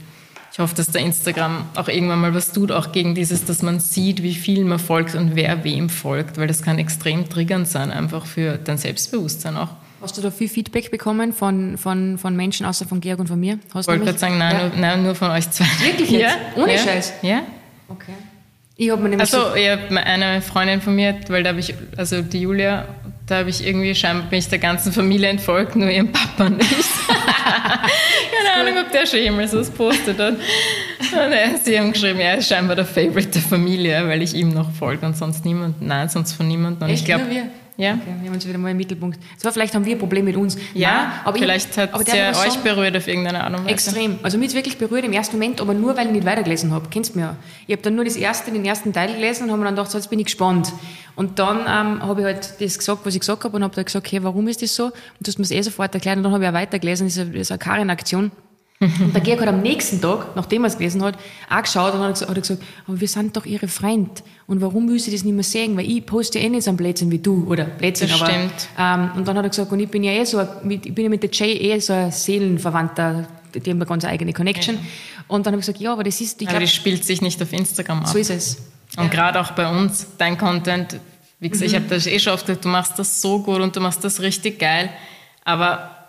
Ich 0.52 0.58
hoffe, 0.58 0.74
dass 0.74 0.88
der 0.88 1.02
Instagram 1.02 1.66
auch 1.76 1.88
irgendwann 1.88 2.20
mal 2.20 2.34
was 2.34 2.52
tut, 2.52 2.72
auch 2.72 2.92
gegen 2.92 3.14
dieses, 3.14 3.44
dass 3.44 3.62
man 3.62 3.78
sieht, 3.78 4.22
wie 4.22 4.34
viel 4.34 4.64
man 4.64 4.78
folgt 4.78 5.14
und 5.14 5.36
wer 5.36 5.64
wem 5.64 5.88
folgt, 5.90 6.38
weil 6.38 6.48
das 6.48 6.62
kann 6.62 6.78
extrem 6.78 7.28
triggernd 7.28 7.68
sein, 7.68 7.90
einfach 7.90 8.26
für 8.26 8.56
dein 8.56 8.78
Selbstbewusstsein 8.78 9.56
auch. 9.56 9.68
Hast 10.00 10.16
du 10.16 10.22
da 10.22 10.30
viel 10.30 10.48
Feedback 10.48 10.90
bekommen 10.90 11.32
von, 11.32 11.76
von, 11.76 12.16
von 12.16 12.34
Menschen, 12.34 12.64
außer 12.64 12.86
von 12.86 13.00
Georg 13.00 13.18
und 13.18 13.26
von 13.26 13.38
mir? 13.38 13.58
ich 13.68 13.74
wollte 13.74 14.04
gerade 14.04 14.18
sagen, 14.18 14.38
nein, 14.38 14.56
ja. 14.56 14.68
nur, 14.68 14.76
nein, 14.76 15.02
nur 15.02 15.14
von 15.14 15.30
euch 15.30 15.50
zwei. 15.50 15.66
Wirklich 15.84 16.10
jetzt? 16.10 16.22
Ja. 16.56 16.62
Ohne 16.62 16.74
ja. 16.74 16.78
Scheiß? 16.78 17.12
Ja. 17.22 17.42
Okay. 17.88 18.12
Ich 18.76 18.90
habe 18.90 19.02
mir 19.02 19.10
nämlich 19.10 19.34
also, 19.34 19.54
ja, 19.56 19.76
eine 19.90 20.40
Freundin 20.40 20.80
von 20.80 20.94
mir, 20.94 21.14
weil 21.28 21.42
da 21.42 21.50
habe 21.50 21.60
ich, 21.60 21.74
also 21.98 22.22
die 22.22 22.40
Julia, 22.40 22.86
da 23.26 23.38
habe 23.40 23.50
ich 23.50 23.66
irgendwie 23.66 23.94
scheinbar 23.94 24.30
bin 24.30 24.38
ich 24.38 24.48
der 24.48 24.58
ganzen 24.58 24.90
Familie 24.90 25.28
entfolgt, 25.28 25.76
nur 25.76 25.90
ihrem 25.90 26.10
Papa 26.10 26.48
nicht. 26.48 26.66
Keine 27.06 28.68
Ahnung, 28.68 28.82
ob 28.82 28.90
der 28.90 29.04
schon 29.04 29.18
jemals 29.18 29.54
was 29.54 29.70
postet 29.70 30.18
hat. 30.18 30.32
Und 30.32 31.62
sie 31.62 31.78
haben 31.78 31.92
geschrieben, 31.92 32.20
er 32.20 32.38
ist 32.38 32.48
scheinbar 32.48 32.74
der 32.74 32.86
Favorite 32.86 33.28
der 33.28 33.42
Familie, 33.42 34.08
weil 34.08 34.22
ich 34.22 34.32
ihm 34.32 34.48
noch 34.48 34.72
folge 34.72 35.04
und 35.04 35.14
sonst 35.14 35.44
niemand. 35.44 35.82
Nein, 35.82 36.08
sonst 36.08 36.32
von 36.32 36.48
niemandem. 36.48 36.84
Und 36.84 36.90
Echt? 36.90 37.00
ich 37.00 37.04
glaube, 37.04 37.26
ja. 37.80 37.94
Okay, 37.94 38.14
wir 38.20 38.28
haben 38.28 38.34
uns 38.34 38.46
wieder 38.46 38.58
mal 38.58 38.70
im 38.70 38.76
Mittelpunkt. 38.76 39.18
So, 39.36 39.50
vielleicht 39.50 39.74
haben 39.74 39.84
wir 39.84 39.94
ein 39.94 39.98
Problem 39.98 40.24
mit 40.24 40.36
uns. 40.36 40.56
Ja, 40.74 40.92
Nein, 40.92 41.06
aber 41.24 41.38
vielleicht 41.38 41.76
hat 41.76 41.90
es 42.00 42.12
ja 42.12 42.30
euch 42.30 42.58
berührt 42.58 42.96
auf 42.96 43.08
irgendeine 43.08 43.52
Weise. 43.52 43.68
Extrem. 43.68 44.18
Also 44.22 44.38
mich 44.38 44.54
wirklich 44.54 44.78
berührt 44.78 45.04
im 45.04 45.12
ersten 45.12 45.36
Moment, 45.36 45.60
aber 45.60 45.74
nur, 45.74 45.96
weil 45.96 46.06
ich 46.06 46.12
nicht 46.12 46.26
weitergelesen 46.26 46.72
habe. 46.72 46.88
Kennst 46.90 47.14
du 47.14 47.18
mich 47.18 47.26
ja. 47.26 47.36
Ich 47.66 47.72
habe 47.72 47.82
dann 47.82 47.94
nur 47.94 48.04
das 48.04 48.16
erste, 48.16 48.50
den 48.50 48.64
ersten 48.64 48.92
Teil 48.92 49.14
gelesen 49.14 49.44
und 49.44 49.50
habe 49.50 49.60
mir 49.60 49.66
dann 49.66 49.76
gedacht, 49.76 49.90
so, 49.90 49.98
jetzt 49.98 50.10
bin 50.10 50.18
ich 50.18 50.26
gespannt. 50.26 50.72
Und 51.16 51.38
dann 51.38 51.58
ähm, 51.60 52.02
habe 52.02 52.20
ich 52.20 52.24
halt 52.24 52.60
das 52.60 52.78
gesagt, 52.78 53.00
was 53.04 53.14
ich 53.14 53.20
gesagt 53.20 53.44
habe 53.44 53.56
und 53.56 53.62
habe 53.62 53.74
dann 53.74 53.84
gesagt, 53.84 54.06
okay, 54.06 54.22
warum 54.22 54.48
ist 54.48 54.62
das 54.62 54.74
so? 54.74 54.86
Und 54.86 54.94
du 55.20 55.28
hast 55.28 55.38
mir 55.38 55.44
es 55.44 55.50
eh 55.50 55.62
sofort 55.62 55.94
erklärt 55.94 56.16
und 56.16 56.22
dann 56.22 56.32
habe 56.32 56.44
ich 56.44 56.50
auch 56.50 56.54
weitergelesen. 56.54 57.06
Das 57.06 57.16
ist 57.16 57.20
eine, 57.20 57.30
das 57.32 57.40
ist 57.42 57.50
eine 57.52 57.58
Karin-Aktion. 57.58 58.30
Und 59.00 59.14
der 59.14 59.20
Georg 59.20 59.42
hat 59.42 59.48
am 59.48 59.60
nächsten 59.60 60.00
Tag, 60.00 60.34
nachdem 60.36 60.64
er 60.64 60.68
es 60.68 60.78
gelesen 60.78 61.02
hat, 61.02 61.18
auch 61.50 61.62
geschaut 61.62 61.92
und 61.92 62.00
hat 62.00 62.14
gesagt, 62.14 62.62
aber 62.86 62.98
wir 62.98 63.08
sind 63.08 63.36
doch 63.36 63.44
ihre 63.44 63.68
Freund. 63.68 64.22
Und 64.46 64.62
warum 64.62 64.88
will 64.88 64.98
sie 64.98 65.10
das 65.10 65.22
nicht 65.22 65.34
mehr 65.34 65.44
sehen? 65.44 65.76
Weil 65.76 65.84
ich 65.84 66.06
poste 66.06 66.38
ja 66.38 66.46
eh 66.46 66.48
nicht 66.48 66.62
so 66.62 66.70
einen 66.70 66.78
Blödsinn 66.78 67.10
wie 67.10 67.18
du. 67.18 67.46
Oder 67.46 67.64
Blödsinn, 67.64 68.08
das 68.08 68.22
aber, 68.22 68.30
stimmt. 68.30 68.68
Ähm, 68.78 69.10
und 69.16 69.28
dann 69.28 69.36
hat 69.36 69.44
er 69.44 69.50
gesagt, 69.50 69.70
und 69.70 69.80
ich 69.80 69.90
bin 69.90 70.02
ja 70.02 70.12
eh 70.12 70.24
so, 70.24 70.40
ich 70.66 70.94
bin 70.94 71.04
ja 71.04 71.10
mit 71.10 71.22
der 71.22 71.30
Jay 71.30 71.52
eh 71.58 71.78
so 71.78 71.92
ein 71.92 72.10
Seelenverwandter, 72.10 73.28
die 73.54 73.58
haben 73.58 73.76
eine 73.76 73.84
ganz 73.84 74.06
eigene 74.06 74.32
Connection. 74.32 74.76
Ja. 74.76 74.80
Und 75.28 75.44
dann 75.44 75.52
habe 75.52 75.60
ich 75.60 75.66
gesagt, 75.66 75.82
ja, 75.82 75.92
aber 75.92 76.04
das 76.04 76.18
ist... 76.22 76.40
Ich 76.40 76.48
aber 76.48 76.56
glaub, 76.56 76.62
das 76.62 76.72
spielt 76.72 77.04
sich 77.04 77.20
nicht 77.20 77.42
auf 77.42 77.52
Instagram 77.52 78.00
ab. 78.00 78.08
So 78.08 78.16
ist 78.16 78.30
es. 78.30 78.56
Und 78.96 79.04
ja. 79.04 79.08
gerade 79.10 79.40
auch 79.40 79.50
bei 79.50 79.70
uns, 79.70 80.06
dein 80.16 80.38
Content, 80.38 80.98
wie 81.38 81.50
gesagt, 81.50 81.70
mhm. 81.70 81.76
ich 81.76 81.82
habe 81.82 81.94
das 81.94 82.06
eh 82.06 82.18
schon 82.18 82.32
oft 82.32 82.46
gesagt, 82.46 82.64
du 82.64 82.70
machst 82.70 82.98
das 82.98 83.20
so 83.20 83.42
gut 83.42 83.60
und 83.60 83.76
du 83.76 83.80
machst 83.80 84.02
das 84.02 84.22
richtig 84.22 84.58
geil. 84.58 84.88
Aber 85.44 85.99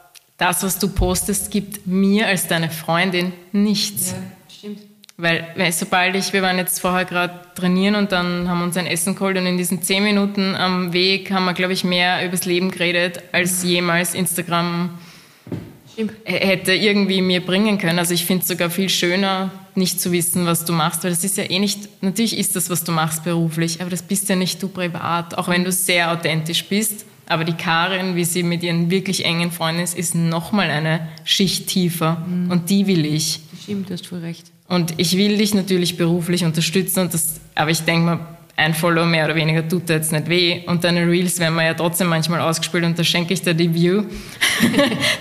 das, 0.42 0.64
was 0.64 0.80
du 0.80 0.88
postest, 0.88 1.52
gibt 1.52 1.86
mir 1.86 2.26
als 2.26 2.48
deine 2.48 2.72
Freundin 2.72 3.32
nichts. 3.52 4.12
Ja, 4.12 4.18
stimmt. 4.58 4.80
Weil, 5.16 5.48
weil 5.56 5.72
sobald 5.72 6.16
ich, 6.16 6.34
wir 6.34 6.42
waren 6.42 6.58
jetzt 6.58 6.80
vorher 6.80 7.06
gerade 7.06 7.42
trainieren 7.54 7.94
und 7.94 8.12
dann 8.12 8.50
haben 8.50 8.58
wir 8.58 8.66
uns 8.66 8.76
ein 8.76 8.88
Essen 8.88 9.14
geholt 9.14 9.38
und 9.38 9.46
in 9.46 9.58
diesen 9.58 9.84
zehn 9.84 10.04
Minuten 10.04 10.56
am 10.56 10.94
Weg 10.94 11.32
haben 11.32 11.46
wir, 11.46 11.54
glaube 11.54 11.74
ich, 11.74 11.84
mehr 11.84 12.26
übers 12.26 12.46
Leben 12.46 12.72
geredet, 12.72 13.22
als 13.32 13.62
jemals 13.62 14.16
Instagram 14.16 14.98
Stimmt. 15.94 16.14
hätte 16.24 16.74
irgendwie 16.74 17.22
mir 17.22 17.46
bringen 17.46 17.78
können. 17.78 18.00
Also 18.00 18.16
ich 18.16 18.26
finde 18.26 18.42
es 18.42 18.48
sogar 18.48 18.72
viel 18.72 18.90
schöner, 18.90 19.52
nicht 19.76 20.02
zu 20.02 20.12
wissen, 20.12 20.48
was 20.48 20.66
du 20.66 20.74
machst, 20.74 21.04
weil 21.04 21.12
das 21.12 21.24
ist 21.24 21.38
ja 21.38 21.44
eh 21.44 21.60
nicht, 21.60 22.02
natürlich 22.02 22.36
ist 22.36 22.56
das, 22.56 22.72
was 22.72 22.84
du 22.84 22.92
machst 22.92 23.24
beruflich, 23.24 23.80
aber 23.80 23.92
das 23.92 24.02
bist 24.02 24.28
ja 24.28 24.36
nicht 24.36 24.64
du 24.64 24.70
privat, 24.70 25.38
auch 25.38 25.50
wenn 25.50 25.64
du 25.64 25.72
sehr 25.72 26.12
authentisch 26.12 26.66
bist. 26.66 27.06
Aber 27.32 27.46
die 27.46 27.54
Karin, 27.54 28.18
wie 28.18 28.26
sie 28.26 28.44
mit 28.44 28.62
ihren 28.62 28.92
wirklich 28.92 29.24
engen 29.24 29.52
Freunden 29.52 29.82
ist, 29.82 29.98
ist 29.98 30.16
nochmal 30.16 30.70
eine 30.70 31.08
Schicht 31.24 31.68
tiefer. 31.68 32.26
Mhm. 32.28 32.52
Und 32.52 32.70
die 32.70 32.88
will 32.88 33.06
ich. 33.06 33.40
Stimmt, 33.64 33.90
du 33.90 33.94
hast 33.94 34.06
voll 34.06 34.20
recht. 34.20 34.52
Und 34.68 34.96
ich 34.98 35.16
will 35.16 35.38
dich 35.38 35.54
natürlich 35.54 35.96
beruflich 35.96 36.44
unterstützen. 36.44 37.08
Das, 37.10 37.40
aber 37.56 37.72
ich 37.72 37.84
denke 37.84 38.06
mal, 38.06 38.20
ein 38.62 38.74
Follow 38.74 39.06
mehr 39.06 39.26
oder 39.26 39.36
weniger 39.36 39.68
tut 39.68 39.90
dir 39.90 39.96
jetzt 39.96 40.12
nicht 40.12 40.30
weh. 40.30 40.62
Und 40.68 40.84
deine 40.84 41.08
Reels 41.08 41.40
werden 41.40 41.56
mir 41.56 41.66
ja 41.66 41.74
trotzdem 41.74 42.08
manchmal 42.08 42.42
ausgespielt 42.42 42.84
und 42.84 42.98
da 42.98 43.04
schenke 43.04 43.34
ich 43.34 43.42
dir 43.42 43.54
die 43.54 43.74
View, 43.74 44.04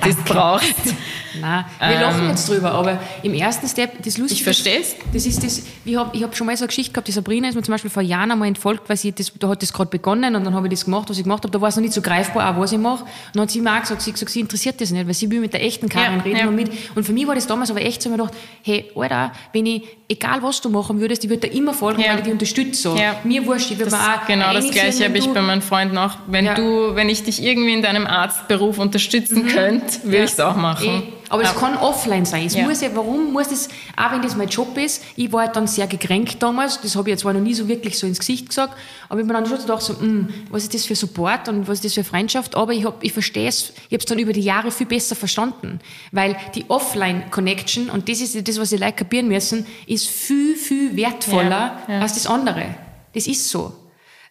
die 0.05 0.11
du 0.11 0.23
brauchst. 0.25 0.95
Nein, 1.41 1.65
wir 1.79 1.89
ähm, 1.89 2.01
lachen 2.01 2.29
jetzt 2.29 2.49
drüber, 2.49 2.73
aber 2.73 3.01
im 3.23 3.35
ersten 3.35 3.69
Step, 3.69 4.03
das 4.03 4.19
Lustige 4.19 4.41
Ich 4.41 4.45
verstehe 4.45 4.81
Das 5.13 5.27
ist 5.27 5.43
das, 5.43 5.63
ich 5.85 5.97
habe 5.97 6.17
ich 6.17 6.23
hab 6.23 6.37
schon 6.37 6.47
mal 6.47 6.57
so 6.57 6.65
eine 6.65 6.69
Geschichte 6.69 6.93
gehabt, 6.93 7.09
die 7.09 7.13
Sabrina 7.13 7.49
ist 7.49 7.55
mir 7.55 7.63
zum 7.63 7.73
Beispiel 7.73 7.91
vor 7.91 8.03
Jahren 8.03 8.31
einmal 8.31 8.49
entfolgt, 8.49 8.89
weil 8.89 8.97
sie 8.97 9.13
das, 9.13 9.33
da 9.39 9.49
hat 9.49 9.63
das 9.63 9.73
gerade 9.73 9.91
begonnen 9.91 10.35
und 10.35 10.45
dann 10.45 10.55
habe 10.55 10.67
ich 10.67 10.73
das 10.73 10.85
gemacht, 10.85 11.09
was 11.09 11.19
ich 11.19 11.25
gemacht 11.25 11.45
habe, 11.45 11.53
da 11.53 11.61
war 11.61 11.69
es 11.69 11.77
noch 11.77 11.83
nicht 11.83 11.95
so 11.95 12.03
greifbar, 12.03 12.51
auch 12.51 12.61
was 12.61 12.73
ich 12.73 12.79
mache. 12.79 13.05
Und 13.05 13.35
dann 13.35 13.43
hat 13.43 13.51
sie 13.51 13.61
mir 13.61 13.73
auch 13.75 13.81
gesagt, 13.81 14.03
sie, 14.03 14.13
gesagt, 14.13 14.31
sie 14.31 14.41
interessiert 14.41 14.81
das 14.81 14.91
nicht, 14.91 15.07
weil 15.07 15.15
sie 15.15 15.31
will 15.31 15.41
mit 15.41 15.53
der 15.53 15.65
echten 15.65 15.89
Karin 15.89 16.19
ja, 16.19 16.23
reden 16.23 16.39
ja. 16.39 16.49
und 16.49 16.57
mit. 16.57 16.71
Und 16.95 17.05
für 17.05 17.13
mich 17.13 17.27
war 17.27 17.35
das 17.35 17.47
damals 17.47 17.71
aber 17.71 17.83
echt 17.83 18.03
so, 18.03 18.11
ich 18.11 18.17
mir 18.17 18.23
gedacht, 18.23 18.39
hey, 18.63 18.91
Alter, 18.95 19.33
wenn 19.53 19.67
ich, 19.67 19.83
egal 20.09 20.43
was 20.43 20.61
du 20.61 20.69
machen 20.69 21.01
würdest, 21.01 21.25
ich 21.25 21.31
würde 21.31 21.49
dir 21.49 21.57
immer 21.57 21.75
folgen, 21.75 22.01
ja. 22.01 22.11
weil 22.11 22.19
ich 22.19 22.25
dich 22.25 22.33
unterstütze. 22.33 22.83
So. 22.83 22.97
Ja. 22.97 23.17
Mir 23.31 23.47
wurscht, 23.47 23.71
ich 23.71 23.79
würde 23.79 23.93
mir 23.93 23.97
auch 23.97 24.27
Genau 24.27 24.53
das 24.53 24.71
Gleiche 24.73 25.05
habe 25.05 25.17
ich 25.17 25.27
bei 25.29 25.41
meinen 25.41 25.63
Freunden 25.63 25.97
auch. 25.97 26.17
Wenn 26.27 26.47
du, 26.57 26.97
wenn 26.97 27.09
ich 27.09 27.23
dich 27.23 27.41
irgendwie 27.41 27.73
in 27.73 27.83
deinem 27.83 28.07
Arztberuf 28.09 28.79
unterstützen 28.79 29.45
mhm. 29.45 29.49
könnte, 29.49 30.03
würde 30.03 30.25
ich 30.25 30.33
es 30.33 30.41
auch 30.41 30.57
machen. 30.57 30.89
Eh. 30.89 31.21
Aber 31.31 31.45
es 31.45 31.55
kann 31.55 31.77
offline 31.77 32.25
sein. 32.25 32.47
Es 32.47 32.57
ja. 32.57 32.65
muss 32.65 32.81
ja, 32.81 32.89
warum 32.93 33.33
muss 33.33 33.49
das, 33.49 33.69
auch 33.97 34.11
wenn 34.11 34.21
das 34.21 34.37
mein 34.37 34.49
Job 34.49 34.77
ist, 34.77 35.05
ich 35.15 35.33
war 35.33 35.47
halt 35.47 35.55
dann 35.55 35.69
sehr 35.69 35.87
gekränkt 35.87 36.43
damals, 36.43 36.81
das 36.81 36.97
habe 36.97 37.09
ich 37.09 37.13
jetzt 37.13 37.21
zwar 37.21 37.33
noch 37.33 37.41
nie 37.41 37.55
so 37.55 37.69
wirklich 37.69 37.97
so 37.97 38.07
ins 38.09 38.19
Gesicht 38.19 38.49
gesagt, 38.49 38.77
aber 39.09 39.21
ich 39.21 39.27
mir 39.27 39.35
dann 39.35 39.47
schon 39.47 39.59
gedacht, 39.59 39.81
so, 39.81 39.93
mh, 39.93 40.01
hm, 40.01 40.29
was 40.51 40.65
ist 40.65 40.75
das 40.75 40.87
für 40.87 40.97
Support 40.97 41.49
und 41.49 41.69
was 41.69 41.79
ist 41.79 41.85
das 41.85 41.95
für 41.95 42.03
Freundschaft, 42.03 42.57
aber 42.57 42.73
ich, 42.73 42.85
hab, 42.85 43.05
ich 43.05 43.13
verstehe 43.13 43.49
es, 43.49 43.73
ich 43.89 43.93
habe 43.93 43.99
es 43.99 44.07
dann 44.07 44.19
über 44.19 44.33
die 44.33 44.41
Jahre 44.41 44.73
viel 44.73 44.87
besser 44.87 45.15
verstanden, 45.15 45.79
weil 46.11 46.37
die 46.57 46.65
Offline-Connection, 46.67 47.91
und 47.91 48.09
das 48.09 48.21
ist 48.21 48.49
das, 48.49 48.59
was 48.59 48.71
die 48.71 48.77
Leute 48.77 48.95
kapieren 48.95 49.29
müssen, 49.29 49.67
ist 49.87 50.09
viel, 50.09 50.57
viel 50.57 50.97
wertvoller 50.97 51.79
ja, 51.87 51.95
ja. 51.95 52.01
als 52.01 52.15
das 52.15 52.27
andere. 52.27 52.75
Das 53.13 53.27
ist 53.27 53.49
so. 53.49 53.75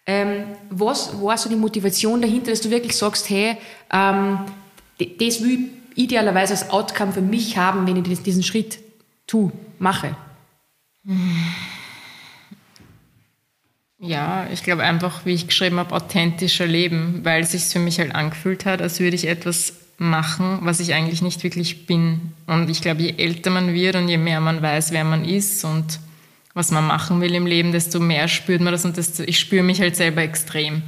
Ähm, 0.06 0.46
was 0.70 1.22
war 1.22 1.38
so 1.38 1.50
die 1.50 1.56
Motivation 1.56 2.22
dahinter, 2.22 2.52
dass 2.52 2.62
du 2.62 2.70
wirklich 2.70 2.96
sagst, 2.96 3.30
hey, 3.30 3.58
ähm, 3.92 4.40
das 4.98 5.44
will 5.44 5.70
idealerweise 5.96 6.54
als 6.54 6.70
Outcome 6.70 7.12
für 7.12 7.22
mich 7.22 7.58
haben, 7.58 7.86
wenn 7.86 8.04
ich 8.04 8.24
diesen 8.24 8.44
Schritt 8.44 8.80
tue, 9.28 9.52
mache? 9.78 10.16
Ja, 14.00 14.48
ich 14.52 14.64
glaube 14.64 14.84
einfach, 14.84 15.26
wie 15.26 15.34
ich 15.34 15.48
geschrieben 15.48 15.78
habe, 15.78 15.94
authentischer 15.94 16.66
leben, 16.66 17.22
weil 17.24 17.44
es 17.44 17.52
sich 17.52 17.64
für 17.66 17.80
mich 17.80 18.00
halt 18.00 18.16
angefühlt 18.16 18.66
hat, 18.66 18.82
als 18.82 19.00
würde 19.00 19.16
ich 19.16 19.28
etwas 19.28 19.74
machen, 19.98 20.60
was 20.62 20.80
ich 20.80 20.94
eigentlich 20.94 21.22
nicht 21.22 21.44
wirklich 21.44 21.86
bin. 21.86 22.32
Und 22.48 22.70
ich 22.70 22.82
glaube, 22.82 23.02
je 23.02 23.16
älter 23.18 23.50
man 23.50 23.74
wird 23.74 23.96
und 23.96 24.08
je 24.08 24.18
mehr 24.18 24.40
man 24.40 24.62
weiß, 24.62 24.92
wer 24.92 25.04
man 25.04 25.26
ist 25.26 25.66
und 25.66 26.00
was 26.54 26.72
man 26.72 26.86
machen 26.86 27.22
will 27.22 27.34
im 27.36 27.46
Leben, 27.46 27.72
desto 27.72 28.00
mehr 28.00 28.28
spürt 28.28 28.62
man 28.62 28.74
das 28.74 28.86
und 28.86 28.98
desto, 28.98 29.24
ich 29.24 29.40
spüre 29.40 29.64
mich 29.64 29.82
halt 29.82 29.96
selber 29.96 30.22
extrem. 30.22 30.82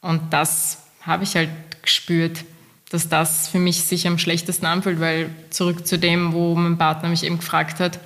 Und 0.00 0.32
das 0.32 0.82
habe 1.02 1.24
ich 1.24 1.34
halt 1.36 1.50
gespürt, 1.82 2.44
dass 2.90 3.08
das 3.08 3.48
für 3.48 3.58
mich 3.58 3.82
sich 3.82 4.06
am 4.06 4.18
schlechtesten 4.18 4.66
anfühlt, 4.66 5.00
weil 5.00 5.30
zurück 5.50 5.86
zu 5.86 5.98
dem, 5.98 6.32
wo 6.32 6.54
mein 6.54 6.78
Partner 6.78 7.08
mich 7.08 7.24
eben 7.24 7.38
gefragt 7.38 7.80
hat, 7.80 8.00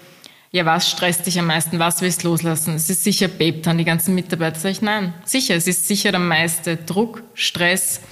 ja, 0.51 0.67
was 0.67 0.91
stresst 0.91 1.27
dich 1.27 1.39
am 1.39 1.47
meisten, 1.47 1.79
was 1.79 2.03
willst 2.03 2.25
du 2.25 2.29
loslassen? 2.29 2.75
Es 2.75 2.91
ist 2.91 3.05
sicher 3.05 3.29
Babe 3.29 3.63
die 3.75 3.85
ganzen 3.85 4.15
Mitarbeiter. 4.15 4.61
Sag 4.61 4.73
ich, 4.73 4.83
nein, 4.83 5.15
sicher, 5.25 5.55
es 5.57 5.67
ist 5.67 5.89
sicher 5.89 6.11
der 6.11 6.21
meiste 6.21 6.77
Druck, 6.77 7.23
Stress, 7.33 8.03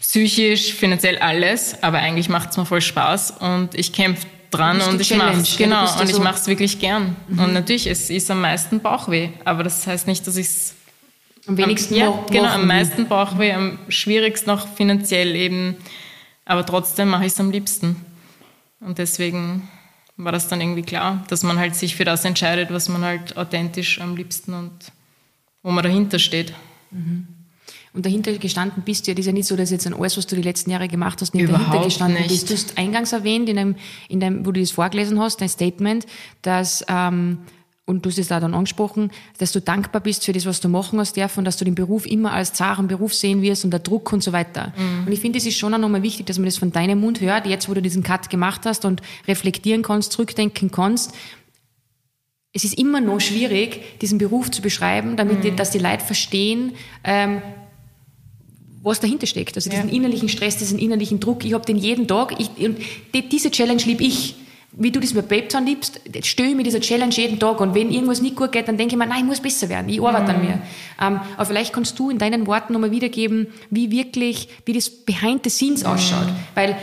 psychisch, 0.00 0.74
finanziell 0.74 1.18
alles, 1.18 1.82
aber 1.82 1.98
eigentlich 1.98 2.28
macht 2.28 2.50
es 2.50 2.56
mir 2.56 2.66
voll 2.66 2.80
Spaß 2.80 3.32
und 3.32 3.74
ich 3.74 3.92
kämpfe 3.92 4.26
dran 4.50 4.80
und 4.80 5.00
ich 5.00 5.14
mache 5.14 5.40
es 5.40 5.56
genau 5.56 5.82
und 5.82 6.08
so 6.08 6.16
ich 6.16 6.18
mache 6.18 6.36
es 6.36 6.46
wirklich 6.46 6.78
gern. 6.78 7.16
Mhm. 7.28 7.38
Und 7.38 7.52
natürlich, 7.52 7.86
es 7.86 8.10
ist 8.10 8.30
am 8.30 8.40
meisten 8.40 8.80
Bauchweh, 8.80 9.30
aber 9.44 9.62
das 9.62 9.86
heißt 9.86 10.06
nicht, 10.06 10.26
dass 10.26 10.36
ich 10.36 10.46
es 10.46 10.74
am 11.46 11.56
wenigsten 11.56 11.94
am, 11.94 12.00
ja, 12.00 12.24
genau, 12.30 12.48
am 12.48 12.66
meisten 12.66 13.08
Bauchweh, 13.08 13.52
am 13.52 13.78
schwierigsten 13.88 14.50
noch 14.50 14.68
finanziell 14.68 15.34
eben, 15.34 15.76
aber 16.44 16.64
trotzdem 16.64 17.08
mache 17.08 17.26
ich 17.26 17.32
es 17.32 17.40
am 17.40 17.50
liebsten. 17.50 17.96
Und 18.80 18.98
deswegen 18.98 19.68
war 20.16 20.32
das 20.32 20.48
dann 20.48 20.60
irgendwie 20.60 20.82
klar, 20.82 21.24
dass 21.28 21.42
man 21.42 21.58
halt 21.58 21.74
sich 21.74 21.96
für 21.96 22.04
das 22.04 22.24
entscheidet, 22.24 22.70
was 22.70 22.88
man 22.88 23.02
halt 23.02 23.36
authentisch 23.36 24.00
am 24.00 24.16
liebsten 24.16 24.52
und 24.52 24.92
wo 25.62 25.70
man 25.70 25.84
dahinter 25.84 26.18
steht. 26.18 26.52
Mhm. 26.90 27.26
Und 27.98 28.06
dahinter 28.06 28.32
gestanden 28.38 28.84
bist 28.84 29.08
du 29.08 29.10
ja, 29.10 29.14
das 29.16 29.22
ist 29.22 29.26
ja 29.26 29.32
nicht 29.32 29.48
so, 29.48 29.56
dass 29.56 29.72
jetzt 29.72 29.84
an 29.84 29.92
alles, 29.92 30.16
was 30.16 30.24
du 30.28 30.36
die 30.36 30.42
letzten 30.42 30.70
Jahre 30.70 30.86
gemacht 30.86 31.20
hast, 31.20 31.34
nicht 31.34 31.48
Überhaupt 31.48 31.70
dahinter 31.70 31.86
gestanden 31.86 32.22
nicht. 32.22 32.28
bist. 32.28 32.48
Du 32.48 32.54
hast 32.54 32.78
eingangs 32.78 33.10
erwähnt, 33.12 33.48
in 33.48 33.58
einem, 33.58 33.74
in 34.08 34.20
dem, 34.20 34.46
wo 34.46 34.52
du 34.52 34.60
das 34.60 34.70
vorgelesen 34.70 35.18
hast, 35.18 35.40
dein 35.40 35.48
Statement, 35.48 36.06
dass 36.42 36.84
ähm, 36.86 37.38
und 37.86 38.04
du 38.04 38.10
hast 38.10 38.18
es 38.18 38.28
da 38.28 38.38
dann 38.38 38.54
angesprochen, 38.54 39.10
dass 39.38 39.50
du 39.50 39.60
dankbar 39.60 40.00
bist 40.00 40.24
für 40.24 40.32
das, 40.32 40.46
was 40.46 40.60
du 40.60 40.68
machen 40.68 41.00
hast 41.00 41.16
dürfen 41.16 41.44
dass 41.44 41.56
du 41.56 41.64
den 41.64 41.74
Beruf 41.74 42.06
immer 42.06 42.32
als 42.32 42.52
zaren 42.52 42.86
Beruf 42.86 43.14
sehen 43.14 43.42
wirst 43.42 43.64
und 43.64 43.72
der 43.72 43.80
Druck 43.80 44.12
und 44.12 44.22
so 44.22 44.32
weiter. 44.32 44.72
Mhm. 44.76 45.06
Und 45.08 45.12
ich 45.12 45.18
finde, 45.18 45.38
es 45.38 45.46
ist 45.46 45.58
schon 45.58 45.74
auch 45.74 45.78
nochmal 45.78 46.04
wichtig, 46.04 46.24
dass 46.26 46.38
man 46.38 46.44
das 46.44 46.56
von 46.56 46.70
deinem 46.70 47.00
Mund 47.00 47.20
hört, 47.20 47.48
jetzt 47.48 47.68
wo 47.68 47.74
du 47.74 47.82
diesen 47.82 48.04
Cut 48.04 48.30
gemacht 48.30 48.60
hast 48.64 48.84
und 48.84 49.02
reflektieren 49.26 49.82
kannst, 49.82 50.12
zurückdenken 50.12 50.70
kannst. 50.70 51.14
Es 52.52 52.62
ist 52.62 52.78
immer 52.78 53.00
noch 53.00 53.18
schwierig, 53.18 53.98
diesen 53.98 54.18
Beruf 54.18 54.52
zu 54.52 54.62
beschreiben, 54.62 55.16
damit 55.16 55.38
mhm. 55.38 55.42
die, 55.42 55.56
dass 55.56 55.72
die 55.72 55.80
Leute 55.80 56.04
verstehen, 56.04 56.74
ähm, 57.02 57.42
was 58.82 59.00
dahinter 59.00 59.26
steckt. 59.26 59.56
Also 59.56 59.70
diesen 59.70 59.88
ja. 59.88 59.94
innerlichen 59.94 60.28
Stress, 60.28 60.56
diesen 60.56 60.78
innerlichen 60.78 61.20
Druck. 61.20 61.44
Ich 61.44 61.52
habe 61.52 61.64
den 61.64 61.76
jeden 61.76 62.06
Tag. 62.06 62.34
Ich, 62.38 62.50
und 62.64 62.78
die, 63.14 63.28
diese 63.28 63.50
Challenge 63.50 63.82
liebe 63.84 64.04
ich 64.04 64.36
wie 64.72 64.90
du 64.90 65.00
das 65.00 65.14
mit 65.14 65.28
Babetown 65.28 65.66
liebst, 65.66 66.00
störe 66.22 66.50
ich 66.50 66.54
mir 66.54 66.62
dieser 66.62 66.80
Challenge 66.80 67.12
jeden 67.12 67.38
Tag. 67.38 67.60
Und 67.60 67.74
wenn 67.74 67.90
irgendwas 67.90 68.20
nicht 68.20 68.36
gut 68.36 68.52
geht, 68.52 68.68
dann 68.68 68.76
denke 68.76 68.94
ich 68.94 68.98
mir, 68.98 69.06
nein, 69.06 69.20
ich 69.20 69.24
muss 69.24 69.40
besser 69.40 69.68
werden. 69.68 69.88
Ich 69.88 70.00
arbeite 70.00 70.32
mhm. 70.32 70.38
an 70.38 70.40
mir. 70.40 70.62
Ähm, 71.00 71.20
aber 71.36 71.46
vielleicht 71.46 71.72
kannst 71.72 71.98
du 71.98 72.10
in 72.10 72.18
deinen 72.18 72.46
Worten 72.46 72.74
nochmal 72.74 72.90
wiedergeben, 72.90 73.48
wie 73.70 73.90
wirklich, 73.90 74.48
wie 74.66 74.74
das 74.74 74.88
behind 74.88 75.42
the 75.44 75.50
scenes 75.50 75.82
mhm. 75.82 75.90
ausschaut. 75.90 76.28
Weil 76.54 76.76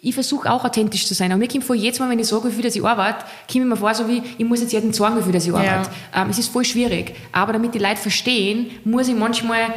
ich 0.00 0.14
versuche 0.14 0.50
auch 0.50 0.64
authentisch 0.64 1.06
zu 1.06 1.14
sein. 1.14 1.32
Und 1.32 1.38
mir 1.38 1.48
kommt 1.48 1.64
vor, 1.64 1.76
jedes 1.76 1.98
Mal, 1.98 2.08
wenn 2.08 2.18
ich 2.18 2.26
sage, 2.26 2.56
wie 2.56 2.62
dass 2.62 2.74
ich 2.74 2.84
arbeite, 2.84 3.24
komme 3.50 3.64
ich 3.64 3.70
mir 3.70 3.76
vor, 3.76 3.94
so 3.94 4.08
wie, 4.08 4.22
ich 4.38 4.44
muss 4.44 4.60
jetzt 4.60 4.72
jeden 4.72 4.92
sagen, 4.92 5.24
wie 5.26 5.32
dass 5.32 5.46
ich 5.46 5.52
arbeite. 5.52 5.90
Ja. 6.14 6.22
Ähm, 6.22 6.30
es 6.30 6.38
ist 6.38 6.48
voll 6.48 6.64
schwierig. 6.64 7.14
Aber 7.32 7.52
damit 7.52 7.74
die 7.74 7.78
Leute 7.78 7.96
verstehen, 7.96 8.70
muss 8.84 9.08
ich 9.08 9.14
manchmal 9.14 9.74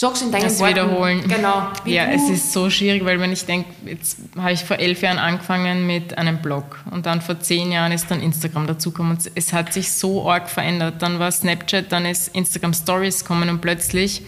Sag's 0.00 0.22
in 0.22 0.32
deinen 0.32 0.44
das 0.44 0.58
Worten. 0.60 0.76
wiederholen. 0.76 1.28
Genau. 1.28 1.68
ja, 1.84 2.06
es 2.06 2.30
ist 2.30 2.54
so 2.54 2.70
schwierig, 2.70 3.04
weil 3.04 3.20
wenn 3.20 3.32
ich 3.32 3.44
denke, 3.44 3.68
jetzt 3.84 4.16
habe 4.34 4.52
ich 4.52 4.64
vor 4.64 4.78
elf 4.78 5.02
Jahren 5.02 5.18
angefangen 5.18 5.86
mit 5.86 6.16
einem 6.16 6.38
Blog 6.38 6.78
und 6.90 7.04
dann 7.04 7.20
vor 7.20 7.38
zehn 7.38 7.70
Jahren 7.70 7.92
ist 7.92 8.10
dann 8.10 8.22
Instagram 8.22 8.66
dazugekommen 8.66 9.18
und 9.18 9.30
es 9.34 9.52
hat 9.52 9.74
sich 9.74 9.92
so 9.92 10.26
arg 10.26 10.48
verändert. 10.48 11.02
Dann 11.02 11.18
war 11.18 11.30
Snapchat, 11.30 11.92
dann 11.92 12.06
ist 12.06 12.34
Instagram 12.34 12.72
Stories 12.72 13.26
kommen 13.26 13.50
und 13.50 13.60
plötzlich 13.60 14.22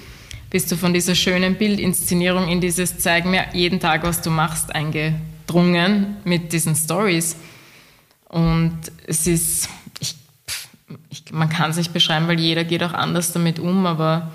bist 0.50 0.70
du 0.70 0.76
von 0.76 0.92
dieser 0.92 1.14
schönen 1.14 1.54
Bildinszenierung 1.54 2.48
in 2.48 2.60
dieses 2.60 2.98
Zeig 2.98 3.24
mir 3.24 3.46
jeden 3.54 3.80
Tag, 3.80 4.02
was 4.02 4.20
du 4.20 4.28
machst, 4.28 4.74
eingedrungen 4.74 6.18
mit 6.24 6.52
diesen 6.52 6.76
Stories. 6.76 7.34
Und 8.28 8.76
es 9.06 9.26
ist, 9.26 9.70
ich, 10.00 10.16
ich, 11.08 11.32
man 11.32 11.48
kann 11.48 11.70
es 11.70 11.78
nicht 11.78 11.94
beschreiben, 11.94 12.28
weil 12.28 12.38
jeder 12.38 12.62
geht 12.64 12.82
auch 12.82 12.92
anders 12.92 13.32
damit 13.32 13.58
um, 13.58 13.86
aber 13.86 14.32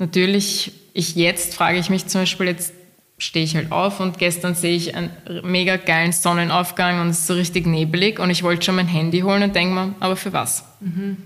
natürlich, 0.00 0.72
ich 0.94 1.14
jetzt 1.14 1.54
frage 1.54 1.78
ich 1.78 1.90
mich 1.90 2.06
zum 2.06 2.22
Beispiel, 2.22 2.46
jetzt 2.46 2.72
stehe 3.18 3.44
ich 3.44 3.54
halt 3.54 3.70
auf 3.70 4.00
und 4.00 4.18
gestern 4.18 4.54
sehe 4.54 4.74
ich 4.74 4.94
einen 4.96 5.10
mega 5.44 5.76
geilen 5.76 6.12
Sonnenaufgang 6.12 7.00
und 7.02 7.08
es 7.08 7.20
ist 7.20 7.26
so 7.26 7.34
richtig 7.34 7.66
nebelig 7.66 8.18
und 8.18 8.30
ich 8.30 8.42
wollte 8.42 8.64
schon 8.64 8.76
mein 8.76 8.88
Handy 8.88 9.20
holen 9.20 9.42
und 9.42 9.54
denke 9.54 9.74
mir, 9.74 9.94
aber 10.00 10.16
für 10.16 10.32
was? 10.32 10.64
Mhm. 10.80 11.18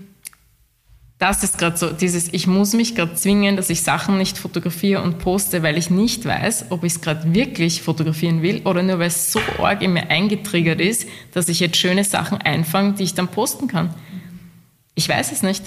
Das 1.17 1.43
ist 1.45 1.57
gerade 1.57 1.77
so, 1.77 1.91
dieses, 1.91 2.33
ich 2.33 2.45
muss 2.45 2.73
mich 2.73 2.93
gerade 2.93 3.15
zwingen, 3.15 3.55
dass 3.55 3.69
ich 3.69 3.81
Sachen 3.81 4.17
nicht 4.17 4.37
fotografiere 4.37 5.01
und 5.01 5.17
poste, 5.17 5.63
weil 5.63 5.77
ich 5.77 5.89
nicht 5.89 6.25
weiß, 6.25 6.65
ob 6.71 6.83
ich 6.83 6.93
es 6.93 7.01
gerade 7.01 7.33
wirklich 7.33 7.81
fotografieren 7.81 8.41
will 8.41 8.61
oder 8.65 8.83
nur 8.83 8.99
weil 8.99 9.07
es 9.07 9.31
so 9.31 9.39
arg 9.59 9.81
in 9.81 9.93
mir 9.93 10.09
eingetriggert 10.09 10.81
ist, 10.81 11.07
dass 11.33 11.47
ich 11.47 11.61
jetzt 11.61 11.77
schöne 11.77 12.03
Sachen 12.03 12.39
einfange, 12.39 12.93
die 12.93 13.03
ich 13.03 13.13
dann 13.13 13.29
posten 13.29 13.69
kann. 13.69 13.93
Ich 14.93 15.07
weiß 15.07 15.31
es 15.31 15.41
nicht. 15.41 15.63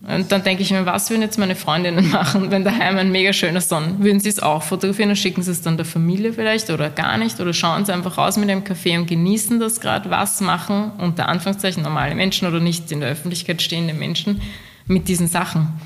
Und 0.00 0.30
dann 0.30 0.44
denke 0.44 0.62
ich 0.62 0.70
mir, 0.70 0.86
was 0.86 1.10
würden 1.10 1.22
jetzt 1.22 1.38
meine 1.38 1.56
Freundinnen 1.56 2.10
machen, 2.12 2.50
wenn 2.50 2.64
daheim 2.64 2.96
ein 2.98 3.10
mega 3.10 3.32
schöner 3.32 3.60
Sonn? 3.60 4.02
Würden 4.02 4.20
sie 4.20 4.28
es 4.28 4.38
auch 4.38 4.62
fotografieren 4.62 5.10
und 5.10 5.16
schicken 5.16 5.42
sie 5.42 5.50
es 5.50 5.60
dann 5.60 5.76
der 5.76 5.86
Familie 5.86 6.32
vielleicht 6.32 6.70
oder 6.70 6.88
gar 6.88 7.18
nicht? 7.18 7.40
Oder 7.40 7.52
schauen 7.52 7.84
sie 7.84 7.92
einfach 7.92 8.16
raus 8.16 8.36
mit 8.36 8.48
dem 8.48 8.62
Kaffee 8.62 8.96
und 8.96 9.06
genießen 9.06 9.58
das 9.58 9.80
gerade? 9.80 10.08
Was 10.10 10.40
machen 10.40 10.92
unter 10.98 11.28
Anführungszeichen 11.28 11.82
normale 11.82 12.14
Menschen 12.14 12.46
oder 12.46 12.60
nicht 12.60 12.92
in 12.92 13.00
der 13.00 13.10
Öffentlichkeit 13.10 13.60
stehende 13.60 13.92
Menschen 13.92 14.40
mit 14.86 15.08
diesen 15.08 15.26
Sachen? 15.26 15.80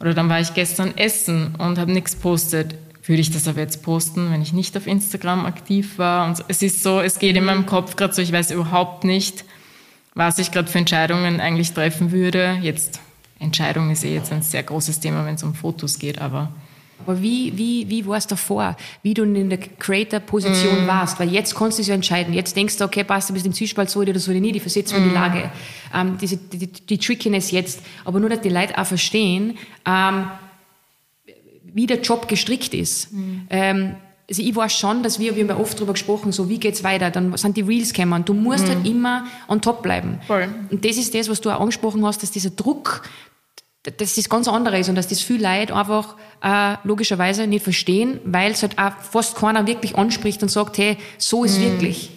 Oder 0.00 0.14
dann 0.14 0.28
war 0.28 0.40
ich 0.40 0.54
gestern 0.54 0.96
essen 0.96 1.54
und 1.58 1.78
habe 1.78 1.92
nichts 1.92 2.16
postet. 2.16 2.74
Würde 3.04 3.20
ich 3.20 3.30
das 3.30 3.46
aber 3.46 3.60
jetzt 3.60 3.84
posten, 3.84 4.32
wenn 4.32 4.42
ich 4.42 4.52
nicht 4.52 4.76
auf 4.76 4.88
Instagram 4.88 5.46
aktiv 5.46 5.98
war? 5.98 6.26
Und 6.26 6.44
es 6.48 6.62
ist 6.62 6.82
so, 6.82 7.00
es 7.00 7.20
geht 7.20 7.36
in 7.36 7.44
meinem 7.44 7.66
Kopf 7.66 7.94
gerade 7.94 8.12
so, 8.12 8.22
ich 8.22 8.32
weiß 8.32 8.50
überhaupt 8.50 9.04
nicht, 9.04 9.44
was 10.14 10.38
ich 10.38 10.50
gerade 10.50 10.68
für 10.68 10.78
Entscheidungen 10.78 11.40
eigentlich 11.40 11.72
treffen 11.72 12.10
würde. 12.10 12.58
Jetzt 12.60 13.00
Entscheidung 13.42 13.90
ist 13.90 14.04
eh 14.04 14.14
jetzt 14.14 14.32
ein 14.32 14.42
sehr 14.42 14.62
großes 14.62 15.00
Thema, 15.00 15.26
wenn 15.26 15.34
es 15.34 15.42
um 15.42 15.54
Fotos 15.54 15.98
geht, 15.98 16.20
aber. 16.20 16.52
Aber 17.00 17.20
wie, 17.20 17.56
wie, 17.56 17.88
wie 17.90 18.06
war 18.06 18.16
es 18.16 18.26
davor, 18.28 18.76
wie 19.02 19.12
du 19.12 19.24
in 19.24 19.50
der 19.50 19.58
Creator-Position 19.58 20.84
mm. 20.84 20.86
warst? 20.86 21.18
Weil 21.18 21.32
jetzt 21.32 21.54
kannst 21.54 21.78
du 21.78 21.82
es 21.82 21.88
ja 21.88 21.94
entscheiden. 21.94 22.32
Jetzt 22.32 22.54
denkst 22.56 22.76
du, 22.76 22.84
okay, 22.84 23.02
passt, 23.02 23.28
du 23.28 23.34
bist 23.34 23.44
im 23.44 23.52
Zwiespalt, 23.52 23.90
so 23.90 24.00
oder 24.00 24.16
so 24.18 24.30
oder 24.30 24.38
nie, 24.38 24.52
die 24.52 24.60
versetzt 24.60 24.92
mm. 24.92 24.96
in 24.96 25.08
die 25.08 25.14
Lage. 25.14 25.50
Ähm, 25.92 26.16
diese, 26.20 26.36
die, 26.36 26.68
die, 26.68 26.98
Trickiness 26.98 27.50
jetzt. 27.50 27.80
Aber 28.04 28.20
nur, 28.20 28.28
dass 28.28 28.40
die 28.40 28.50
Leute 28.50 28.78
auch 28.78 28.86
verstehen, 28.86 29.58
ähm, 29.84 30.26
wie 31.64 31.86
der 31.86 32.00
Job 32.00 32.28
gestrickt 32.28 32.72
ist. 32.72 33.12
Mm. 33.12 33.40
Ähm, 33.50 33.94
also 34.28 34.42
ich 34.42 34.54
weiß 34.54 34.72
schon, 34.78 35.02
dass 35.02 35.18
wir, 35.18 35.34
wir 35.34 35.42
haben 35.42 35.50
ja 35.50 35.58
oft 35.58 35.76
darüber 35.76 35.92
gesprochen, 35.92 36.32
so 36.32 36.48
wie 36.48 36.58
geht's 36.58 36.82
weiter, 36.84 37.10
dann 37.10 37.36
sind 37.36 37.56
die 37.56 37.62
Reels 37.62 37.92
gekommen. 37.92 38.24
Du 38.24 38.32
musst 38.32 38.66
halt 38.66 38.86
immer 38.86 39.26
on 39.48 39.60
top 39.60 39.82
bleiben. 39.82 40.20
Voll. 40.26 40.48
Und 40.70 40.84
das 40.84 40.96
ist 40.96 41.14
das, 41.14 41.28
was 41.28 41.40
du 41.40 41.50
auch 41.50 41.60
angesprochen 41.60 42.04
hast, 42.06 42.22
dass 42.22 42.30
dieser 42.30 42.50
Druck, 42.50 43.02
dass 43.82 44.14
das 44.14 44.28
ganz 44.28 44.46
andere 44.46 44.78
ist 44.78 44.88
und 44.88 44.94
dass 44.94 45.08
das 45.08 45.20
viel 45.20 45.42
Leute 45.42 45.74
einfach 45.74 46.14
äh, 46.42 46.76
logischerweise 46.84 47.46
nicht 47.46 47.64
verstehen, 47.64 48.20
weil 48.24 48.52
es 48.52 48.62
halt 48.62 48.78
auch 48.78 48.92
fast 48.98 49.36
keiner 49.36 49.66
wirklich 49.66 49.96
anspricht 49.96 50.42
und 50.42 50.50
sagt, 50.50 50.78
hey, 50.78 50.96
so 51.18 51.44
ist 51.44 51.58
mhm. 51.58 51.64
wirklich. 51.64 52.10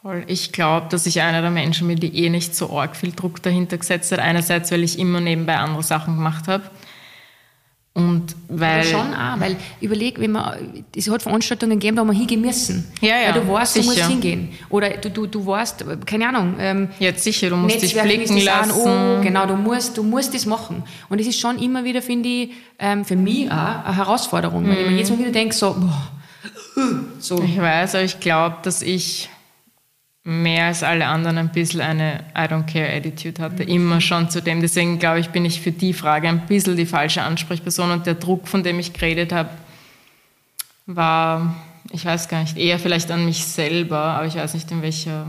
Voll. 0.00 0.24
Ich 0.26 0.52
glaube, 0.52 0.88
dass 0.90 1.06
ich 1.06 1.20
einer 1.20 1.42
der 1.42 1.50
Menschen 1.50 1.86
bin, 1.86 2.00
die 2.00 2.24
eh 2.24 2.28
nicht 2.28 2.56
so 2.56 2.76
arg 2.76 2.96
viel 2.96 3.12
Druck 3.12 3.42
dahinter 3.42 3.78
gesetzt 3.78 4.10
hat. 4.10 4.18
Einerseits, 4.18 4.72
weil 4.72 4.82
ich 4.82 4.98
immer 4.98 5.20
nebenbei 5.20 5.56
andere 5.58 5.82
Sachen 5.82 6.16
gemacht 6.16 6.48
habe. 6.48 6.64
Und 7.94 8.34
weil. 8.48 8.78
Ja, 8.78 8.84
schon 8.84 9.14
auch, 9.14 9.38
weil 9.38 9.56
überleg, 9.82 10.18
wenn 10.18 10.32
man, 10.32 10.84
es 10.96 11.10
hat 11.10 11.22
Veranstaltungen 11.22 11.78
gegeben, 11.78 11.96
da 11.96 12.00
haben 12.00 12.08
wir 12.08 12.16
hingehen 12.16 12.40
müssen. 12.40 12.90
Ja, 13.02 13.18
ja. 13.18 13.34
Weil 13.34 13.42
du 13.42 13.52
weißt, 13.52 13.74
sicher. 13.74 13.84
du 13.84 13.94
musst 13.94 14.08
hingehen. 14.08 14.48
Oder 14.70 14.90
du, 14.90 15.10
du, 15.10 15.26
du 15.26 15.46
weißt, 15.46 15.84
keine 16.06 16.28
Ahnung. 16.28 16.54
Ähm, 16.58 16.88
ja, 16.98 17.12
sicher, 17.14 17.50
du 17.50 17.56
musst 17.56 17.82
Netzwerk 17.82 18.08
dich 18.08 18.24
blicken 18.24 18.44
lassen. 18.44 18.72
oh, 18.72 19.22
genau, 19.22 19.44
du 19.44 19.56
musst, 19.56 19.98
du 19.98 20.02
musst 20.02 20.32
das 20.32 20.46
machen. 20.46 20.84
Und 21.10 21.20
es 21.20 21.26
ist 21.26 21.38
schon 21.38 21.58
immer 21.58 21.84
wieder, 21.84 22.00
finde 22.00 22.28
ich, 22.30 22.50
ähm, 22.78 23.04
für 23.04 23.16
mich 23.16 23.50
auch 23.50 23.84
eine 23.84 23.96
Herausforderung. 23.96 24.64
Mhm. 24.64 24.70
Wenn 24.70 24.78
ich 24.78 24.90
mir 24.90 24.98
jetzt 24.98 25.10
mal 25.10 25.18
wieder 25.18 25.32
denke, 25.32 25.54
so, 25.54 25.74
boah, 25.74 26.12
so. 27.18 27.42
Ich 27.42 27.60
weiß, 27.60 27.96
aber 27.96 28.04
ich 28.04 28.20
glaube, 28.20 28.56
dass 28.62 28.80
ich 28.80 29.28
mehr 30.24 30.66
als 30.66 30.82
alle 30.82 31.06
anderen 31.06 31.38
ein 31.38 31.50
bisschen 31.50 31.80
eine 31.80 32.24
I 32.36 32.42
don't 32.42 32.64
care 32.64 32.94
Attitude 32.94 33.42
hatte, 33.42 33.64
immer 33.64 34.00
schon 34.00 34.30
zu 34.30 34.40
dem. 34.40 34.60
Deswegen 34.60 34.98
glaube 34.98 35.20
ich, 35.20 35.30
bin 35.30 35.44
ich 35.44 35.60
für 35.60 35.72
die 35.72 35.92
Frage 35.92 36.28
ein 36.28 36.46
bisschen 36.46 36.76
die 36.76 36.86
falsche 36.86 37.22
Ansprechperson 37.22 37.90
und 37.90 38.06
der 38.06 38.14
Druck, 38.14 38.46
von 38.46 38.62
dem 38.62 38.78
ich 38.78 38.92
geredet 38.92 39.32
habe, 39.32 39.50
war 40.86 41.54
ich 41.90 42.04
weiß 42.04 42.28
gar 42.28 42.40
nicht, 42.40 42.56
eher 42.56 42.78
vielleicht 42.78 43.10
an 43.10 43.24
mich 43.24 43.44
selber, 43.44 43.98
aber 43.98 44.26
ich 44.26 44.36
weiß 44.36 44.54
nicht, 44.54 44.70
in 44.70 44.82
welcher, 44.82 45.26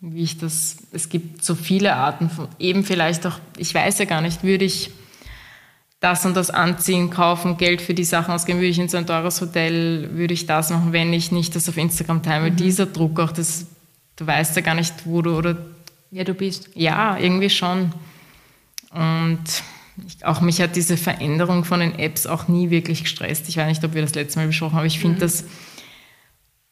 wie 0.00 0.22
ich 0.22 0.38
das, 0.38 0.76
es 0.92 1.08
gibt 1.08 1.44
so 1.44 1.54
viele 1.54 1.94
Arten 1.94 2.30
von, 2.30 2.48
eben 2.58 2.84
vielleicht 2.84 3.26
auch, 3.26 3.38
ich 3.56 3.74
weiß 3.74 3.98
ja 3.98 4.04
gar 4.04 4.20
nicht, 4.20 4.42
würde 4.42 4.64
ich 4.64 4.90
das 6.00 6.24
und 6.24 6.36
das 6.36 6.50
anziehen, 6.50 7.10
kaufen, 7.10 7.56
Geld 7.56 7.80
für 7.80 7.94
die 7.94 8.04
Sachen 8.04 8.32
ausgeben, 8.32 8.58
würde 8.58 8.68
ich 8.68 8.78
in 8.78 8.88
so 8.88 8.98
ein 8.98 9.06
teures 9.06 9.40
Hotel, 9.40 10.10
würde 10.12 10.34
ich 10.34 10.46
das 10.46 10.70
machen, 10.70 10.92
wenn 10.92 11.12
ich 11.12 11.32
nicht 11.32 11.54
das 11.56 11.68
auf 11.68 11.76
Instagram 11.76 12.22
teile. 12.22 12.50
Mhm. 12.50 12.56
dieser 12.56 12.86
Druck 12.86 13.18
auch, 13.18 13.32
das, 13.32 13.66
du 14.16 14.26
weißt 14.26 14.56
ja 14.56 14.62
gar 14.62 14.74
nicht, 14.74 14.92
wo 15.04 15.22
du 15.22 15.36
oder... 15.36 15.56
Ja, 16.10 16.24
du 16.24 16.34
bist. 16.34 16.70
Ja, 16.74 17.18
irgendwie 17.18 17.50
schon. 17.50 17.92
Und 18.90 19.44
ich, 20.06 20.24
auch 20.24 20.40
mich 20.40 20.60
hat 20.60 20.76
diese 20.76 20.96
Veränderung 20.96 21.64
von 21.64 21.80
den 21.80 21.98
Apps 21.98 22.26
auch 22.26 22.48
nie 22.48 22.70
wirklich 22.70 23.04
gestresst. 23.04 23.48
Ich 23.48 23.56
weiß 23.56 23.68
nicht, 23.68 23.84
ob 23.84 23.94
wir 23.94 24.02
das 24.02 24.14
letzte 24.14 24.38
Mal 24.38 24.46
besprochen 24.46 24.72
haben, 24.72 24.78
aber 24.78 24.86
ich 24.86 24.98
finde, 24.98 25.16
mhm. 25.16 25.20
das, 25.20 25.44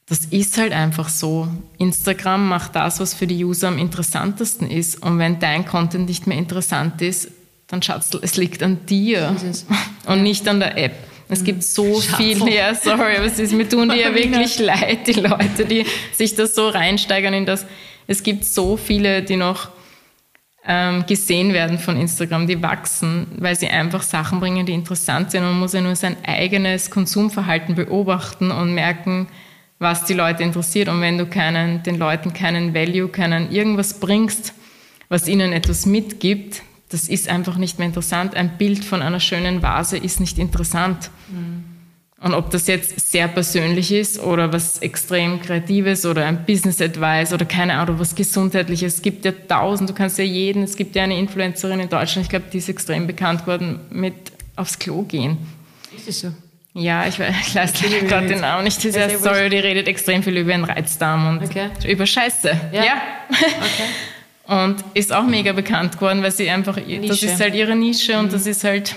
das 0.06 0.26
ist 0.26 0.58
halt 0.58 0.72
einfach 0.72 1.08
so. 1.08 1.48
Instagram 1.78 2.48
macht 2.48 2.76
das, 2.76 3.00
was 3.00 3.14
für 3.14 3.26
die 3.26 3.44
User 3.44 3.68
am 3.68 3.78
interessantesten 3.78 4.70
ist. 4.70 5.02
Und 5.02 5.18
wenn 5.18 5.38
dein 5.38 5.64
Content 5.64 6.06
nicht 6.06 6.26
mehr 6.26 6.38
interessant 6.38 7.00
ist, 7.02 7.30
dann 7.66 7.82
Schatzel, 7.82 8.20
es 8.22 8.36
liegt 8.36 8.62
an 8.62 8.84
dir 8.86 9.34
und 10.06 10.22
nicht 10.22 10.46
an 10.48 10.60
der 10.60 10.76
App. 10.76 10.94
Es 11.34 11.44
gibt 11.44 11.62
so 11.64 12.00
viele, 12.00 12.54
ja, 12.54 12.74
sorry, 12.74 13.16
aber 13.16 13.26
es 13.26 13.38
ist, 13.38 13.52
mir 13.52 13.68
tun 13.68 13.88
die 13.88 13.96
ja 13.96 14.14
wirklich 14.14 14.58
leid, 14.58 15.06
die 15.06 15.14
Leute, 15.14 15.64
die 15.64 15.84
sich 16.12 16.34
das 16.34 16.54
so 16.54 16.68
reinsteigern 16.68 17.34
in 17.34 17.44
das. 17.44 17.66
Es 18.06 18.22
gibt 18.22 18.44
so 18.44 18.76
viele, 18.76 19.22
die 19.22 19.36
noch 19.36 19.68
ähm, 20.66 21.04
gesehen 21.06 21.52
werden 21.52 21.78
von 21.78 21.96
Instagram, 22.00 22.46
die 22.46 22.62
wachsen, 22.62 23.26
weil 23.38 23.56
sie 23.56 23.68
einfach 23.68 24.02
Sachen 24.02 24.40
bringen, 24.40 24.64
die 24.64 24.72
interessant 24.72 25.30
sind. 25.30 25.42
Man 25.42 25.58
muss 25.58 25.72
ja 25.72 25.80
nur 25.80 25.96
sein 25.96 26.16
eigenes 26.24 26.90
Konsumverhalten 26.90 27.74
beobachten 27.74 28.50
und 28.50 28.74
merken, 28.74 29.28
was 29.78 30.04
die 30.04 30.14
Leute 30.14 30.42
interessiert. 30.42 30.88
Und 30.88 31.00
wenn 31.00 31.18
du 31.18 31.26
keinen, 31.26 31.82
den 31.82 31.98
Leuten 31.98 32.32
keinen 32.32 32.74
Value, 32.74 33.08
keinen 33.08 33.50
irgendwas 33.50 34.00
bringst, 34.00 34.54
was 35.08 35.28
ihnen 35.28 35.52
etwas 35.52 35.84
mitgibt, 35.84 36.62
das 36.94 37.08
ist 37.08 37.28
einfach 37.28 37.56
nicht 37.56 37.78
mehr 37.78 37.88
interessant. 37.88 38.36
Ein 38.36 38.56
Bild 38.56 38.84
von 38.84 39.02
einer 39.02 39.18
schönen 39.18 39.62
Vase 39.62 39.98
ist 39.98 40.20
nicht 40.20 40.38
interessant. 40.38 41.10
Mhm. 41.28 41.64
Und 42.20 42.34
ob 42.34 42.50
das 42.50 42.68
jetzt 42.68 43.10
sehr 43.10 43.26
persönlich 43.26 43.90
ist 43.90 44.20
oder 44.20 44.52
was 44.52 44.78
extrem 44.78 45.42
Kreatives 45.42 46.06
oder 46.06 46.24
ein 46.24 46.46
Business 46.46 46.80
Advice 46.80 47.32
oder 47.32 47.44
keine 47.44 47.74
Ahnung, 47.74 47.98
was 47.98 48.14
Gesundheitliches. 48.14 48.94
Es 48.94 49.02
gibt 49.02 49.24
ja 49.24 49.32
tausend, 49.32 49.90
du 49.90 49.94
kannst 49.94 50.18
ja 50.18 50.24
jeden, 50.24 50.62
es 50.62 50.76
gibt 50.76 50.94
ja 50.94 51.02
eine 51.02 51.18
Influencerin 51.18 51.80
in 51.80 51.88
Deutschland, 51.88 52.24
ich 52.24 52.30
glaube, 52.30 52.46
die 52.50 52.58
ist 52.58 52.68
extrem 52.68 53.08
bekannt 53.08 53.40
geworden 53.40 53.80
mit 53.90 54.14
aufs 54.54 54.78
Klo 54.78 55.02
gehen. 55.02 55.36
Ist 55.94 56.06
das 56.06 56.20
so? 56.20 56.28
Ja, 56.74 57.06
ich, 57.08 57.18
weiß 57.18 57.72
gerade 58.08 58.28
den 58.28 58.40
Namen 58.40 58.64
nicht. 58.64 58.82
Die 58.82 58.88
ist 58.88 58.96
ja, 58.96 59.08
sorry, 59.18 59.50
die 59.50 59.58
redet 59.58 59.88
extrem 59.88 60.22
viel 60.22 60.36
über 60.36 60.52
den 60.52 60.64
Reizdarm 60.64 61.26
und 61.28 61.44
okay. 61.44 61.70
über 61.86 62.06
Scheiße. 62.06 62.48
Ja. 62.72 62.84
ja. 62.84 63.02
Okay. 63.30 63.88
Und 64.46 64.76
ist 64.92 65.12
auch 65.12 65.24
mega 65.24 65.52
bekannt 65.52 65.94
geworden, 65.94 66.22
weil 66.22 66.30
sie 66.30 66.50
einfach, 66.50 66.76
Nische. 66.76 67.08
das 67.08 67.22
ist 67.22 67.40
halt 67.40 67.54
ihre 67.54 67.74
Nische 67.74 68.18
und 68.18 68.26
mhm. 68.26 68.30
das 68.30 68.46
ist 68.46 68.62
halt 68.62 68.94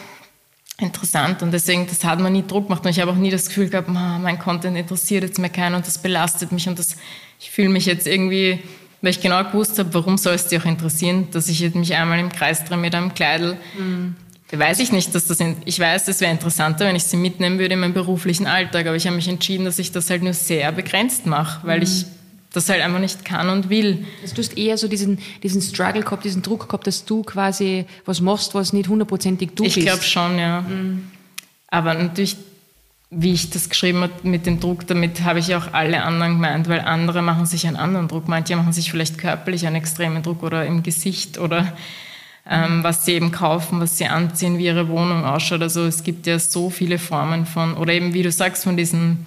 interessant 0.79 1.41
und 1.41 1.51
deswegen, 1.51 1.87
das 1.87 2.03
hat 2.03 2.19
man 2.19 2.33
nie 2.33 2.43
Druck 2.45 2.67
gemacht 2.67 2.85
und 2.85 2.91
ich 2.91 2.99
habe 2.99 3.11
auch 3.11 3.15
nie 3.15 3.31
das 3.31 3.47
Gefühl 3.47 3.69
gehabt, 3.69 3.87
mein 3.89 4.37
Content 4.37 4.77
interessiert 4.77 5.23
jetzt 5.23 5.39
mehr 5.39 5.49
keinen 5.49 5.75
und 5.75 5.87
das 5.87 5.97
belastet 5.97 6.51
mich 6.51 6.67
und 6.67 6.77
das, 6.77 6.97
ich 7.39 7.49
fühle 7.49 7.69
mich 7.69 7.85
jetzt 7.85 8.05
irgendwie, 8.05 8.59
weil 9.01 9.11
ich 9.11 9.21
genau 9.21 9.43
gewusst 9.43 9.79
habe, 9.79 9.93
warum 9.93 10.17
soll 10.17 10.35
es 10.35 10.47
dir 10.47 10.61
auch 10.61 10.65
interessieren, 10.65 11.29
dass 11.31 11.49
ich 11.49 11.73
mich 11.73 11.95
einmal 11.95 12.19
im 12.19 12.31
Kreis 12.31 12.63
drehe 12.63 12.77
mit 12.77 12.93
einem 12.93 13.13
Kleidel. 13.13 13.57
Mhm. 13.77 14.15
Weiß 14.51 14.79
ich 14.79 14.91
nicht, 14.91 15.13
dass 15.13 15.25
das, 15.27 15.39
in, 15.39 15.57
ich 15.65 15.79
weiß, 15.79 16.07
es 16.07 16.21
wäre 16.21 16.31
interessanter, 16.31 16.85
wenn 16.85 16.95
ich 16.95 17.03
sie 17.03 17.17
mitnehmen 17.17 17.59
würde 17.59 17.73
in 17.73 17.81
meinem 17.81 17.93
beruflichen 17.93 18.47
Alltag, 18.47 18.85
aber 18.85 18.95
ich 18.95 19.05
habe 19.05 19.15
mich 19.15 19.27
entschieden, 19.27 19.65
dass 19.65 19.79
ich 19.79 19.91
das 19.91 20.09
halt 20.09 20.23
nur 20.23 20.33
sehr 20.33 20.71
begrenzt 20.71 21.25
mache, 21.25 21.65
weil 21.67 21.77
mhm. 21.77 21.83
ich 21.83 22.05
das 22.53 22.69
halt 22.69 22.81
einfach 22.81 22.99
nicht 22.99 23.25
kann 23.25 23.49
und 23.49 23.69
will. 23.69 24.05
Also 24.21 24.35
du 24.35 24.41
hast 24.41 24.57
eher 24.57 24.77
so 24.77 24.87
diesen, 24.87 25.19
diesen 25.43 25.61
Struggle 25.61 26.01
gehabt, 26.01 26.23
diesen 26.23 26.41
Druck 26.41 26.67
gehabt, 26.67 26.87
dass 26.87 27.05
du 27.05 27.23
quasi 27.23 27.85
was 28.05 28.21
machst, 28.21 28.55
was 28.55 28.73
nicht 28.73 28.89
hundertprozentig 28.89 29.51
du 29.55 29.63
ich 29.63 29.75
bist. 29.75 29.77
Ich 29.77 29.85
glaube 29.85 30.03
schon, 30.03 30.39
ja. 30.39 30.61
Mhm. 30.61 31.11
Aber 31.67 31.93
natürlich, 31.93 32.37
wie 33.09 33.33
ich 33.33 33.49
das 33.49 33.69
geschrieben 33.69 34.01
habe 34.01 34.13
mit 34.23 34.45
dem 34.45 34.59
Druck, 34.59 34.87
damit 34.87 35.21
habe 35.21 35.39
ich 35.39 35.53
auch 35.55 35.73
alle 35.73 36.03
anderen 36.03 36.33
gemeint, 36.35 36.69
weil 36.69 36.79
andere 36.79 37.21
machen 37.21 37.45
sich 37.45 37.67
einen 37.67 37.75
anderen 37.75 38.07
Druck. 38.07 38.27
Manche 38.27 38.55
machen 38.55 38.73
sich 38.73 38.91
vielleicht 38.91 39.17
körperlich 39.17 39.67
einen 39.67 39.75
extremen 39.75 40.23
Druck 40.23 40.43
oder 40.43 40.65
im 40.65 40.83
Gesicht 40.83 41.37
oder 41.37 41.73
ähm, 42.49 42.81
was 42.83 43.05
sie 43.05 43.13
eben 43.13 43.31
kaufen, 43.31 43.81
was 43.81 43.97
sie 43.97 44.05
anziehen, 44.05 44.57
wie 44.57 44.65
ihre 44.65 44.87
Wohnung 44.87 45.25
ausschaut. 45.25 45.61
Also 45.61 45.85
es 45.85 46.03
gibt 46.03 46.27
ja 46.27 46.39
so 46.39 46.69
viele 46.69 46.97
Formen 46.97 47.45
von, 47.45 47.75
oder 47.75 47.93
eben 47.93 48.13
wie 48.13 48.23
du 48.23 48.31
sagst, 48.31 48.63
von 48.63 48.77
diesen 48.77 49.25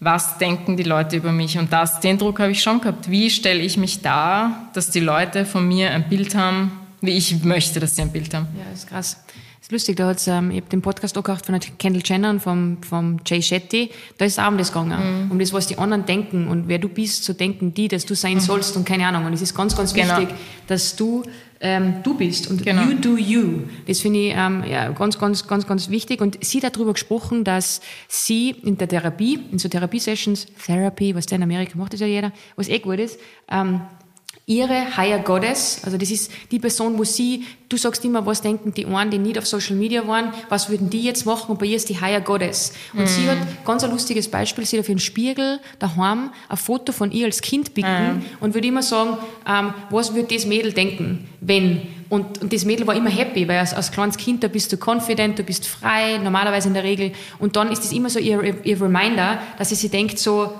was 0.00 0.38
denken 0.38 0.76
die 0.76 0.84
Leute 0.84 1.16
über 1.16 1.32
mich? 1.32 1.58
Und 1.58 1.72
das, 1.72 2.00
den 2.00 2.18
Druck 2.18 2.38
habe 2.40 2.52
ich 2.52 2.62
schon 2.62 2.80
gehabt. 2.80 3.10
Wie 3.10 3.30
stelle 3.30 3.60
ich 3.60 3.76
mich 3.76 4.00
dar, 4.00 4.68
dass 4.72 4.90
die 4.90 5.00
Leute 5.00 5.44
von 5.44 5.66
mir 5.66 5.90
ein 5.90 6.08
Bild 6.08 6.34
haben, 6.34 6.72
wie 7.00 7.12
ich 7.12 7.42
möchte, 7.44 7.80
dass 7.80 7.96
sie 7.96 8.02
ein 8.02 8.12
Bild 8.12 8.32
haben? 8.34 8.46
Ja, 8.56 8.64
das 8.70 8.80
ist 8.80 8.88
krass. 8.88 9.24
Das 9.26 9.66
ist 9.66 9.72
lustig, 9.72 9.96
da 9.96 10.06
hat's, 10.06 10.26
ähm, 10.28 10.50
ich 10.50 10.58
habe 10.58 10.68
den 10.68 10.82
Podcast 10.82 11.18
auch 11.18 11.24
gehabt 11.24 11.44
von 11.44 11.58
Kendall 11.78 12.02
Jenner 12.04 12.30
und 12.30 12.40
vom, 12.40 12.78
vom 12.80 13.18
Jay 13.26 13.42
Shetty. 13.42 13.90
Da 14.16 14.24
ist 14.24 14.34
es 14.34 14.38
auch 14.38 14.48
um 14.48 14.56
das 14.56 14.72
gegangen. 14.72 15.24
Mhm. 15.24 15.30
Um 15.32 15.38
das, 15.38 15.52
was 15.52 15.66
die 15.66 15.76
anderen 15.78 16.06
denken 16.06 16.46
und 16.46 16.68
wer 16.68 16.78
du 16.78 16.88
bist, 16.88 17.24
so 17.24 17.32
denken 17.32 17.74
die, 17.74 17.88
dass 17.88 18.06
du 18.06 18.14
sein 18.14 18.34
mhm. 18.34 18.40
sollst 18.40 18.76
und 18.76 18.86
keine 18.86 19.06
Ahnung. 19.06 19.26
Und 19.26 19.32
es 19.32 19.42
ist 19.42 19.54
ganz, 19.54 19.76
ganz 19.76 19.92
genau. 19.92 20.16
wichtig, 20.18 20.36
dass 20.68 20.94
du 20.94 21.24
ähm, 21.60 22.02
du 22.02 22.14
bist 22.14 22.48
und 22.48 22.64
genau. 22.64 22.82
you 22.82 22.94
do 22.94 23.16
you. 23.16 23.62
Das 23.86 24.00
finde 24.00 24.20
ich 24.20 24.34
ähm, 24.36 24.64
ja, 24.68 24.90
ganz, 24.90 25.18
ganz, 25.18 25.46
ganz, 25.46 25.66
ganz 25.66 25.90
wichtig. 25.90 26.20
Und 26.20 26.42
sie 26.44 26.60
hat 26.62 26.76
darüber 26.76 26.92
gesprochen, 26.92 27.44
dass 27.44 27.80
sie 28.06 28.50
in 28.50 28.78
der 28.78 28.88
Therapie, 28.88 29.40
in 29.50 29.58
so 29.58 29.68
Therapie-Sessions, 29.68 30.46
Therapy, 30.64 31.14
was 31.14 31.26
der 31.26 31.36
in 31.36 31.42
Amerika 31.42 31.76
macht, 31.76 31.92
das 31.92 32.00
ja 32.00 32.06
jeder, 32.06 32.32
was 32.56 32.68
eh 32.68 32.78
gut 32.78 32.98
ist, 32.98 33.18
ähm, 33.50 33.80
ihre 34.48 34.96
Higher 34.96 35.18
Goddess, 35.18 35.82
also 35.84 35.98
das 35.98 36.10
ist 36.10 36.32
die 36.50 36.58
Person, 36.58 36.96
wo 36.96 37.04
sie, 37.04 37.44
du 37.68 37.76
sagst 37.76 38.02
immer, 38.06 38.24
was 38.24 38.40
denken 38.40 38.72
die 38.72 38.86
einen, 38.86 39.10
die 39.10 39.18
nicht 39.18 39.36
auf 39.36 39.46
Social 39.46 39.76
Media 39.76 40.08
waren, 40.08 40.32
was 40.48 40.70
würden 40.70 40.88
die 40.88 41.02
jetzt 41.02 41.26
machen 41.26 41.50
und 41.50 41.58
bei 41.58 41.66
ihr 41.66 41.76
ist 41.76 41.90
die 41.90 42.00
Higher 42.00 42.22
Goddess. 42.22 42.72
Und 42.94 43.04
mm. 43.04 43.06
sie 43.06 43.20
mhm. 43.20 43.28
hat 43.28 43.38
ganz 43.66 43.84
ein 43.84 43.90
lustiges 43.90 44.26
Beispiel, 44.26 44.64
sie 44.64 44.78
hat 44.78 44.84
auf 44.84 44.88
ihren 44.88 45.00
Spiegel 45.00 45.60
daheim 45.78 46.30
ein 46.48 46.56
Foto 46.56 46.92
von 46.92 47.12
ihr 47.12 47.26
als 47.26 47.42
Kind 47.42 47.74
picken 47.74 48.20
mm. 48.20 48.22
und 48.40 48.54
würde 48.54 48.66
immer 48.66 48.82
sagen, 48.82 49.18
ähm, 49.46 49.74
was 49.90 50.14
würde 50.14 50.34
das 50.34 50.46
Mädel 50.46 50.72
denken, 50.72 51.28
wenn 51.42 51.82
und, 52.08 52.40
und 52.40 52.50
das 52.50 52.64
Mädel 52.64 52.86
war 52.86 52.96
immer 52.96 53.10
happy, 53.10 53.46
weil 53.46 53.58
als, 53.58 53.74
als 53.74 53.90
kleines 53.92 54.16
Kind, 54.16 54.42
da 54.42 54.48
bist 54.48 54.72
du 54.72 54.78
confident, 54.78 55.38
du 55.38 55.42
bist 55.42 55.66
frei, 55.66 56.16
normalerweise 56.16 56.68
in 56.68 56.72
der 56.72 56.84
Regel. 56.84 57.12
Und 57.38 57.56
dann 57.56 57.70
ist 57.70 57.84
das 57.84 57.92
immer 57.92 58.08
so 58.08 58.18
ihr, 58.18 58.64
ihr 58.64 58.80
Reminder, 58.80 59.42
dass 59.58 59.68
sie 59.68 59.74
sich 59.74 59.90
denkt 59.90 60.18
so, 60.18 60.54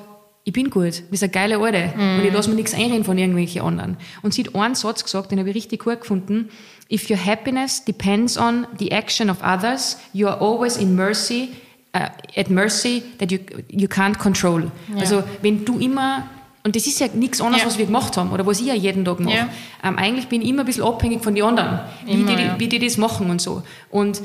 ich 0.48 0.54
bin 0.54 0.70
gut, 0.70 0.86
das 0.86 1.02
ist 1.10 1.22
eine 1.22 1.30
geile 1.30 1.60
Orde 1.60 1.92
mm. 1.94 2.20
und 2.20 2.24
ich 2.24 2.32
lasse 2.32 2.48
mir 2.48 2.56
nichts 2.56 2.72
einreden 2.72 3.04
von 3.04 3.18
irgendwelchen 3.18 3.60
anderen. 3.60 3.98
Und 4.22 4.32
sie 4.32 4.44
hat 4.44 4.54
einen 4.54 4.74
Satz 4.74 5.04
gesagt, 5.04 5.30
den 5.30 5.38
habe 5.38 5.50
ich 5.50 5.56
richtig 5.56 5.84
gut 5.84 6.00
gefunden. 6.00 6.48
If 6.90 7.10
your 7.10 7.22
happiness 7.22 7.84
depends 7.84 8.38
on 8.38 8.66
the 8.78 8.90
action 8.90 9.28
of 9.28 9.42
others, 9.42 9.98
you 10.14 10.26
are 10.26 10.40
always 10.40 10.78
in 10.78 10.96
mercy, 10.96 11.50
uh, 11.94 12.08
at 12.34 12.48
mercy 12.48 13.02
that 13.18 13.30
you, 13.30 13.40
you 13.68 13.88
can't 13.88 14.16
control. 14.16 14.70
Ja. 14.94 15.00
Also 15.00 15.22
wenn 15.42 15.66
du 15.66 15.78
immer 15.78 16.26
und 16.64 16.74
das 16.74 16.86
ist 16.86 16.98
ja 16.98 17.08
nichts 17.12 17.42
anderes, 17.42 17.60
ja. 17.60 17.66
was 17.66 17.76
wir 17.76 17.84
gemacht 17.84 18.16
haben 18.16 18.32
oder 18.32 18.46
was 18.46 18.58
ich 18.58 18.68
ja 18.68 18.74
jeden 18.74 19.04
Tag 19.04 19.20
mache. 19.20 19.36
Ja. 19.36 19.48
Ähm, 19.84 19.98
eigentlich 19.98 20.28
bin 20.28 20.40
ich 20.40 20.48
immer 20.48 20.62
ein 20.62 20.66
bisschen 20.66 20.84
abhängig 20.84 21.22
von 21.22 21.34
den 21.34 21.44
anderen, 21.44 21.80
immer, 22.06 22.26
wie, 22.26 22.36
die, 22.36 22.42
ja. 22.42 22.58
wie 22.58 22.68
die 22.68 22.78
das 22.78 22.96
machen 22.96 23.28
und 23.28 23.42
so. 23.42 23.62
Und 23.90 24.22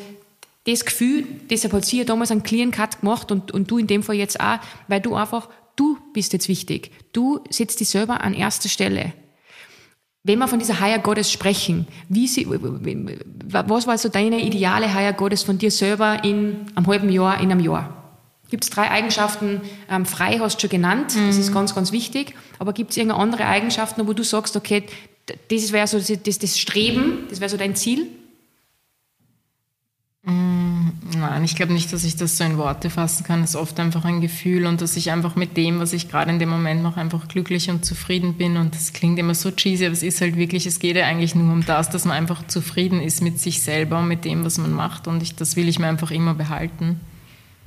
das 0.65 0.85
Gefühl, 0.85 1.25
deshalb 1.49 1.73
hat 1.73 1.83
sie 1.83 1.97
ja 1.97 2.05
damals 2.05 2.31
einen 2.31 2.43
Clean 2.43 2.71
Cut 2.71 3.01
gemacht 3.01 3.29
und, 3.29 3.51
und 3.51 3.69
du 3.69 3.77
in 3.77 3.87
dem 3.87 4.03
Fall 4.03 4.15
jetzt 4.15 4.39
auch, 4.39 4.59
weil 4.87 5.01
du 5.01 5.15
einfach 5.15 5.49
Du 5.75 5.97
bist 6.13 6.33
jetzt 6.33 6.47
wichtig. 6.47 6.91
Du 7.11 7.43
setzt 7.49 7.79
dich 7.79 7.89
selber 7.89 8.21
an 8.21 8.33
erster 8.33 8.69
Stelle. 8.69 9.13
Wenn 10.23 10.39
wir 10.39 10.47
von 10.47 10.59
dieser 10.59 10.79
Higher 10.79 10.99
Goddess 10.99 11.31
sprechen, 11.31 11.85
wie 12.07 12.27
sie, 12.27 12.47
was 12.47 13.87
war 13.87 13.97
so 13.97 14.07
deine 14.07 14.41
ideale 14.41 14.93
Higher 14.93 15.11
Goddess 15.11 15.43
von 15.43 15.57
dir 15.57 15.69
selber 15.69 16.23
in 16.23 16.65
einem 16.75 16.87
halben 16.87 17.09
Jahr, 17.09 17.41
in 17.41 17.51
einem 17.51 17.59
Jahr? 17.59 18.03
Gibt 18.49 18.63
es 18.63 18.69
drei 18.69 18.89
Eigenschaften, 18.89 19.61
ähm, 19.89 20.05
frei 20.05 20.37
hast 20.39 20.57
du 20.57 20.61
schon 20.61 20.69
genannt, 20.69 21.15
mhm. 21.15 21.27
das 21.27 21.37
ist 21.37 21.51
ganz, 21.51 21.75
ganz 21.75 21.91
wichtig, 21.91 22.35
aber 22.59 22.71
gibt 22.71 22.91
es 22.91 22.97
irgendeine 22.97 23.21
andere 23.21 23.45
Eigenschaften, 23.47 24.07
wo 24.07 24.13
du 24.13 24.23
sagst, 24.23 24.55
okay, 24.55 24.83
das 25.25 25.71
wäre 25.71 25.87
so 25.87 25.97
das, 25.99 26.39
das 26.39 26.59
Streben, 26.59 27.25
das 27.29 27.39
wäre 27.39 27.49
so 27.49 27.57
dein 27.57 27.75
Ziel? 27.75 28.07
Mm, 30.23 30.72
nein, 31.15 31.43
ich 31.43 31.55
glaube 31.55 31.73
nicht, 31.73 31.91
dass 31.93 32.03
ich 32.03 32.15
das 32.15 32.37
so 32.37 32.43
in 32.43 32.57
Worte 32.57 32.89
fassen 32.89 33.23
kann. 33.23 33.43
Es 33.43 33.51
ist 33.51 33.55
oft 33.55 33.79
einfach 33.79 34.05
ein 34.05 34.21
Gefühl 34.21 34.65
und 34.65 34.81
dass 34.81 34.95
ich 34.97 35.11
einfach 35.11 35.35
mit 35.35 35.57
dem, 35.57 35.79
was 35.79 35.93
ich 35.93 36.09
gerade 36.09 36.31
in 36.31 36.39
dem 36.39 36.49
Moment 36.49 36.83
mache, 36.83 36.99
einfach 36.99 37.27
glücklich 37.27 37.69
und 37.69 37.85
zufrieden 37.85 38.35
bin. 38.35 38.57
Und 38.57 38.75
das 38.75 38.93
klingt 38.93 39.19
immer 39.19 39.35
so 39.35 39.51
cheesy, 39.51 39.85
aber 39.85 39.93
es 39.93 40.03
ist 40.03 40.21
halt 40.21 40.35
wirklich, 40.35 40.65
es 40.65 40.79
geht 40.79 40.95
ja 40.95 41.05
eigentlich 41.05 41.35
nur 41.35 41.51
um 41.51 41.65
das, 41.65 41.89
dass 41.89 42.05
man 42.05 42.17
einfach 42.17 42.47
zufrieden 42.47 43.01
ist 43.01 43.21
mit 43.21 43.39
sich 43.39 43.61
selber 43.61 43.99
und 43.99 44.07
mit 44.07 44.25
dem, 44.25 44.45
was 44.45 44.57
man 44.57 44.71
macht. 44.71 45.07
Und 45.07 45.23
ich, 45.23 45.35
das 45.35 45.55
will 45.55 45.67
ich 45.67 45.79
mir 45.79 45.87
einfach 45.87 46.11
immer 46.11 46.33
behalten. 46.33 46.99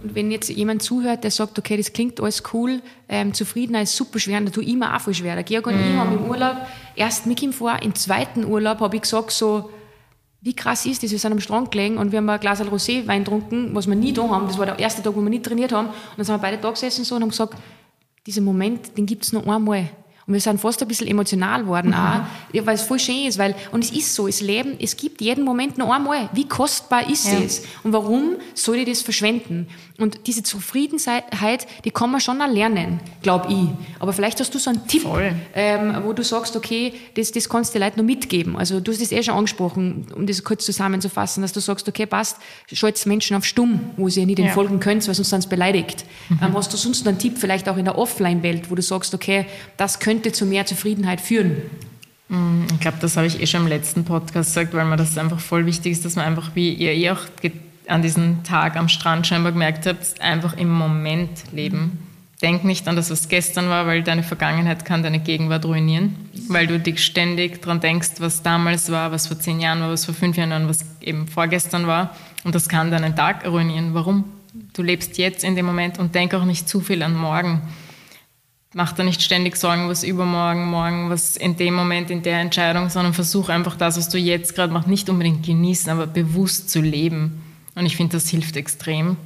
Und 0.03 0.15
wenn 0.15 0.31
jetzt 0.31 0.51
jemand 0.51 0.83
zuhört, 0.83 1.25
der 1.25 1.31
sagt, 1.31 1.59
okay, 1.59 1.77
das 1.77 1.93
klingt 1.93 2.21
alles 2.21 2.43
cool, 2.53 2.83
ähm, 3.09 3.33
Zufriedenheit 3.33 3.85
ist 3.85 3.97
super 3.97 4.19
schwer, 4.19 4.41
dann 4.41 4.53
tue 4.53 4.63
ich 4.63 4.71
immer 4.71 4.95
auch 4.95 5.01
viel 5.01 5.15
schwer. 5.15 5.35
Der 5.35 5.45
Georg 5.45 5.67
und 5.67 5.75
mm. 5.75 5.91
ich 5.91 5.97
haben 5.97 6.19
im 6.19 6.25
Urlaub, 6.25 6.57
erst 6.95 7.27
mit 7.27 7.41
ihm 7.43 7.53
vor, 7.53 7.81
im 7.83 7.95
zweiten 7.95 8.45
Urlaub 8.45 8.81
habe 8.81 8.97
ich 8.97 9.03
gesagt 9.03 9.31
so, 9.31 9.71
wie 10.47 10.55
krass 10.55 10.87
ist 10.87 11.03
das? 11.03 11.11
Wir 11.11 11.19
sind 11.19 11.33
am 11.33 11.41
Strand 11.41 11.73
gelegen 11.73 11.99
und 11.99 12.13
wir 12.13 12.19
haben 12.19 12.31
ein 12.31 12.39
Glas 12.39 12.61
Rosé-Wein 12.61 13.25
getrunken, 13.25 13.71
was 13.73 13.89
wir 13.89 13.97
nie 13.97 14.13
da 14.13 14.23
haben. 14.29 14.47
Das 14.47 14.57
war 14.57 14.67
der 14.67 14.79
erste 14.79 15.03
Tag, 15.03 15.17
wo 15.17 15.21
wir 15.21 15.29
nicht 15.29 15.45
trainiert 15.45 15.73
haben. 15.73 15.89
Und 15.89 15.95
dann 16.19 16.25
sind 16.25 16.37
wir 16.37 16.39
beide 16.39 16.59
da 16.59 16.71
gesessen 16.71 17.05
so 17.05 17.17
und 17.17 17.23
haben 17.23 17.31
gesagt, 17.31 17.55
dieser 18.25 18.43
Moment, 18.43 18.97
den 18.97 19.07
gibt's 19.07 19.33
nur 19.33 19.45
einmal. 19.49 19.91
Und 20.25 20.35
wir 20.35 20.41
sind 20.41 20.61
fast 20.61 20.81
ein 20.83 20.87
bisschen 20.87 21.09
emotional 21.09 21.63
geworden, 21.63 21.89
mhm. 21.89 21.95
auch, 21.95 22.67
weil 22.67 22.77
es 22.77 22.83
voll 22.83 23.01
schön 23.01 23.27
ist. 23.27 23.39
Weil, 23.39 23.57
und 23.73 23.83
es 23.83 23.91
ist 23.91 24.15
so, 24.15 24.29
das 24.29 24.41
Leben, 24.41 24.77
es 24.79 24.97
gibt 24.97 25.21
jeden 25.21 25.45
Moment 25.45 25.79
nur 25.79 25.93
einmal. 25.93 26.29
Wie 26.33 26.47
kostbar 26.47 27.11
ist 27.11 27.27
ja. 27.27 27.41
es? 27.41 27.65
Und 27.83 27.93
warum 27.93 28.37
soll 28.55 28.77
ich 28.77 28.89
das 28.89 29.03
verschwenden? 29.03 29.67
Und 29.99 30.27
diese 30.27 30.43
Zufriedenheit, 30.43 31.67
die 31.85 31.91
kann 31.91 32.11
man 32.11 32.21
schon 32.21 32.39
lernen, 32.39 33.01
glaube 33.23 33.51
ich. 33.51 33.69
Aber 33.99 34.13
vielleicht 34.13 34.39
hast 34.41 34.55
du 34.55 34.59
so 34.59 34.71
einen 34.71 34.87
Tipp, 34.87 35.07
ähm, 35.55 35.97
wo 36.05 36.13
du 36.13 36.23
sagst, 36.23 36.55
okay, 36.55 36.93
das, 37.15 37.33
das 37.33 37.49
kannst 37.49 37.75
du 37.75 37.79
den 37.79 37.87
Leuten 37.87 38.01
noch 38.01 38.07
mitgeben. 38.07 38.57
Also 38.57 38.81
du 38.81 38.93
hast 38.93 39.01
das 39.01 39.11
eh 39.11 39.23
schon 39.23 39.35
angesprochen, 39.35 40.07
um 40.15 40.27
das 40.27 40.45
kurz 40.45 40.67
zusammenzufassen, 40.67 41.41
dass 41.43 41.53
du 41.53 41.61
sagst, 41.61 41.89
okay, 41.89 42.05
passt, 42.05 42.37
schaltet 42.71 43.07
Menschen 43.07 43.37
auf 43.37 43.45
stumm, 43.45 43.81
wo 43.97 44.09
sie 44.09 44.21
ja 44.21 44.27
nicht 44.27 44.39
ja. 44.39 44.49
folgen 44.49 44.81
könnt, 44.81 45.07
weil 45.07 45.15
sonst 45.15 45.31
sind 45.31 45.43
sie 45.43 45.49
beleidigt. 45.49 46.05
Mhm. 46.29 46.41
Ähm, 46.43 46.55
hast 46.55 46.73
du 46.73 46.77
sonst 46.77 47.07
einen 47.09 47.19
Tipp, 47.19 47.39
vielleicht 47.39 47.69
auch 47.69 47.79
in 47.79 47.87
der 47.87 47.97
Offline-Welt, 47.97 48.71
wo 48.71 48.75
du 48.75 48.83
sagst, 48.83 49.15
okay, 49.15 49.47
das 49.79 49.99
könnte 49.99 50.33
zu 50.33 50.45
mehr 50.45 50.67
Zufriedenheit 50.67 51.23
führen? 51.23 51.63
Mm, 52.29 52.65
ich 52.71 52.81
glaube, 52.81 52.99
das 53.01 53.17
habe 53.17 53.27
ich 53.27 53.41
eh 53.41 53.47
schon 53.47 53.63
im 53.63 53.69
letzten 53.69 54.05
Podcast 54.05 54.55
gesagt, 54.55 54.75
weil 54.75 54.85
mir 54.85 54.97
das 54.97 55.17
einfach 55.17 55.41
voll 55.41 55.65
wichtig 55.65 55.93
ist, 55.93 56.05
dass 56.05 56.17
man 56.17 56.27
einfach, 56.27 56.51
wie 56.55 56.75
ihr 56.75 56.93
eh 56.93 57.11
auch 57.11 57.21
an 57.89 58.03
diesem 58.03 58.43
Tag 58.45 58.77
am 58.77 58.89
Strand 58.89 59.27
scheinbar 59.27 59.53
gemerkt 59.53 59.87
habt, 59.87 60.21
einfach 60.21 60.57
im 60.57 60.71
Moment 60.71 61.53
leben. 61.53 62.07
Denk 62.43 62.65
nicht 62.65 62.87
an 62.87 62.97
das, 62.97 63.11
was 63.11 63.29
gestern 63.29 63.71
war, 63.71 63.87
weil 63.87 64.03
deine 64.03 64.23
Vergangenheit 64.23 64.85
kann 64.85 65.03
deine 65.03 65.21
Gegenwart 65.21 65.65
ruinieren, 65.65 66.17
weil 66.49 66.67
du 66.67 66.79
dich 66.79 67.03
ständig 67.03 67.63
daran 67.63 67.81
denkst, 67.81 68.13
was 68.19 68.43
damals 68.43 68.93
war, 68.93 69.11
was 69.11 69.27
vor 69.27 69.39
zehn 69.39 69.59
Jahren 69.59 69.81
war, 69.81 69.91
was 69.91 70.05
vor 70.05 70.15
fünf 70.15 70.37
Jahren 70.37 70.51
war, 70.51 70.69
was 70.69 70.85
eben 71.01 71.29
vorgestern 71.29 71.87
war. 71.87 72.15
Und 72.45 72.55
das 72.55 72.69
kann 72.69 72.91
deinen 72.91 73.17
Tag 73.17 73.47
ruinieren. 73.47 73.95
Warum? 73.95 74.25
Du 74.75 74.83
lebst 74.83 75.17
jetzt 75.17 75.45
in 75.45 75.57
dem 75.57 75.65
Moment 75.65 75.99
und 75.99 76.15
denk 76.15 76.35
auch 76.35 76.45
nicht 76.45 76.69
zu 76.69 76.81
viel 76.81 77.03
an 77.03 77.15
morgen. 77.15 77.63
Mach 78.75 78.93
da 78.93 79.03
nicht 79.03 79.23
ständig 79.23 79.57
Sorgen, 79.57 79.89
was 79.89 80.05
übermorgen, 80.05 80.67
morgen, 80.67 81.09
was 81.09 81.39
in 81.39 81.57
dem 81.57 81.73
Moment, 81.73 82.11
in 82.11 82.23
der 82.23 82.41
Entscheidung, 82.41 82.91
sondern 82.91 83.15
versuch 83.15 83.49
einfach 83.49 83.77
das, 83.77 83.97
was 83.97 84.11
du 84.11 84.19
jetzt 84.19 84.55
gerade 84.55 84.73
machst, 84.75 84.89
nicht 84.89 85.09
unbedingt 85.09 85.47
genießen, 85.47 85.91
aber 85.91 86.07
bewusst 86.07 86.69
zu 86.69 86.83
leben. 86.83 87.46
Und 87.77 87.87
ich 87.87 87.97
finde, 87.97 88.17
das 88.17 88.29
hilft 88.29 88.57
extrem. 88.57 89.17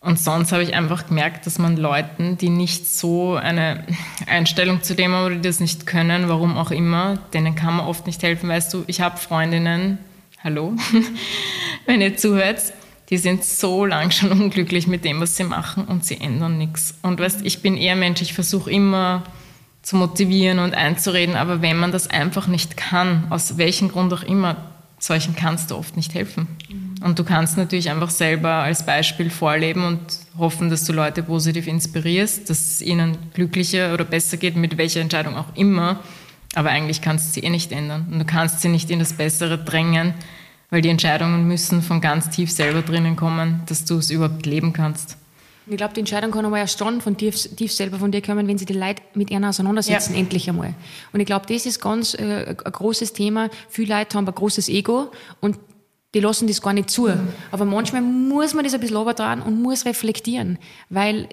Und 0.00 0.18
sonst 0.18 0.50
habe 0.52 0.62
ich 0.62 0.74
einfach 0.74 1.06
gemerkt, 1.06 1.46
dass 1.46 1.58
man 1.58 1.76
Leuten, 1.76 2.36
die 2.36 2.48
nicht 2.48 2.86
so 2.86 3.36
eine 3.36 3.84
Einstellung 4.26 4.82
zu 4.82 4.94
dem 4.94 5.12
haben 5.12 5.26
oder 5.26 5.36
die 5.36 5.48
das 5.48 5.60
nicht 5.60 5.86
können, 5.86 6.28
warum 6.28 6.56
auch 6.56 6.70
immer, 6.70 7.18
denen 7.32 7.54
kann 7.54 7.76
man 7.76 7.86
oft 7.86 8.06
nicht 8.06 8.22
helfen. 8.22 8.48
Weißt 8.48 8.72
du, 8.72 8.82
ich 8.86 9.02
habe 9.02 9.18
Freundinnen, 9.18 9.98
hallo, 10.42 10.74
wenn 11.86 12.00
ihr 12.00 12.16
zuhört, 12.16 12.60
die 13.10 13.18
sind 13.18 13.44
so 13.44 13.84
lang 13.84 14.10
schon 14.10 14.32
unglücklich 14.40 14.86
mit 14.86 15.04
dem, 15.04 15.20
was 15.20 15.36
sie 15.36 15.44
machen 15.44 15.84
und 15.84 16.04
sie 16.04 16.18
ändern 16.20 16.56
nichts. 16.58 16.94
Und 17.02 17.20
weißt, 17.20 17.42
ich 17.44 17.60
bin 17.60 17.76
eher 17.76 17.96
Mensch, 17.96 18.22
ich 18.22 18.32
versuche 18.32 18.70
immer 18.70 19.22
zu 19.82 19.96
motivieren 19.96 20.60
und 20.60 20.74
einzureden, 20.74 21.36
aber 21.36 21.62
wenn 21.62 21.76
man 21.76 21.92
das 21.92 22.08
einfach 22.08 22.46
nicht 22.46 22.76
kann, 22.76 23.26
aus 23.30 23.58
welchem 23.58 23.90
Grund 23.90 24.12
auch 24.14 24.22
immer, 24.22 24.56
solchen 24.98 25.36
kannst 25.36 25.70
du 25.70 25.76
oft 25.76 25.96
nicht 25.96 26.14
helfen. 26.14 26.48
Mhm. 26.68 26.89
Und 27.02 27.18
du 27.18 27.24
kannst 27.24 27.56
natürlich 27.56 27.90
einfach 27.90 28.10
selber 28.10 28.50
als 28.50 28.84
Beispiel 28.84 29.30
vorleben 29.30 29.84
und 29.84 30.00
hoffen, 30.36 30.68
dass 30.68 30.84
du 30.84 30.92
Leute 30.92 31.22
positiv 31.22 31.66
inspirierst, 31.66 32.50
dass 32.50 32.60
es 32.60 32.82
ihnen 32.82 33.16
glücklicher 33.32 33.94
oder 33.94 34.04
besser 34.04 34.36
geht, 34.36 34.56
mit 34.56 34.76
welcher 34.76 35.00
Entscheidung 35.00 35.36
auch 35.36 35.56
immer. 35.56 36.00
Aber 36.54 36.70
eigentlich 36.70 37.00
kannst 37.00 37.28
du 37.28 37.40
sie 37.40 37.46
eh 37.46 37.50
nicht 37.50 37.72
ändern. 37.72 38.06
Und 38.10 38.18
du 38.18 38.24
kannst 38.24 38.60
sie 38.60 38.68
nicht 38.68 38.90
in 38.90 38.98
das 38.98 39.14
Bessere 39.14 39.56
drängen, 39.56 40.14
weil 40.68 40.82
die 40.82 40.90
Entscheidungen 40.90 41.48
müssen 41.48 41.80
von 41.80 42.00
ganz 42.00 42.28
tief 42.30 42.50
selber 42.50 42.82
drinnen 42.82 43.16
kommen, 43.16 43.62
dass 43.66 43.84
du 43.84 43.96
es 43.96 44.10
überhaupt 44.10 44.44
leben 44.44 44.72
kannst. 44.72 45.16
Ich 45.66 45.76
glaube, 45.76 45.94
die 45.94 46.00
Entscheidung 46.00 46.32
kann 46.32 46.44
aber 46.44 46.58
erst 46.58 46.80
dann 46.80 47.00
von 47.00 47.16
tief, 47.16 47.36
tief 47.54 47.72
selber 47.72 47.98
von 47.98 48.10
dir 48.10 48.20
kommen, 48.20 48.48
wenn 48.48 48.58
sie 48.58 48.64
die 48.64 48.72
Leute 48.72 49.02
mit 49.14 49.30
ihnen 49.30 49.44
auseinandersetzen, 49.44 50.14
ja. 50.14 50.18
endlich 50.18 50.48
einmal. 50.48 50.74
Und 51.12 51.20
ich 51.20 51.26
glaube, 51.26 51.46
das 51.46 51.64
ist 51.64 51.80
ganz 51.80 52.14
äh, 52.14 52.56
ein 52.64 52.72
großes 52.72 53.12
Thema. 53.12 53.50
Viele 53.68 53.94
Leute 53.96 54.18
haben 54.18 54.26
ein 54.26 54.34
großes 54.34 54.68
Ego 54.68 55.12
und 55.40 55.56
die 56.14 56.20
lassen 56.20 56.48
das 56.48 56.60
gar 56.60 56.72
nicht 56.72 56.90
zu. 56.90 57.08
Aber 57.50 57.64
manchmal 57.64 58.02
muss 58.02 58.54
man 58.54 58.64
das 58.64 58.74
ein 58.74 58.80
bisschen 58.80 58.96
runtertragen 58.96 59.42
und 59.42 59.60
muss 59.62 59.84
reflektieren, 59.84 60.58
weil... 60.88 61.28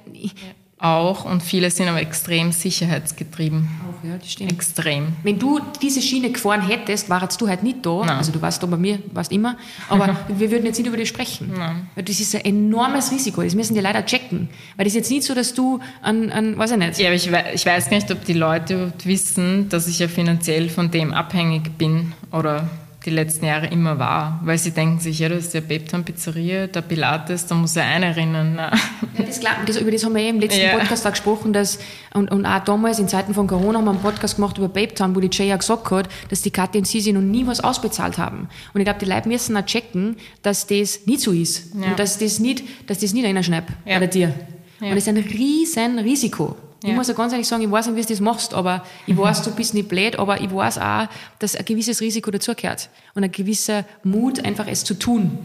Auch 0.80 1.26
und 1.26 1.42
viele 1.42 1.72
sind 1.72 1.88
aber 1.88 2.02
extrem 2.02 2.52
sicherheitsgetrieben. 2.52 3.68
Auch, 3.82 4.08
ja, 4.08 4.16
das 4.16 4.32
stimmt. 4.32 4.52
Extrem. 4.52 5.08
Wenn 5.24 5.40
du 5.40 5.60
diese 5.82 6.04
Schiene 6.04 6.30
gefahren 6.30 6.62
hättest, 6.62 7.10
warst 7.10 7.42
du 7.42 7.48
halt 7.48 7.64
nicht 7.64 7.84
da. 7.84 8.06
Nein. 8.06 8.18
Also 8.18 8.32
du 8.32 8.40
warst 8.44 8.62
da 8.62 8.68
bei 8.68 8.78
mir, 8.78 9.00
warst 9.12 9.32
immer. 9.32 9.58
Aber 9.90 10.16
wir 10.28 10.52
würden 10.52 10.68
jetzt 10.68 10.78
nicht 10.78 10.86
über 10.86 10.98
das 10.98 11.08
sprechen. 11.08 11.52
Nein. 11.58 11.90
Weil 11.96 12.04
das 12.04 12.20
ist 12.20 12.36
ein 12.36 12.46
enormes 12.46 13.12
Risiko. 13.12 13.42
Das 13.42 13.56
müssen 13.56 13.74
die 13.74 13.80
leider 13.80 14.06
checken. 14.06 14.50
Weil 14.76 14.84
das 14.84 14.94
ist 14.94 14.98
jetzt 14.98 15.10
nicht 15.10 15.24
so, 15.24 15.34
dass 15.34 15.56
du 15.56 15.80
an, 16.04 16.32
an 16.32 16.56
weiß 16.60 16.70
ich 16.70 16.78
nicht. 16.78 17.00
Ja, 17.00 17.08
aber 17.08 17.16
ich, 17.16 17.28
ich 17.56 17.66
weiß 17.66 17.90
nicht, 17.90 18.12
ob 18.12 18.24
die 18.26 18.34
Leute 18.34 18.94
wissen, 19.04 19.70
dass 19.70 19.88
ich 19.88 19.98
ja 19.98 20.08
finanziell 20.08 20.70
von 20.70 20.92
dem 20.92 21.12
abhängig 21.12 21.76
bin 21.80 22.14
oder 22.32 22.70
die 23.08 23.12
letzten 23.12 23.46
Jahre 23.46 23.68
immer 23.68 23.98
war. 23.98 24.42
Weil 24.44 24.58
sie 24.58 24.72
denken 24.72 25.00
sich, 25.00 25.20
ja, 25.20 25.30
das 25.30 25.46
ist 25.46 25.54
ja 25.54 25.62
Bebtan 25.62 26.04
Pizzeria, 26.04 26.68
der 26.68 26.82
Pilates, 26.82 27.48
da 27.48 27.56
muss 27.56 27.76
er 27.76 27.86
einrennen. 27.86 28.58
Ja, 28.58 28.72
das, 29.18 29.40
das, 29.66 29.78
über 29.78 29.90
das 29.90 30.04
haben 30.06 30.14
wir 30.14 30.22
eh 30.22 30.30
im 30.30 30.40
letzten 30.40 30.62
ja. 30.62 30.78
Podcast 30.78 31.08
auch 31.08 31.12
gesprochen, 31.12 31.54
dass, 31.54 31.80
und, 32.14 32.30
und 32.30 32.46
auch 32.46 32.64
damals 32.64 33.00
in 33.00 33.08
Zeiten 33.08 33.34
von 33.34 33.48
Corona 33.48 33.80
haben 33.80 33.86
wir 33.86 33.92
einen 33.92 34.02
Podcast 34.02 34.36
gemacht 34.36 34.58
über 34.58 34.68
Bebtan, 34.68 35.16
wo 35.16 35.22
die 35.22 35.30
Jay 35.32 35.48
ja 35.48 35.56
gesagt 35.56 35.90
hat, 35.90 36.10
dass 36.30 36.42
die 36.42 36.52
Katja 36.52 36.80
und 36.80 36.86
sie 36.86 37.14
noch 37.14 37.22
nie 37.22 37.48
was 37.48 37.62
ausbezahlt 37.62 38.18
haben. 38.18 38.50
Und 38.74 38.82
ich 38.82 38.86
glaube, 38.86 39.00
die 39.00 39.10
Leute 39.10 39.30
müssen 39.30 39.56
auch 39.56 39.66
checken, 39.66 40.18
dass 40.42 40.68
das 40.68 41.06
nicht 41.06 41.22
so 41.22 41.32
ist. 41.32 41.74
Ja. 41.76 41.92
Und 41.92 42.00
dass 42.00 42.20
das 42.20 42.40
nicht, 42.40 42.64
dass 42.88 43.00
das 43.00 43.14
nicht 43.14 43.26
einer 43.26 43.42
schnappt 43.42 43.72
ja. 43.86 44.00
bei 44.00 44.08
dir. 44.08 44.34
Und 44.82 44.92
das 44.92 44.98
ist 44.98 45.08
ein 45.08 45.18
riesen 45.18 45.98
Risiko. 46.00 46.56
Ich 46.84 46.94
muss 46.94 47.08
ja 47.08 47.14
ganz 47.14 47.34
ehrlich 47.34 47.48
sagen, 47.48 47.64
ich 47.64 47.72
weiß 47.72 47.88
nicht, 47.88 47.96
wie 47.96 48.02
du 48.02 48.08
das 48.08 48.20
machst, 48.20 48.54
aber 48.54 48.84
ich 49.08 49.16
mhm. 49.16 49.20
weiß, 49.20 49.42
du 49.42 49.52
bist 49.52 49.74
nicht 49.74 49.90
blöd, 49.90 50.20
aber 50.20 50.40
ich 50.42 50.54
weiß 50.54 50.78
auch, 50.78 51.08
dass 51.40 51.56
ein 51.56 51.66
gewisses 51.66 52.02
Risiko 52.02 52.30
dazugehört 52.30 52.90
und 53.16 53.24
ein 53.24 53.32
gewisser 53.32 53.84
Mut, 54.04 54.46
einfach 54.46 54.68
es 54.68 54.84
zu 54.84 54.94
tun. 54.94 55.40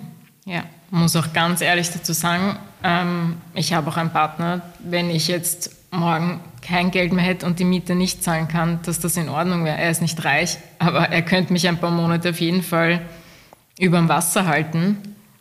Ja, 0.45 0.64
muss 0.91 1.16
auch 1.16 1.33
ganz 1.33 1.61
ehrlich 1.61 1.91
dazu 1.91 2.12
sagen, 2.12 2.59
ähm, 2.83 3.37
ich 3.55 3.72
habe 3.72 3.89
auch 3.89 3.97
einen 3.97 4.11
Partner, 4.11 4.61
wenn 4.80 5.09
ich 5.09 5.28
jetzt 5.28 5.70
morgen 5.91 6.41
kein 6.61 6.91
Geld 6.91 7.12
mehr 7.12 7.24
hätte 7.24 7.47
und 7.47 7.59
die 7.59 7.64
Miete 7.64 7.95
nicht 7.95 8.22
zahlen 8.22 8.49
kann, 8.49 8.80
dass 8.85 9.01
das 9.01 9.16
in 9.16 9.28
Ordnung 9.28 9.64
wäre. 9.64 9.78
Er 9.78 9.91
ist 9.91 10.03
nicht 10.03 10.22
reich, 10.24 10.59
aber 10.78 11.09
er 11.09 11.22
könnte 11.22 11.53
mich 11.53 11.68
ein 11.68 11.78
paar 11.78 11.91
Monate 11.91 12.30
auf 12.30 12.41
jeden 12.41 12.62
Fall 12.62 13.01
über 13.78 13.99
dem 13.99 14.09
Wasser 14.09 14.47
halten 14.47 14.99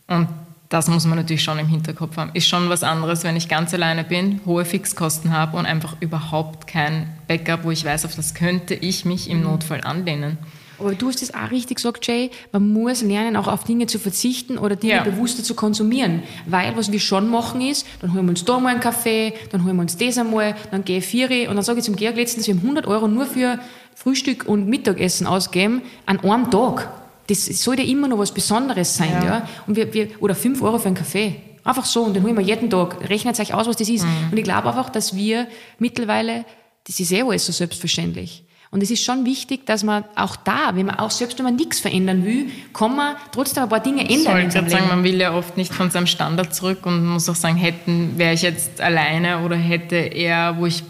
und 0.08 0.28
das 0.72 0.88
muss 0.88 1.06
man 1.06 1.18
natürlich 1.18 1.44
schon 1.44 1.60
im 1.60 1.68
Hinterkopf 1.68 2.16
haben. 2.16 2.32
Ist 2.34 2.48
schon 2.48 2.70
was 2.70 2.82
anderes, 2.82 3.26
wenn 3.26 3.36
ich 3.36 3.50
ganz 3.50 3.74
alleine 3.74 4.06
bin, 4.06 4.40
hohe 4.46 4.64
Fixkosten 4.64 5.32
habe 5.32 5.58
und 5.58 5.66
einfach 5.66 5.98
überhaupt 6.00 6.66
kein 6.66 7.10
Backup, 7.28 7.66
wo 7.66 7.72
ich 7.72 7.84
weiß, 7.84 8.06
auf 8.06 8.16
das 8.16 8.34
könnte 8.34 8.74
ich 8.74 9.04
mich 9.04 9.30
im 9.30 9.44
Notfall 9.44 9.82
anlehnen. 9.82 10.38
Aber 10.80 10.96
du 10.96 11.10
hast 11.10 11.22
es 11.22 11.34
auch 11.34 11.52
richtig 11.52 11.76
gesagt, 11.76 12.08
Jay, 12.08 12.32
man 12.54 12.72
muss 12.72 13.02
lernen, 13.02 13.36
auch 13.36 13.50
auf 13.50 13.66
Dinge 13.66 13.86
zu 13.86 14.00
verzichten 14.00 14.58
oder 14.58 14.78
Dinge 14.78 14.94
ja. 14.94 15.04
bewusster 15.04 15.44
zu 15.44 15.56
konsumieren. 15.56 16.24
Weil 16.46 16.76
was 16.78 16.92
wir 16.92 17.02
schon 17.02 17.30
machen 17.30 17.60
ist, 17.60 17.86
dann 18.00 18.14
holen 18.14 18.26
wir 18.26 18.30
uns 18.32 18.46
da 18.46 18.58
mal 18.58 18.70
einen 18.70 18.80
Kaffee, 18.80 19.34
dann 19.52 19.66
holen 19.66 19.76
wir 19.76 19.82
uns 19.82 19.98
das 19.98 20.18
einmal, 20.18 20.56
dann 20.72 20.86
gehe 20.86 21.00
ich 21.00 21.06
vier 21.06 21.50
und 21.50 21.56
dann 21.58 21.64
sage 21.64 21.80
ich 21.80 21.86
zum 21.86 21.98
Georg 21.98 22.16
letztens, 22.16 22.48
wir 22.48 22.56
haben 22.56 22.62
100 22.62 22.88
Euro 22.88 23.10
nur 23.10 23.26
für 23.26 23.60
Frühstück 23.94 24.46
und 24.48 24.70
Mittagessen 24.70 25.28
ausgeben 25.28 25.82
an 26.06 26.22
einem 26.22 26.50
Tag 26.50 27.01
das 27.32 27.46
sollte 27.64 27.82
immer 27.82 28.08
noch 28.08 28.18
was 28.18 28.34
Besonderes 28.34 28.96
sein, 28.96 29.12
ja. 29.12 29.26
ja? 29.26 29.50
Und 29.68 29.76
wir, 29.76 29.94
wir, 29.94 30.10
oder 30.20 30.36
5 30.36 30.62
Euro 30.62 30.78
für 30.78 30.88
einen 30.88 30.96
Kaffee. 30.96 31.36
Einfach 31.64 31.86
so, 31.86 32.04
und 32.04 32.14
den 32.14 32.24
holen 32.24 32.36
wir 32.36 32.44
jeden 32.44 32.70
Tag. 32.70 33.10
Rechnet 33.10 33.40
euch 33.40 33.54
aus, 33.54 33.68
was 33.68 33.78
das 33.78 33.88
ist. 33.88 34.04
Mhm. 34.04 34.32
Und 34.32 34.38
ich 34.38 34.44
glaube 34.44 34.68
einfach, 34.68 34.90
dass 34.90 35.16
wir 35.16 35.48
mittlerweile, 35.80 36.46
das 36.86 37.00
ist 37.00 37.12
eh 37.12 37.22
alles 37.22 37.46
so 37.46 37.52
selbstverständlich. 37.52 38.44
Und 38.72 38.82
es 38.82 38.90
ist 38.90 39.04
schon 39.04 39.26
wichtig, 39.26 39.66
dass 39.66 39.84
man 39.84 40.06
auch 40.16 40.38
da, 40.38 40.72
wenn 40.76 40.86
man 40.86 40.96
auch 40.96 41.12
selbst 41.12 41.38
wenn 41.38 41.44
man 41.44 41.58
nichts 41.58 41.82
verändern 41.82 42.24
will, 42.24 42.50
kann 42.74 42.96
man 42.96 43.16
trotzdem 43.34 43.64
ein 43.64 43.70
paar 43.70 43.82
Dinge 43.82 44.02
ändern. 44.02 44.48
Ich 44.48 44.56
wollte 44.56 44.70
sagen, 44.70 44.88
man 44.88 45.04
will 45.04 45.20
ja 45.20 45.34
oft 45.36 45.58
nicht 45.58 45.74
von 45.74 45.92
seinem 45.92 46.08
Standard 46.08 46.56
zurück 46.56 46.86
und 46.86 47.06
muss 47.06 47.28
auch 47.28 47.36
sagen, 47.36 47.58
hätten, 47.58 48.18
wäre 48.18 48.34
ich 48.34 48.42
jetzt 48.44 48.80
alleine 48.80 49.44
oder 49.44 49.58
hätte 49.58 49.98
er, 49.98 50.58
wo 50.58 50.66
ich 50.66 50.84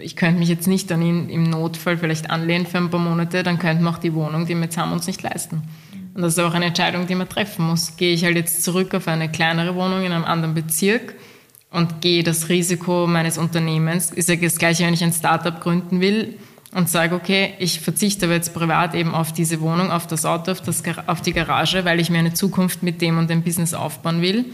ich 0.00 0.16
könnte 0.16 0.38
mich 0.38 0.48
jetzt 0.48 0.66
nicht 0.66 0.90
an 0.92 1.02
ihn 1.02 1.28
im 1.28 1.44
Notfall 1.44 1.98
vielleicht 1.98 2.30
anlehnen 2.30 2.66
für 2.66 2.78
ein 2.78 2.90
paar 2.90 3.00
Monate, 3.00 3.42
dann 3.42 3.58
könnte 3.58 3.82
man 3.82 3.94
auch 3.94 3.98
die 3.98 4.14
Wohnung, 4.14 4.46
die 4.46 4.54
wir 4.54 4.64
jetzt 4.64 4.76
haben, 4.76 4.92
uns 4.92 5.06
nicht 5.06 5.22
leisten. 5.22 5.62
Und 6.14 6.22
das 6.22 6.32
ist 6.32 6.38
auch 6.40 6.54
eine 6.54 6.66
Entscheidung, 6.66 7.06
die 7.06 7.14
man 7.14 7.28
treffen 7.28 7.66
muss. 7.66 7.96
Gehe 7.96 8.12
ich 8.12 8.24
halt 8.24 8.36
jetzt 8.36 8.64
zurück 8.64 8.94
auf 8.94 9.06
eine 9.06 9.30
kleinere 9.30 9.74
Wohnung 9.74 10.02
in 10.02 10.12
einem 10.12 10.24
anderen 10.24 10.54
Bezirk 10.54 11.14
und 11.70 12.00
gehe 12.00 12.22
das 12.22 12.48
Risiko 12.48 13.06
meines 13.06 13.38
Unternehmens, 13.38 14.10
ist 14.10 14.28
ja 14.28 14.36
das 14.36 14.56
gleiche, 14.56 14.84
wenn 14.84 14.94
ich 14.94 15.04
ein 15.04 15.12
Startup 15.12 15.60
gründen 15.60 16.00
will 16.00 16.38
und 16.72 16.88
sage, 16.88 17.14
okay, 17.14 17.54
ich 17.58 17.80
verzichte 17.80 18.26
aber 18.26 18.34
jetzt 18.34 18.54
privat 18.54 18.94
eben 18.94 19.14
auf 19.14 19.32
diese 19.32 19.60
Wohnung, 19.60 19.90
auf 19.90 20.06
das 20.06 20.24
Auto, 20.24 20.52
auf, 20.52 20.60
das, 20.60 20.82
auf 21.06 21.20
die 21.20 21.32
Garage, 21.32 21.84
weil 21.84 22.00
ich 22.00 22.10
mir 22.10 22.18
eine 22.18 22.34
Zukunft 22.34 22.82
mit 22.82 23.00
dem 23.00 23.18
und 23.18 23.30
dem 23.30 23.42
Business 23.42 23.74
aufbauen 23.74 24.22
will. 24.22 24.44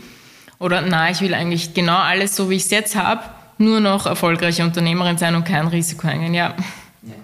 Oder 0.58 0.82
na, 0.82 1.10
ich 1.10 1.20
will 1.20 1.34
eigentlich 1.34 1.74
genau 1.74 1.96
alles 1.96 2.36
so, 2.36 2.50
wie 2.50 2.56
ich 2.56 2.64
es 2.64 2.70
jetzt 2.70 2.96
habe, 2.96 3.22
nur 3.58 3.80
noch 3.80 4.06
erfolgreiche 4.06 4.62
Unternehmerin 4.62 5.18
sein 5.18 5.34
und 5.34 5.44
kein 5.44 5.66
Risiko 5.66 6.06
eingehen. 6.08 6.34
Ja, 6.34 6.54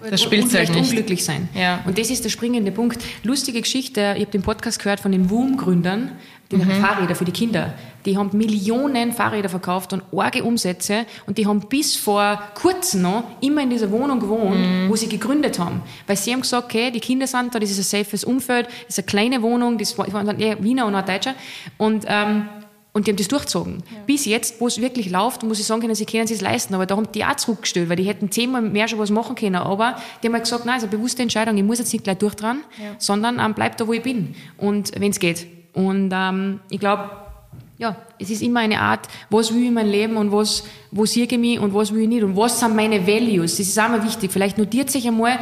das 0.08 0.22
spielt 0.22 0.52
halt 0.52 0.70
nicht. 0.70 0.90
unglücklich 0.90 1.24
sein. 1.24 1.48
Ja. 1.54 1.80
Und 1.86 1.98
das 1.98 2.10
ist 2.10 2.24
der 2.24 2.30
springende 2.30 2.70
Punkt. 2.70 3.02
Lustige 3.22 3.60
Geschichte, 3.60 4.14
ich 4.16 4.22
habe 4.22 4.32
den 4.32 4.42
Podcast 4.42 4.82
gehört 4.82 5.00
von 5.00 5.12
den 5.12 5.30
WUM-Gründern, 5.30 6.12
die 6.50 6.56
mhm. 6.56 6.70
Fahrräder 6.82 7.14
für 7.14 7.24
die 7.24 7.32
Kinder. 7.32 7.74
Die 8.04 8.16
haben 8.16 8.36
Millionen 8.36 9.12
Fahrräder 9.12 9.48
verkauft 9.48 9.92
und 9.92 10.02
arge 10.14 10.42
Umsätze 10.42 11.06
und 11.26 11.38
die 11.38 11.46
haben 11.46 11.60
bis 11.68 11.96
vor 11.96 12.42
kurzem 12.54 13.02
noch 13.02 13.24
immer 13.40 13.62
in 13.62 13.70
dieser 13.70 13.90
Wohnung 13.90 14.20
gewohnt, 14.20 14.58
mhm. 14.58 14.88
wo 14.88 14.96
sie 14.96 15.08
gegründet 15.08 15.58
haben. 15.58 15.82
Weil 16.06 16.16
sie 16.16 16.32
haben 16.32 16.40
gesagt, 16.40 16.64
okay, 16.64 16.90
die 16.90 17.00
Kinder 17.00 17.26
sind 17.26 17.54
da, 17.54 17.58
das 17.58 17.70
ist 17.70 17.78
ein 17.78 18.04
safes 18.04 18.24
Umfeld, 18.24 18.66
das 18.66 18.98
ist 18.98 18.98
eine 18.98 19.06
kleine 19.06 19.42
Wohnung, 19.42 19.78
das 19.78 19.96
waren 19.96 20.40
eher 20.40 20.62
Wiener 20.62 20.86
und 20.86 20.94
Deutscher. 21.08 21.34
Und 21.78 22.04
ähm, 22.08 22.48
und 22.92 23.06
die 23.06 23.12
haben 23.12 23.16
das 23.16 23.28
durchgezogen. 23.28 23.84
Ja. 23.90 23.98
Bis 24.06 24.24
jetzt, 24.24 24.60
wo 24.60 24.66
es 24.66 24.80
wirklich 24.80 25.10
läuft, 25.10 25.44
muss 25.44 25.60
ich 25.60 25.66
sagen 25.66 25.80
können, 25.80 25.94
sie 25.94 26.06
können 26.06 26.24
es 26.24 26.40
leisten. 26.40 26.74
Aber 26.74 26.86
da 26.86 26.96
haben 26.96 27.10
die 27.12 27.24
auch 27.24 27.36
zurückgestellt, 27.36 27.88
weil 27.88 27.96
die 27.96 28.04
hätten 28.04 28.32
zehnmal 28.32 28.62
mehr 28.62 28.88
schon 28.88 28.98
was 28.98 29.10
machen 29.10 29.36
können. 29.36 29.56
Aber 29.56 29.96
die 30.22 30.26
haben 30.26 30.34
halt 30.34 30.44
gesagt, 30.44 30.64
nein, 30.64 30.78
es 30.78 30.82
ist 30.82 30.88
eine 30.88 30.98
bewusste 30.98 31.22
Entscheidung, 31.22 31.56
ich 31.56 31.62
muss 31.62 31.78
jetzt 31.78 31.92
nicht 31.92 32.02
gleich 32.02 32.18
durchdran, 32.18 32.62
ja. 32.78 32.94
sondern 32.98 33.38
ähm, 33.38 33.54
bleib 33.54 33.76
da, 33.76 33.86
wo 33.86 33.92
ich 33.92 34.02
bin. 34.02 34.34
Und 34.56 34.92
wenn 34.98 35.10
es 35.10 35.20
geht. 35.20 35.46
Und 35.72 36.10
ähm, 36.12 36.60
ich 36.68 36.80
glaube, 36.80 37.10
ja, 37.78 37.96
es 38.18 38.28
ist 38.28 38.42
immer 38.42 38.60
eine 38.60 38.80
Art, 38.80 39.08
was 39.30 39.54
will 39.54 39.62
ich 39.62 39.68
in 39.68 39.74
meinem 39.74 39.90
Leben 39.90 40.16
und 40.16 40.30
was, 40.32 40.64
wo 40.90 41.06
sehe 41.06 41.24
ich 41.24 41.38
mich 41.38 41.58
und 41.58 41.72
was 41.72 41.94
will 41.94 42.02
ich 42.02 42.08
nicht 42.08 42.22
und 42.22 42.36
was 42.36 42.60
sind 42.60 42.76
meine 42.76 43.06
Values. 43.06 43.56
Das 43.56 43.66
ist 43.66 43.78
auch 43.78 43.88
mal 43.88 44.04
wichtig. 44.04 44.30
Vielleicht 44.30 44.58
notiert 44.58 44.90
sich 44.90 45.06
einmal 45.06 45.38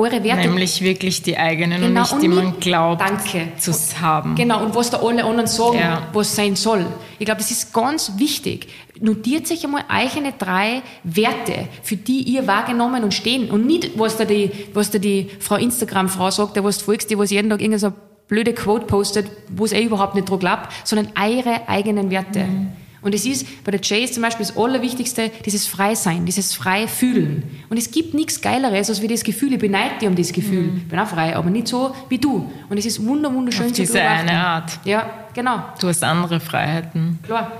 eure 0.00 0.24
Werte. 0.24 0.48
Nämlich 0.48 0.80
wirklich 0.82 1.22
die 1.22 1.36
eigenen 1.36 1.80
genau, 1.80 2.00
und 2.00 2.12
nicht 2.12 2.22
die 2.22 2.28
man 2.28 2.58
glaubt 2.58 3.00
danke. 3.00 3.52
zu 3.58 3.72
haben. 4.00 4.34
Genau, 4.34 4.64
und 4.64 4.74
was 4.74 4.90
da 4.90 4.98
alle 4.98 5.24
anderen 5.24 5.46
sagen, 5.46 5.78
ja. 5.78 6.08
was 6.12 6.34
sein 6.34 6.56
soll. 6.56 6.86
Ich 7.18 7.26
glaube, 7.26 7.40
das 7.40 7.50
ist 7.50 7.72
ganz 7.72 8.12
wichtig. 8.16 8.68
Notiert 9.00 9.46
sich 9.46 9.64
einmal 9.64 9.84
eigene 9.88 10.32
drei 10.38 10.82
Werte, 11.04 11.68
für 11.82 11.96
die 11.96 12.22
ihr 12.22 12.46
wahrgenommen 12.46 13.04
und 13.04 13.14
stehen. 13.14 13.50
Und 13.50 13.66
nicht, 13.66 13.98
was 13.98 14.16
da 14.16 14.24
die, 14.24 14.50
was 14.74 14.90
da 14.90 14.98
die 14.98 15.30
Frau 15.38 15.56
Instagram-Frau 15.56 16.30
sagt, 16.30 16.56
der 16.56 16.64
was 16.64 16.78
du 16.78 16.84
folgst, 16.86 17.10
die 17.10 17.18
was 17.18 17.30
jeden 17.30 17.50
Tag 17.50 17.60
irgendeine 17.60 17.92
so 17.92 17.92
blöde 18.28 18.54
Quote 18.54 18.86
postet, 18.86 19.26
wo 19.48 19.64
es 19.64 19.72
eh 19.72 19.82
überhaupt 19.82 20.14
nicht 20.14 20.28
dran 20.28 20.38
glaubt, 20.38 20.68
sondern 20.84 21.08
eure 21.20 21.68
eigenen 21.68 22.10
Werte. 22.10 22.40
Mhm. 22.40 22.68
Und 23.02 23.14
es 23.14 23.24
ist 23.24 23.64
bei 23.64 23.70
der 23.70 23.80
Chase 23.80 24.12
zum 24.12 24.22
Beispiel 24.22 24.46
das 24.46 24.56
Allerwichtigste, 24.56 25.30
dieses 25.44 25.66
Freisein, 25.66 26.26
dieses 26.26 26.54
frei 26.54 26.86
fühlen. 26.86 27.42
Und 27.70 27.78
es 27.78 27.90
gibt 27.90 28.14
nichts 28.14 28.40
Geileres, 28.40 28.90
als 28.90 29.00
wie 29.00 29.08
das 29.08 29.24
Gefühl, 29.24 29.52
ich 29.54 29.58
beneide 29.58 29.98
dich 29.98 30.08
um 30.08 30.16
das 30.16 30.32
Gefühl. 30.32 30.64
Mhm. 30.64 30.76
Ich 30.78 30.88
bin 30.88 30.98
auch 30.98 31.08
frei, 31.08 31.34
aber 31.34 31.50
nicht 31.50 31.68
so 31.68 31.94
wie 32.08 32.18
du. 32.18 32.50
Und 32.68 32.78
es 32.78 32.86
ist 32.86 33.04
wunderschön 33.04 33.66
Auf 33.66 33.72
diese 33.72 34.00
eine 34.02 34.32
Art. 34.32 34.78
Ja, 34.84 35.08
genau. 35.32 35.62
Du 35.80 35.88
hast 35.88 36.04
andere 36.04 36.40
Freiheiten. 36.40 37.18
Klar, 37.22 37.52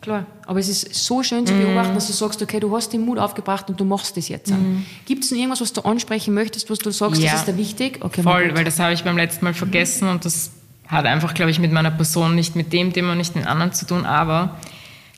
klar. 0.00 0.26
Aber 0.46 0.58
es 0.58 0.68
ist 0.68 0.94
so 0.94 1.22
schön 1.22 1.46
zu 1.46 1.54
beobachten, 1.54 1.92
mhm. 1.92 1.94
dass 1.94 2.08
du 2.08 2.12
sagst, 2.12 2.42
okay, 2.42 2.60
du 2.60 2.74
hast 2.76 2.92
den 2.92 3.02
Mut 3.02 3.18
aufgebracht 3.18 3.70
und 3.70 3.80
du 3.80 3.84
machst 3.84 4.16
das 4.16 4.28
jetzt. 4.28 4.50
Mhm. 4.50 4.84
Gibt 5.06 5.24
es 5.24 5.30
denn 5.30 5.38
irgendwas, 5.38 5.62
was 5.62 5.72
du 5.72 5.80
ansprechen 5.82 6.34
möchtest, 6.34 6.68
was 6.68 6.78
du 6.78 6.90
sagst, 6.90 7.22
ja. 7.22 7.30
das 7.30 7.40
ist 7.40 7.48
da 7.48 7.56
wichtig? 7.56 8.00
Okay, 8.02 8.22
Voll, 8.22 8.54
weil 8.54 8.64
das 8.64 8.78
habe 8.78 8.92
ich 8.92 9.04
beim 9.04 9.16
letzten 9.16 9.44
Mal 9.44 9.54
vergessen 9.54 10.08
und 10.08 10.24
das 10.24 10.50
hat 10.92 11.06
einfach, 11.06 11.32
glaube 11.32 11.50
ich, 11.50 11.58
mit 11.58 11.72
meiner 11.72 11.90
Person 11.90 12.34
nicht 12.34 12.54
mit 12.54 12.72
dem 12.72 12.92
Thema, 12.92 13.14
nicht 13.14 13.34
mit 13.34 13.46
anderen 13.46 13.72
zu 13.72 13.86
tun, 13.86 14.04
aber 14.04 14.58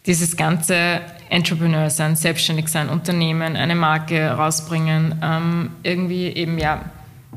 dieses 0.06 0.36
ganze 0.36 1.00
Entrepreneur 1.30 1.88
sein, 1.90 2.16
selbstständig 2.16 2.68
sein, 2.68 2.88
Unternehmen, 2.88 3.56
eine 3.56 3.74
Marke 3.74 4.30
rausbringen, 4.30 5.20
ähm, 5.22 5.70
irgendwie 5.82 6.26
eben 6.26 6.58
ja 6.58 6.84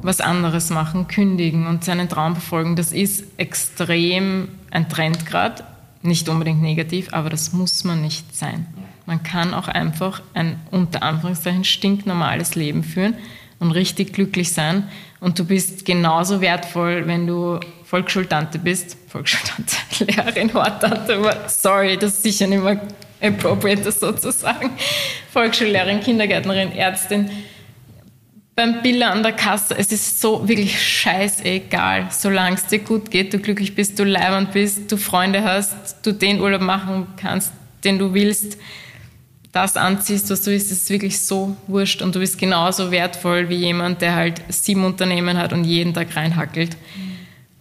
was 0.02 0.22
anderes 0.22 0.70
machen, 0.70 1.08
kündigen 1.08 1.66
und 1.66 1.84
seinen 1.84 2.10
Traum 2.10 2.34
verfolgen, 2.34 2.76
das 2.76 2.92
ist 2.92 3.26
extrem 3.38 4.50
ein 4.70 4.90
Trend 4.90 5.26
gerade. 5.26 5.64
Nicht 6.04 6.30
unbedingt 6.30 6.62
negativ, 6.62 7.12
aber 7.14 7.30
das 7.30 7.54
muss 7.54 7.84
man 7.84 8.02
nicht 8.02 8.36
sein. 8.36 8.68
Man 9.06 9.24
kann 9.24 9.54
auch 9.54 9.68
einfach 9.68 10.22
ein 10.34 10.60
unter 10.70 11.02
Anführungszeichen 11.02 11.64
stinknormales 11.64 12.56
Leben 12.56 12.84
führen 12.84 13.16
und 13.60 13.72
richtig 13.72 14.14
glücklich 14.14 14.52
sein. 14.52 14.84
Und 15.20 15.40
du 15.40 15.46
bist 15.46 15.86
genauso 15.86 16.42
wertvoll, 16.42 17.08
wenn 17.08 17.26
du 17.26 17.60
Volksschultante 17.90 18.60
bist, 18.60 18.98
Volksschultante, 19.08 19.78
Lehrerin, 20.06 20.54
Hortante, 20.54 21.16
aber 21.16 21.48
sorry, 21.48 21.98
das 21.98 22.16
ist 22.16 22.24
sicher 22.24 22.48
nicht 22.48 22.62
mehr 22.62 22.82
appropriate, 23.22 23.84
das 23.84 24.02
so 24.02 24.12
zu 24.12 24.32
sagen. 24.32 24.72
Volksschullehrerin, 25.32 26.02
Kindergärtnerin, 26.02 26.74
Ärztin, 26.74 27.30
beim 28.58 28.82
Biller 28.82 29.12
an 29.12 29.24
der 29.24 29.32
Kasse, 29.32 29.76
es 29.78 29.92
ist 29.92 30.20
so 30.20 30.48
wirklich 30.48 30.82
scheißegal, 30.82 32.08
solange 32.10 32.56
es 32.58 32.66
dir 32.66 32.80
gut 32.80 33.10
geht, 33.10 33.34
du 33.34 33.40
glücklich 33.40 33.74
bist, 33.74 33.98
du 34.00 34.04
leibend 34.04 34.52
bist, 34.52 34.92
du 34.92 34.98
Freunde 34.98 35.44
hast, 35.44 36.06
du 36.06 36.12
den 36.12 36.42
Urlaub 36.42 36.62
machen 36.62 37.08
kannst, 37.16 37.54
den 37.86 38.00
du 38.00 38.14
willst, 38.14 38.58
das 39.54 39.78
anziehst, 39.78 40.30
was 40.30 40.42
du 40.42 40.52
bist, 40.52 40.72
ist 40.72 40.90
wirklich 40.90 41.20
so 41.22 41.56
wurscht 41.68 42.02
und 42.02 42.16
du 42.16 42.20
bist 42.20 42.38
genauso 42.38 42.92
wertvoll 42.92 43.48
wie 43.48 43.56
jemand, 43.56 44.02
der 44.02 44.16
halt 44.16 44.42
sieben 44.50 44.84
Unternehmen 44.84 45.38
hat 45.38 45.54
und 45.54 45.64
jeden 45.64 45.94
Tag 45.94 46.16
reinhackelt. 46.16 46.76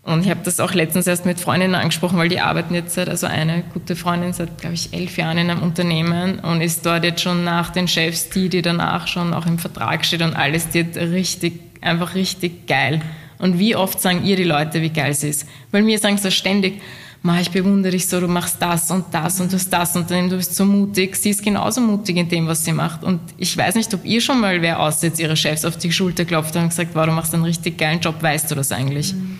Und 0.06 0.24
ich 0.24 0.30
habe 0.30 0.40
das 0.44 0.60
auch 0.60 0.72
letztens 0.72 1.08
erst 1.08 1.26
mit 1.26 1.40
Freundinnen 1.40 1.74
angesprochen, 1.74 2.16
weil 2.16 2.28
die 2.28 2.38
arbeiten 2.38 2.74
jetzt 2.74 2.94
seit, 2.94 3.08
also 3.08 3.26
eine 3.26 3.64
gute 3.74 3.96
Freundin 3.96 4.32
seit, 4.32 4.56
glaube 4.58 4.76
ich, 4.76 4.92
elf 4.92 5.16
Jahren 5.16 5.36
in 5.36 5.50
einem 5.50 5.62
Unternehmen 5.62 6.38
und 6.38 6.60
ist 6.60 6.86
dort 6.86 7.02
jetzt 7.02 7.22
schon 7.22 7.42
nach 7.42 7.70
den 7.70 7.88
Chefs, 7.88 8.30
die, 8.30 8.48
die 8.48 8.62
danach 8.62 9.08
schon 9.08 9.34
auch 9.34 9.46
im 9.46 9.58
Vertrag 9.58 10.04
steht 10.04 10.22
und 10.22 10.36
alles, 10.36 10.68
die 10.68 10.84
hat 10.84 10.96
richtig, 10.96 11.54
einfach 11.80 12.14
richtig 12.14 12.68
geil. 12.68 13.02
Und 13.38 13.58
wie 13.58 13.74
oft 13.74 14.00
sagen 14.00 14.24
ihr 14.24 14.36
die 14.36 14.44
Leute, 14.44 14.80
wie 14.80 14.90
geil 14.90 15.12
sie 15.12 15.28
ist? 15.28 15.44
Weil 15.72 15.82
mir 15.82 15.98
sagen 15.98 16.18
sie 16.18 16.30
ständig, 16.30 16.80
Ma, 17.22 17.40
ich 17.40 17.50
bewundere 17.50 17.90
dich 17.90 18.06
so, 18.06 18.20
du 18.20 18.28
machst 18.28 18.62
das 18.62 18.88
und 18.92 19.06
das 19.10 19.40
und 19.40 19.50
du 19.50 19.56
hast 19.56 19.70
das 19.70 19.96
und 19.96 20.08
du 20.08 20.36
bist 20.36 20.54
so 20.54 20.64
mutig. 20.64 21.16
Sie 21.16 21.30
ist 21.30 21.42
genauso 21.42 21.80
mutig 21.80 22.16
in 22.16 22.28
dem, 22.28 22.46
was 22.46 22.64
sie 22.64 22.72
macht. 22.72 23.02
Und 23.02 23.18
ich 23.38 23.56
weiß 23.56 23.74
nicht, 23.74 23.92
ob 23.92 24.04
ihr 24.04 24.20
schon 24.20 24.40
mal 24.40 24.62
wer 24.62 24.78
außer 24.78 25.10
ihre 25.18 25.36
Chefs 25.36 25.64
auf 25.64 25.76
die 25.76 25.90
Schulter 25.90 26.24
klopft 26.24 26.54
und 26.54 26.68
gesagt, 26.68 26.90
wow, 26.94 27.06
du 27.06 27.10
machst 27.10 27.34
einen 27.34 27.42
richtig 27.42 27.76
geilen 27.78 27.98
Job, 27.98 28.22
weißt 28.22 28.48
du 28.52 28.54
das 28.54 28.70
eigentlich? 28.70 29.12
Mhm. 29.12 29.38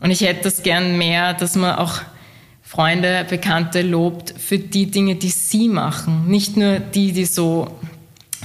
Und 0.00 0.10
ich 0.10 0.22
hätte 0.22 0.44
das 0.44 0.62
gern 0.62 0.98
mehr, 0.98 1.34
dass 1.34 1.56
man 1.56 1.76
auch 1.76 2.00
Freunde, 2.62 3.26
Bekannte 3.28 3.82
lobt 3.82 4.34
für 4.38 4.58
die 4.58 4.90
Dinge, 4.90 5.16
die 5.16 5.30
sie 5.30 5.68
machen. 5.68 6.28
Nicht 6.28 6.56
nur 6.56 6.78
die, 6.78 7.12
die 7.12 7.24
so 7.24 7.78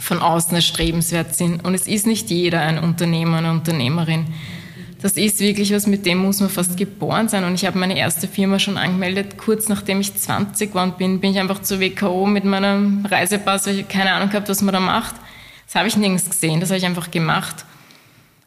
von 0.02 0.20
außen 0.20 0.56
erstrebenswert 0.56 1.36
sind. 1.36 1.64
Und 1.64 1.74
es 1.74 1.88
ist 1.88 2.08
nicht 2.08 2.30
jeder 2.30 2.62
ein 2.62 2.80
Unternehmer, 2.80 3.38
eine 3.38 3.52
Unternehmerin. 3.52 4.26
Das 5.02 5.14
ist 5.14 5.40
wirklich 5.40 5.72
was, 5.72 5.86
mit 5.86 6.06
dem 6.06 6.18
muss 6.18 6.40
man 6.40 6.50
fast 6.50 6.78
geboren 6.78 7.30
sein. 7.30 7.44
Und 7.44 7.54
ich 7.54 7.66
habe 7.66 7.78
meine 7.78 7.98
erste 7.98 8.28
Firma 8.28 8.58
schon 8.58 8.78
angemeldet. 8.78 9.38
Kurz 9.38 9.70
nachdem 9.70 10.02
ich 10.02 10.16
20 10.16 10.72
geworden 10.72 10.94
bin, 10.98 11.20
bin 11.20 11.32
ich 11.32 11.40
einfach 11.40 11.62
zur 11.62 11.80
WKO 11.80 12.26
mit 12.26 12.44
meinem 12.44 13.06
Reisepass, 13.06 13.68
weil 13.68 13.80
ich 13.80 13.88
keine 13.88 14.14
Ahnung 14.14 14.30
gehabt, 14.30 14.50
was 14.50 14.64
man 14.64 14.74
da 14.74 14.80
macht. 14.80 15.16
Das 15.68 15.76
habe 15.76 15.88
ich 15.88 15.98
nirgends 15.98 16.30
gesehen, 16.30 16.60
das 16.60 16.70
habe 16.70 16.80
ich 16.80 16.86
einfach 16.86 17.12
gemacht. 17.12 17.66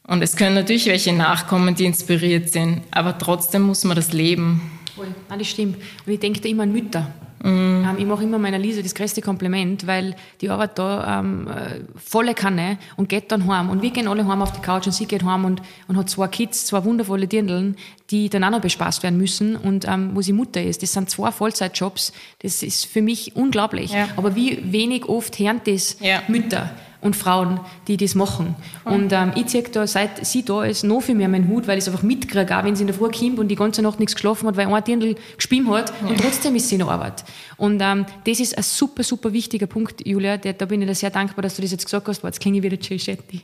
Und 0.09 0.23
es 0.23 0.37
können 0.37 0.55
natürlich 0.55 0.87
welche 0.87 1.13
nachkommen, 1.13 1.75
die 1.75 1.85
inspiriert 1.85 2.49
sind, 2.49 2.81
aber 2.91 3.19
trotzdem 3.19 3.63
muss 3.63 3.85
man 3.85 3.95
das 3.95 4.15
leben. 4.15 4.63
Voll. 4.97 5.09
Das 5.29 5.47
stimmt. 5.47 5.77
Und 6.07 6.13
ich 6.13 6.19
denke 6.19 6.41
da 6.41 6.49
immer 6.49 6.63
an 6.63 6.73
Mütter. 6.73 7.13
Mm. 7.41 7.85
ich 7.99 8.05
mache 8.05 8.25
immer 8.25 8.39
meiner 8.39 8.59
Lisa 8.59 8.83
das 8.83 8.97
größte 8.97 9.21
Kompliment, 9.21 9.87
weil 9.87 10.17
die 10.41 10.49
arbeitet 10.49 10.79
da 10.81 11.21
ähm, 11.21 11.47
äh, 11.47 11.83
volle 11.95 12.35
Kanne 12.35 12.79
und 12.97 13.09
geht 13.09 13.31
dann 13.31 13.47
heim. 13.47 13.71
Und 13.71 13.83
wir 13.83 13.91
gehen 13.91 14.09
alle 14.09 14.27
heim 14.27 14.43
auf 14.43 14.51
die 14.51 14.61
Couch 14.61 14.87
und 14.87 14.93
sie 14.93 15.07
geht 15.07 15.23
heim 15.23 15.45
und, 15.45 15.63
und 15.87 15.97
hat 15.97 16.11
zwei 16.11 16.27
Kids, 16.27 16.67
zwei 16.67 16.83
wundervolle 16.83 17.29
Dirndln, 17.29 17.77
die 18.11 18.29
dann 18.29 18.43
auch 18.43 18.51
noch 18.51 18.61
bespaßt 18.61 19.05
werden 19.05 19.19
müssen 19.19 19.55
und 19.55 19.87
ähm, 19.87 20.13
wo 20.15 20.23
sie 20.23 20.33
Mutter 20.33 20.61
ist. 20.61 20.83
Das 20.83 20.95
sind 20.95 21.11
zwei 21.11 21.31
Vollzeitjobs. 21.31 22.13
Das 22.41 22.63
ist 22.65 22.87
für 22.87 23.03
mich 23.03 23.37
unglaublich. 23.37 23.93
Ja. 23.93 24.09
Aber 24.17 24.35
wie 24.35 24.73
wenig 24.73 25.05
oft 25.05 25.39
hören 25.39 25.61
das 25.65 25.99
ja. 26.01 26.23
Mütter 26.27 26.71
und 27.01 27.15
Frauen, 27.15 27.61
die 27.87 27.97
das 27.97 28.15
machen. 28.15 28.57
Mhm. 28.85 28.93
Und 28.93 29.13
ähm, 29.13 29.33
ich 29.37 29.47
ziehe 29.47 29.63
da, 29.63 29.87
seit 29.87 30.27
sie 30.27 30.45
da 30.45 30.65
ist, 30.65 30.85
noch 30.85 31.01
viel 31.01 31.15
mehr 31.15 31.29
meinen 31.29 31.49
Hut, 31.49 31.69
weil 31.69 31.79
ich 31.79 31.85
es 31.85 31.89
einfach 31.89 32.03
mitkriege, 32.03 32.57
auch 32.57 32.65
wenn 32.65 32.75
sie 32.75 32.83
in 32.83 32.89
der 32.89 32.97
Früh 32.97 33.11
kommt 33.11 33.39
und 33.39 33.49
die 33.49 33.57
ganze 33.57 33.83
Nacht 33.83 33.99
nichts 33.99 34.15
geschlafen 34.15 34.49
hat, 34.49 34.57
weil 34.57 34.73
ein 34.73 34.85
Dirndl 34.85 35.17
gespielt 35.37 35.69
hat 35.69 35.93
ja. 36.03 36.09
und 36.09 36.21
trotzdem 36.21 36.55
ist 36.57 36.69
sie 36.69 36.75
in 36.75 36.81
der 36.81 36.89
Arbeit. 36.89 37.25
Und 37.57 37.81
ähm, 37.83 38.07
das 38.25 38.41
ist 38.41 38.57
ein 38.57 38.63
super, 38.63 39.03
super 39.03 39.33
wichtiger 39.33 39.67
Punkt, 39.67 40.07
Julia, 40.07 40.37
der, 40.37 40.53
da 40.55 40.67
bin 40.67 40.83
ich 40.83 40.89
dir 40.89 40.95
sehr 40.95 41.11
dankbar, 41.11 41.43
dass 41.43 41.57
du 41.57 41.63
das 41.63 41.71
jetzt 41.71 41.85
gesagt 41.85 42.09
hast, 42.09 42.23
weil 42.23 42.31
jetzt 42.31 42.41
klinge 42.41 42.59
ich 42.59 42.65
wieder 42.65 42.79
Shetty. 42.81 43.43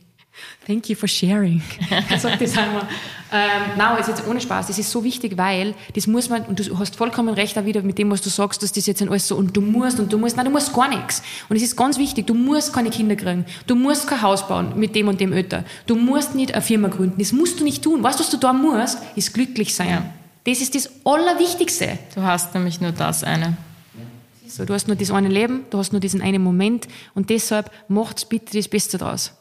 Thank 0.66 0.88
you 0.88 0.96
for 0.96 1.08
sharing. 1.08 1.62
Sagt 2.18 2.40
das 2.40 2.56
einmal. 2.56 2.88
Ähm, 3.32 3.62
nein, 3.76 3.98
ist 3.98 4.08
jetzt 4.08 4.26
ohne 4.26 4.40
Spaß. 4.40 4.68
Das 4.68 4.78
ist 4.78 4.90
so 4.90 5.04
wichtig, 5.04 5.36
weil 5.36 5.74
das 5.94 6.06
muss 6.06 6.28
man, 6.28 6.42
und 6.46 6.58
du 6.58 6.78
hast 6.78 6.96
vollkommen 6.96 7.34
recht 7.34 7.58
auch 7.58 7.64
wieder 7.64 7.82
mit 7.82 7.98
dem, 7.98 8.10
was 8.10 8.22
du 8.22 8.30
sagst, 8.30 8.62
dass 8.62 8.72
das 8.72 8.86
jetzt 8.86 9.02
alles 9.02 9.28
so, 9.28 9.36
und 9.36 9.56
du 9.56 9.60
musst, 9.60 10.00
und 10.00 10.12
du 10.12 10.18
musst, 10.18 10.36
nein, 10.36 10.46
du 10.46 10.52
musst 10.52 10.72
gar 10.72 10.88
nichts. 10.88 11.22
Und 11.48 11.56
es 11.56 11.62
ist 11.62 11.76
ganz 11.76 11.98
wichtig, 11.98 12.26
du 12.26 12.34
musst 12.34 12.72
keine 12.72 12.90
Kinder 12.90 13.16
kriegen. 13.16 13.44
Du 13.66 13.74
musst 13.74 14.06
kein 14.08 14.22
Haus 14.22 14.46
bauen 14.48 14.72
mit 14.76 14.94
dem 14.94 15.08
und 15.08 15.20
dem 15.20 15.32
Ötter. 15.32 15.64
Du 15.86 15.96
musst 15.96 16.34
nicht 16.34 16.52
eine 16.52 16.62
Firma 16.62 16.88
gründen. 16.88 17.18
Das 17.18 17.32
musst 17.32 17.60
du 17.60 17.64
nicht 17.64 17.82
tun. 17.82 18.02
Was, 18.02 18.18
was 18.18 18.30
du 18.30 18.36
da 18.36 18.52
musst, 18.52 18.98
ist 19.16 19.34
glücklich 19.34 19.74
sein. 19.74 19.88
Ja. 19.88 20.04
Das 20.44 20.60
ist 20.60 20.74
das 20.74 20.90
Allerwichtigste. 21.04 21.98
Du 22.14 22.22
hast 22.22 22.54
nämlich 22.54 22.80
nur 22.80 22.92
das 22.92 23.24
eine. 23.24 23.56
So, 24.46 24.64
du 24.64 24.74
hast 24.74 24.86
nur 24.86 24.96
das 24.96 25.10
eine 25.10 25.28
Leben, 25.28 25.64
du 25.70 25.78
hast 25.78 25.92
nur 25.92 26.00
diesen 26.00 26.20
einen 26.20 26.42
Moment 26.42 26.86
und 27.14 27.30
deshalb 27.30 27.70
macht's 27.88 28.24
bitte 28.24 28.56
das 28.56 28.68
Beste 28.68 28.98
draus. 28.98 29.32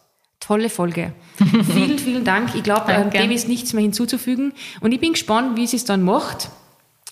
Tolle 0.46 0.70
Folge. 0.70 1.14
vielen, 1.38 1.98
vielen 1.98 2.26
Dank. 2.26 2.54
Ich 2.54 2.64
glaube, 2.64 2.92
äh, 2.92 3.10
dem 3.10 3.32
ist 3.32 3.48
nichts 3.48 3.72
mehr 3.74 3.82
hinzuzufügen. 3.82 4.52
Und 4.82 4.92
ich 4.92 5.00
bin 5.00 5.14
gespannt, 5.14 5.56
wie 5.56 5.66
sie 5.68 5.78
es 5.78 5.86
dann 5.86 6.04
macht. 6.04 6.50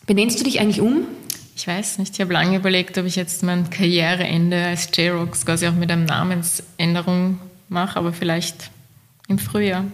Benennst 0.05 0.39
du 0.39 0.43
dich 0.43 0.59
eigentlich 0.59 0.81
um? 0.81 1.05
Ich 1.55 1.65
weiß 1.67 1.99
nicht. 1.99 2.13
Ich 2.15 2.21
habe 2.21 2.33
lange 2.33 2.57
überlegt, 2.57 2.97
ob 2.97 3.05
ich 3.05 3.15
jetzt 3.15 3.43
mein 3.43 3.69
Karriereende 3.69 4.65
als 4.65 4.89
J-Rocks 4.95 5.45
quasi 5.45 5.67
auch 5.67 5.73
mit 5.73 5.89
einer 5.91 6.03
Namensänderung 6.05 7.39
mache, 7.69 7.97
aber 7.99 8.11
vielleicht 8.13 8.69
im 9.29 9.39
Frühjahr 9.39 9.85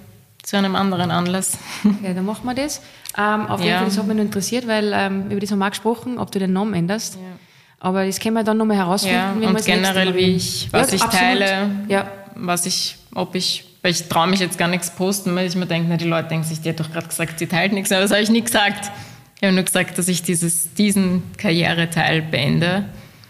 zu 0.43 0.57
einem 0.57 0.75
anderen 0.75 1.11
Anlass. 1.11 1.57
Okay, 1.83 2.13
dann 2.15 2.25
machen 2.25 2.45
wir 2.45 2.55
das. 2.55 2.81
Ähm, 3.17 3.47
auf 3.47 3.59
jeden 3.59 3.71
Ja. 3.71 3.77
Fall, 3.79 3.87
das 3.87 3.97
hat 3.97 4.07
mich 4.07 4.15
nur 4.15 4.25
interessiert, 4.25 4.67
weil 4.67 4.91
ähm, 4.95 5.29
über 5.29 5.39
das 5.39 5.51
haben 5.51 5.59
wir 5.59 5.69
gesprochen, 5.69 6.17
ob 6.17 6.31
du 6.31 6.39
den 6.39 6.53
Namen 6.53 6.73
änderst. 6.73 7.15
Ja. 7.15 7.21
Aber 7.79 8.05
das 8.05 8.19
können 8.19 8.33
wir 8.35 8.43
dann 8.43 8.57
nochmal 8.57 8.77
herausfinden, 8.77 9.15
Ja, 9.15 9.35
wenn 9.39 9.49
und 9.55 9.65
generell, 9.65 10.15
wie 10.15 10.35
ich, 10.35 10.69
was 10.71 10.93
ich 10.93 11.01
absolut. 11.03 11.21
teile, 11.39 11.69
Ja, 11.87 12.09
was 12.35 12.65
ich, 12.65 12.97
ob 13.17 13.33
ich, 13.33 13.65
weil 13.81 13.91
ich 13.91 14.07
traue 14.07 14.27
mich 14.27 14.39
jetzt 14.39 14.59
gar 14.59 14.67
nichts 14.67 14.91
posten, 14.91 15.35
weil 15.35 15.47
ich 15.47 15.55
mir 15.55 15.65
denke, 15.65 15.89
na, 15.89 15.97
die 15.97 16.05
Leute 16.05 16.29
denken 16.29 16.45
sich, 16.45 16.61
die 16.61 16.69
hat 16.69 16.79
doch 16.79 16.91
gerade 16.91 17.07
gesagt, 17.07 17.39
sie 17.39 17.47
teilt 17.47 17.73
nichts, 17.73 17.91
aber 17.91 18.01
das 18.01 18.11
habe 18.11 18.21
ich 18.21 18.29
nie 18.29 18.43
gesagt. 18.43 18.91
Ich 19.37 19.43
habe 19.43 19.53
nur 19.53 19.63
gesagt, 19.63 19.97
dass 19.97 20.07
ich 20.07 20.21
dieses, 20.21 20.73
diesen 20.75 21.23
Karriereteil 21.37 22.21
beende. 22.21 22.85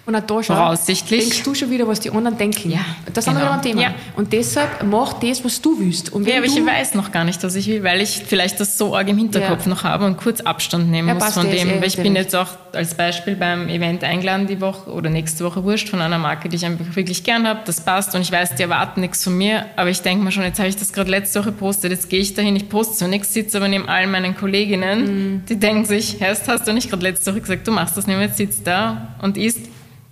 Und 0.07 0.15
auch 0.15 0.21
da 0.21 0.41
Voraussichtlich. 0.41 1.19
denkst 1.19 1.43
du 1.43 1.53
schon 1.53 1.69
wieder, 1.69 1.85
was 1.85 1.99
die 1.99 2.09
anderen 2.09 2.37
denken. 2.37 2.71
Ja, 2.71 2.79
das 3.13 3.25
sind 3.25 3.33
wir 3.33 3.41
genau. 3.41 3.51
beim 3.51 3.61
Thema. 3.61 3.81
Ja. 3.81 3.95
Und 4.15 4.31
deshalb 4.31 4.81
mach 4.85 5.11
das, 5.19 5.43
was 5.43 5.61
du 5.61 5.77
willst. 5.77 6.13
Und 6.13 6.25
Ja, 6.25 6.37
aber 6.37 6.45
ich 6.45 6.55
weiß 6.65 6.93
noch 6.93 7.11
gar 7.11 7.25
nicht, 7.25 7.43
was 7.43 7.55
ich 7.55 7.67
will, 7.67 7.83
weil 7.83 7.99
ich 7.99 8.23
vielleicht 8.25 8.57
das 8.61 8.77
so 8.77 8.95
arg 8.95 9.09
im 9.09 9.17
Hinterkopf 9.17 9.65
Ja. 9.65 9.69
noch 9.69 9.83
habe 9.83 10.05
und 10.05 10.15
kurz 10.15 10.39
Abstand 10.39 10.89
nehmen 10.89 11.09
Ja, 11.09 11.13
muss 11.15 11.33
von 11.33 11.51
dem. 11.51 11.69
Weil 11.81 11.87
ich 11.87 11.97
bin 11.97 12.15
jetzt 12.15 12.33
auch 12.37 12.47
als 12.71 12.95
Beispiel 12.95 13.35
beim 13.35 13.67
Event 13.67 14.01
eingeladen 14.05 14.47
die 14.47 14.61
Woche 14.61 14.89
oder 14.91 15.09
nächste 15.09 15.43
Woche 15.43 15.61
wurscht 15.65 15.89
von 15.89 15.99
einer 15.99 16.17
Marke, 16.19 16.47
die 16.47 16.55
ich 16.55 16.65
einfach 16.65 16.95
wirklich 16.95 17.25
gern 17.25 17.45
habe. 17.45 17.59
Das 17.65 17.81
passt 17.81 18.15
und 18.15 18.21
ich 18.21 18.31
weiß, 18.31 18.55
die 18.55 18.63
erwarten 18.63 19.01
nichts 19.01 19.25
von 19.25 19.37
mir. 19.37 19.65
Aber 19.75 19.89
ich 19.89 20.01
denke 20.03 20.23
mir 20.23 20.31
schon, 20.31 20.43
jetzt 20.43 20.59
habe 20.59 20.69
ich 20.69 20.77
das 20.77 20.93
gerade 20.93 21.11
letzte 21.11 21.41
Woche 21.41 21.51
gepostet, 21.51 21.91
jetzt 21.91 22.09
gehe 22.09 22.21
ich 22.21 22.33
dahin, 22.33 22.55
ich 22.55 22.69
poste 22.69 22.95
so 22.95 23.07
nichts, 23.07 23.33
sitze 23.33 23.57
aber 23.57 23.67
neben 23.67 23.89
all 23.89 24.07
meinen 24.07 24.37
Kolleginnen, 24.37 25.33
Mhm. 25.33 25.45
die 25.49 25.57
denken 25.57 25.83
sich, 25.83 26.21
Herst, 26.21 26.47
hast 26.47 26.65
du 26.65 26.71
nicht 26.71 26.89
gerade 26.89 27.03
letzte 27.03 27.31
Woche 27.33 27.41
gesagt, 27.41 27.67
du 27.67 27.73
machst 27.73 27.97
das 27.97 28.07
nicht 28.07 28.15
mehr, 28.15 28.27
jetzt 28.27 28.37
sitzt 28.37 28.65
da 28.65 29.09
und 29.21 29.35
isst. 29.37 29.59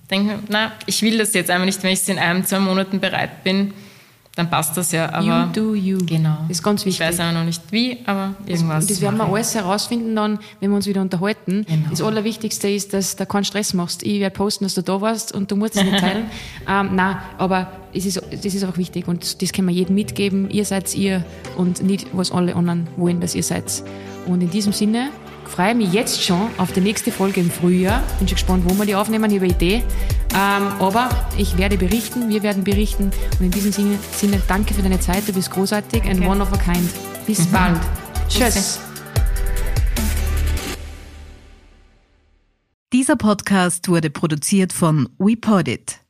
Denke 0.09 0.39
na, 0.49 0.71
ich 0.85 1.01
will 1.01 1.17
das 1.17 1.33
jetzt 1.33 1.49
einfach 1.49 1.65
nicht, 1.65 1.81
wenn 1.83 1.91
ich 1.91 1.99
es 1.99 2.09
in 2.09 2.19
einem, 2.19 2.43
zwei 2.45 2.59
Monaten 2.59 2.99
bereit 2.99 3.43
bin, 3.43 3.73
dann 4.35 4.49
passt 4.49 4.75
das 4.75 4.91
ja. 4.91 5.11
Aber 5.13 5.25
you 5.25 5.51
do 5.53 5.75
you. 5.75 5.97
Genau. 6.05 6.37
Das 6.47 6.57
ist 6.57 6.63
ganz 6.63 6.81
Ich 6.81 6.87
wichtig. 6.87 7.07
weiß 7.07 7.19
aber 7.21 7.31
noch 7.31 7.45
nicht 7.45 7.61
wie, 7.71 7.99
aber 8.05 8.35
irgendwas. 8.45 8.83
Und 8.83 8.91
das 8.91 9.01
werden 9.01 9.17
wir 9.17 9.25
ich. 9.25 9.31
alles 9.31 9.55
herausfinden 9.55 10.15
dann, 10.15 10.39
wenn 10.59 10.71
wir 10.71 10.75
uns 10.75 10.87
wieder 10.87 11.01
unterhalten. 11.01 11.65
Genau. 11.67 11.89
Das 11.89 12.01
Allerwichtigste 12.01 12.67
ist, 12.67 12.93
dass 12.93 13.15
du 13.15 13.25
keinen 13.25 13.45
Stress 13.45 13.73
machst. 13.73 14.03
Ich 14.03 14.19
werde 14.19 14.35
posten, 14.35 14.65
dass 14.65 14.75
du 14.75 14.81
da 14.83 14.99
warst 14.99 15.31
und 15.33 15.51
du 15.51 15.55
musst 15.55 15.77
es 15.77 15.83
nicht 15.83 15.99
teilen. 15.99 16.25
ähm, 16.69 16.95
nein, 16.95 17.17
aber 17.37 17.71
es 17.93 18.05
ist, 18.05 18.21
das 18.29 18.53
ist 18.53 18.65
auch 18.65 18.77
wichtig 18.77 19.07
und 19.07 19.41
das 19.41 19.53
können 19.53 19.69
wir 19.69 19.73
jedem 19.73 19.95
mitgeben. 19.95 20.49
Ihr 20.49 20.65
seid 20.65 20.93
ihr 20.95 21.23
und 21.55 21.81
nicht, 21.81 22.07
was 22.11 22.31
alle 22.31 22.55
anderen 22.55 22.87
wollen, 22.97 23.21
dass 23.21 23.35
ihr 23.35 23.43
seid. 23.43 23.83
Und 24.25 24.41
in 24.41 24.49
diesem 24.49 24.73
Sinne 24.73 25.11
freue 25.49 25.71
ich 25.71 25.77
mich 25.77 25.93
jetzt 25.93 26.23
schon 26.23 26.49
auf 26.57 26.71
die 26.71 26.81
nächste 26.81 27.11
Folge 27.11 27.41
im 27.41 27.49
Frühjahr. 27.49 28.03
Bin 28.19 28.27
schon 28.27 28.35
gespannt, 28.35 28.63
wo 28.65 28.77
wir 28.77 28.85
die 28.85 28.95
aufnehmen, 28.95 29.29
ich 29.31 29.37
habe 29.37 29.45
eine 29.45 29.53
Idee. 29.53 29.83
Ähm, 30.33 30.67
aber 30.79 31.09
ich 31.37 31.57
werde 31.57 31.77
berichten, 31.77 32.29
wir 32.29 32.43
werden 32.43 32.63
berichten. 32.63 33.11
Und 33.39 33.45
in 33.45 33.51
diesem 33.51 33.71
Sinne, 33.71 33.97
Sinne 34.11 34.41
danke 34.47 34.73
für 34.73 34.81
deine 34.81 34.99
Zeit, 34.99 35.27
du 35.27 35.33
bist 35.33 35.51
großartig 35.51 36.03
and 36.03 36.19
Danke. 36.19 36.29
one 36.29 36.41
of 36.41 36.51
a 36.53 36.57
kind. 36.57 36.89
Bis 37.25 37.45
bald. 37.47 37.79
Tschüss. 38.27 38.79
Dieser 42.93 43.15
Podcast 43.15 43.87
wurde 43.87 44.09
produziert 44.09 44.71
von 44.71 45.09
WePodit. 45.17 46.04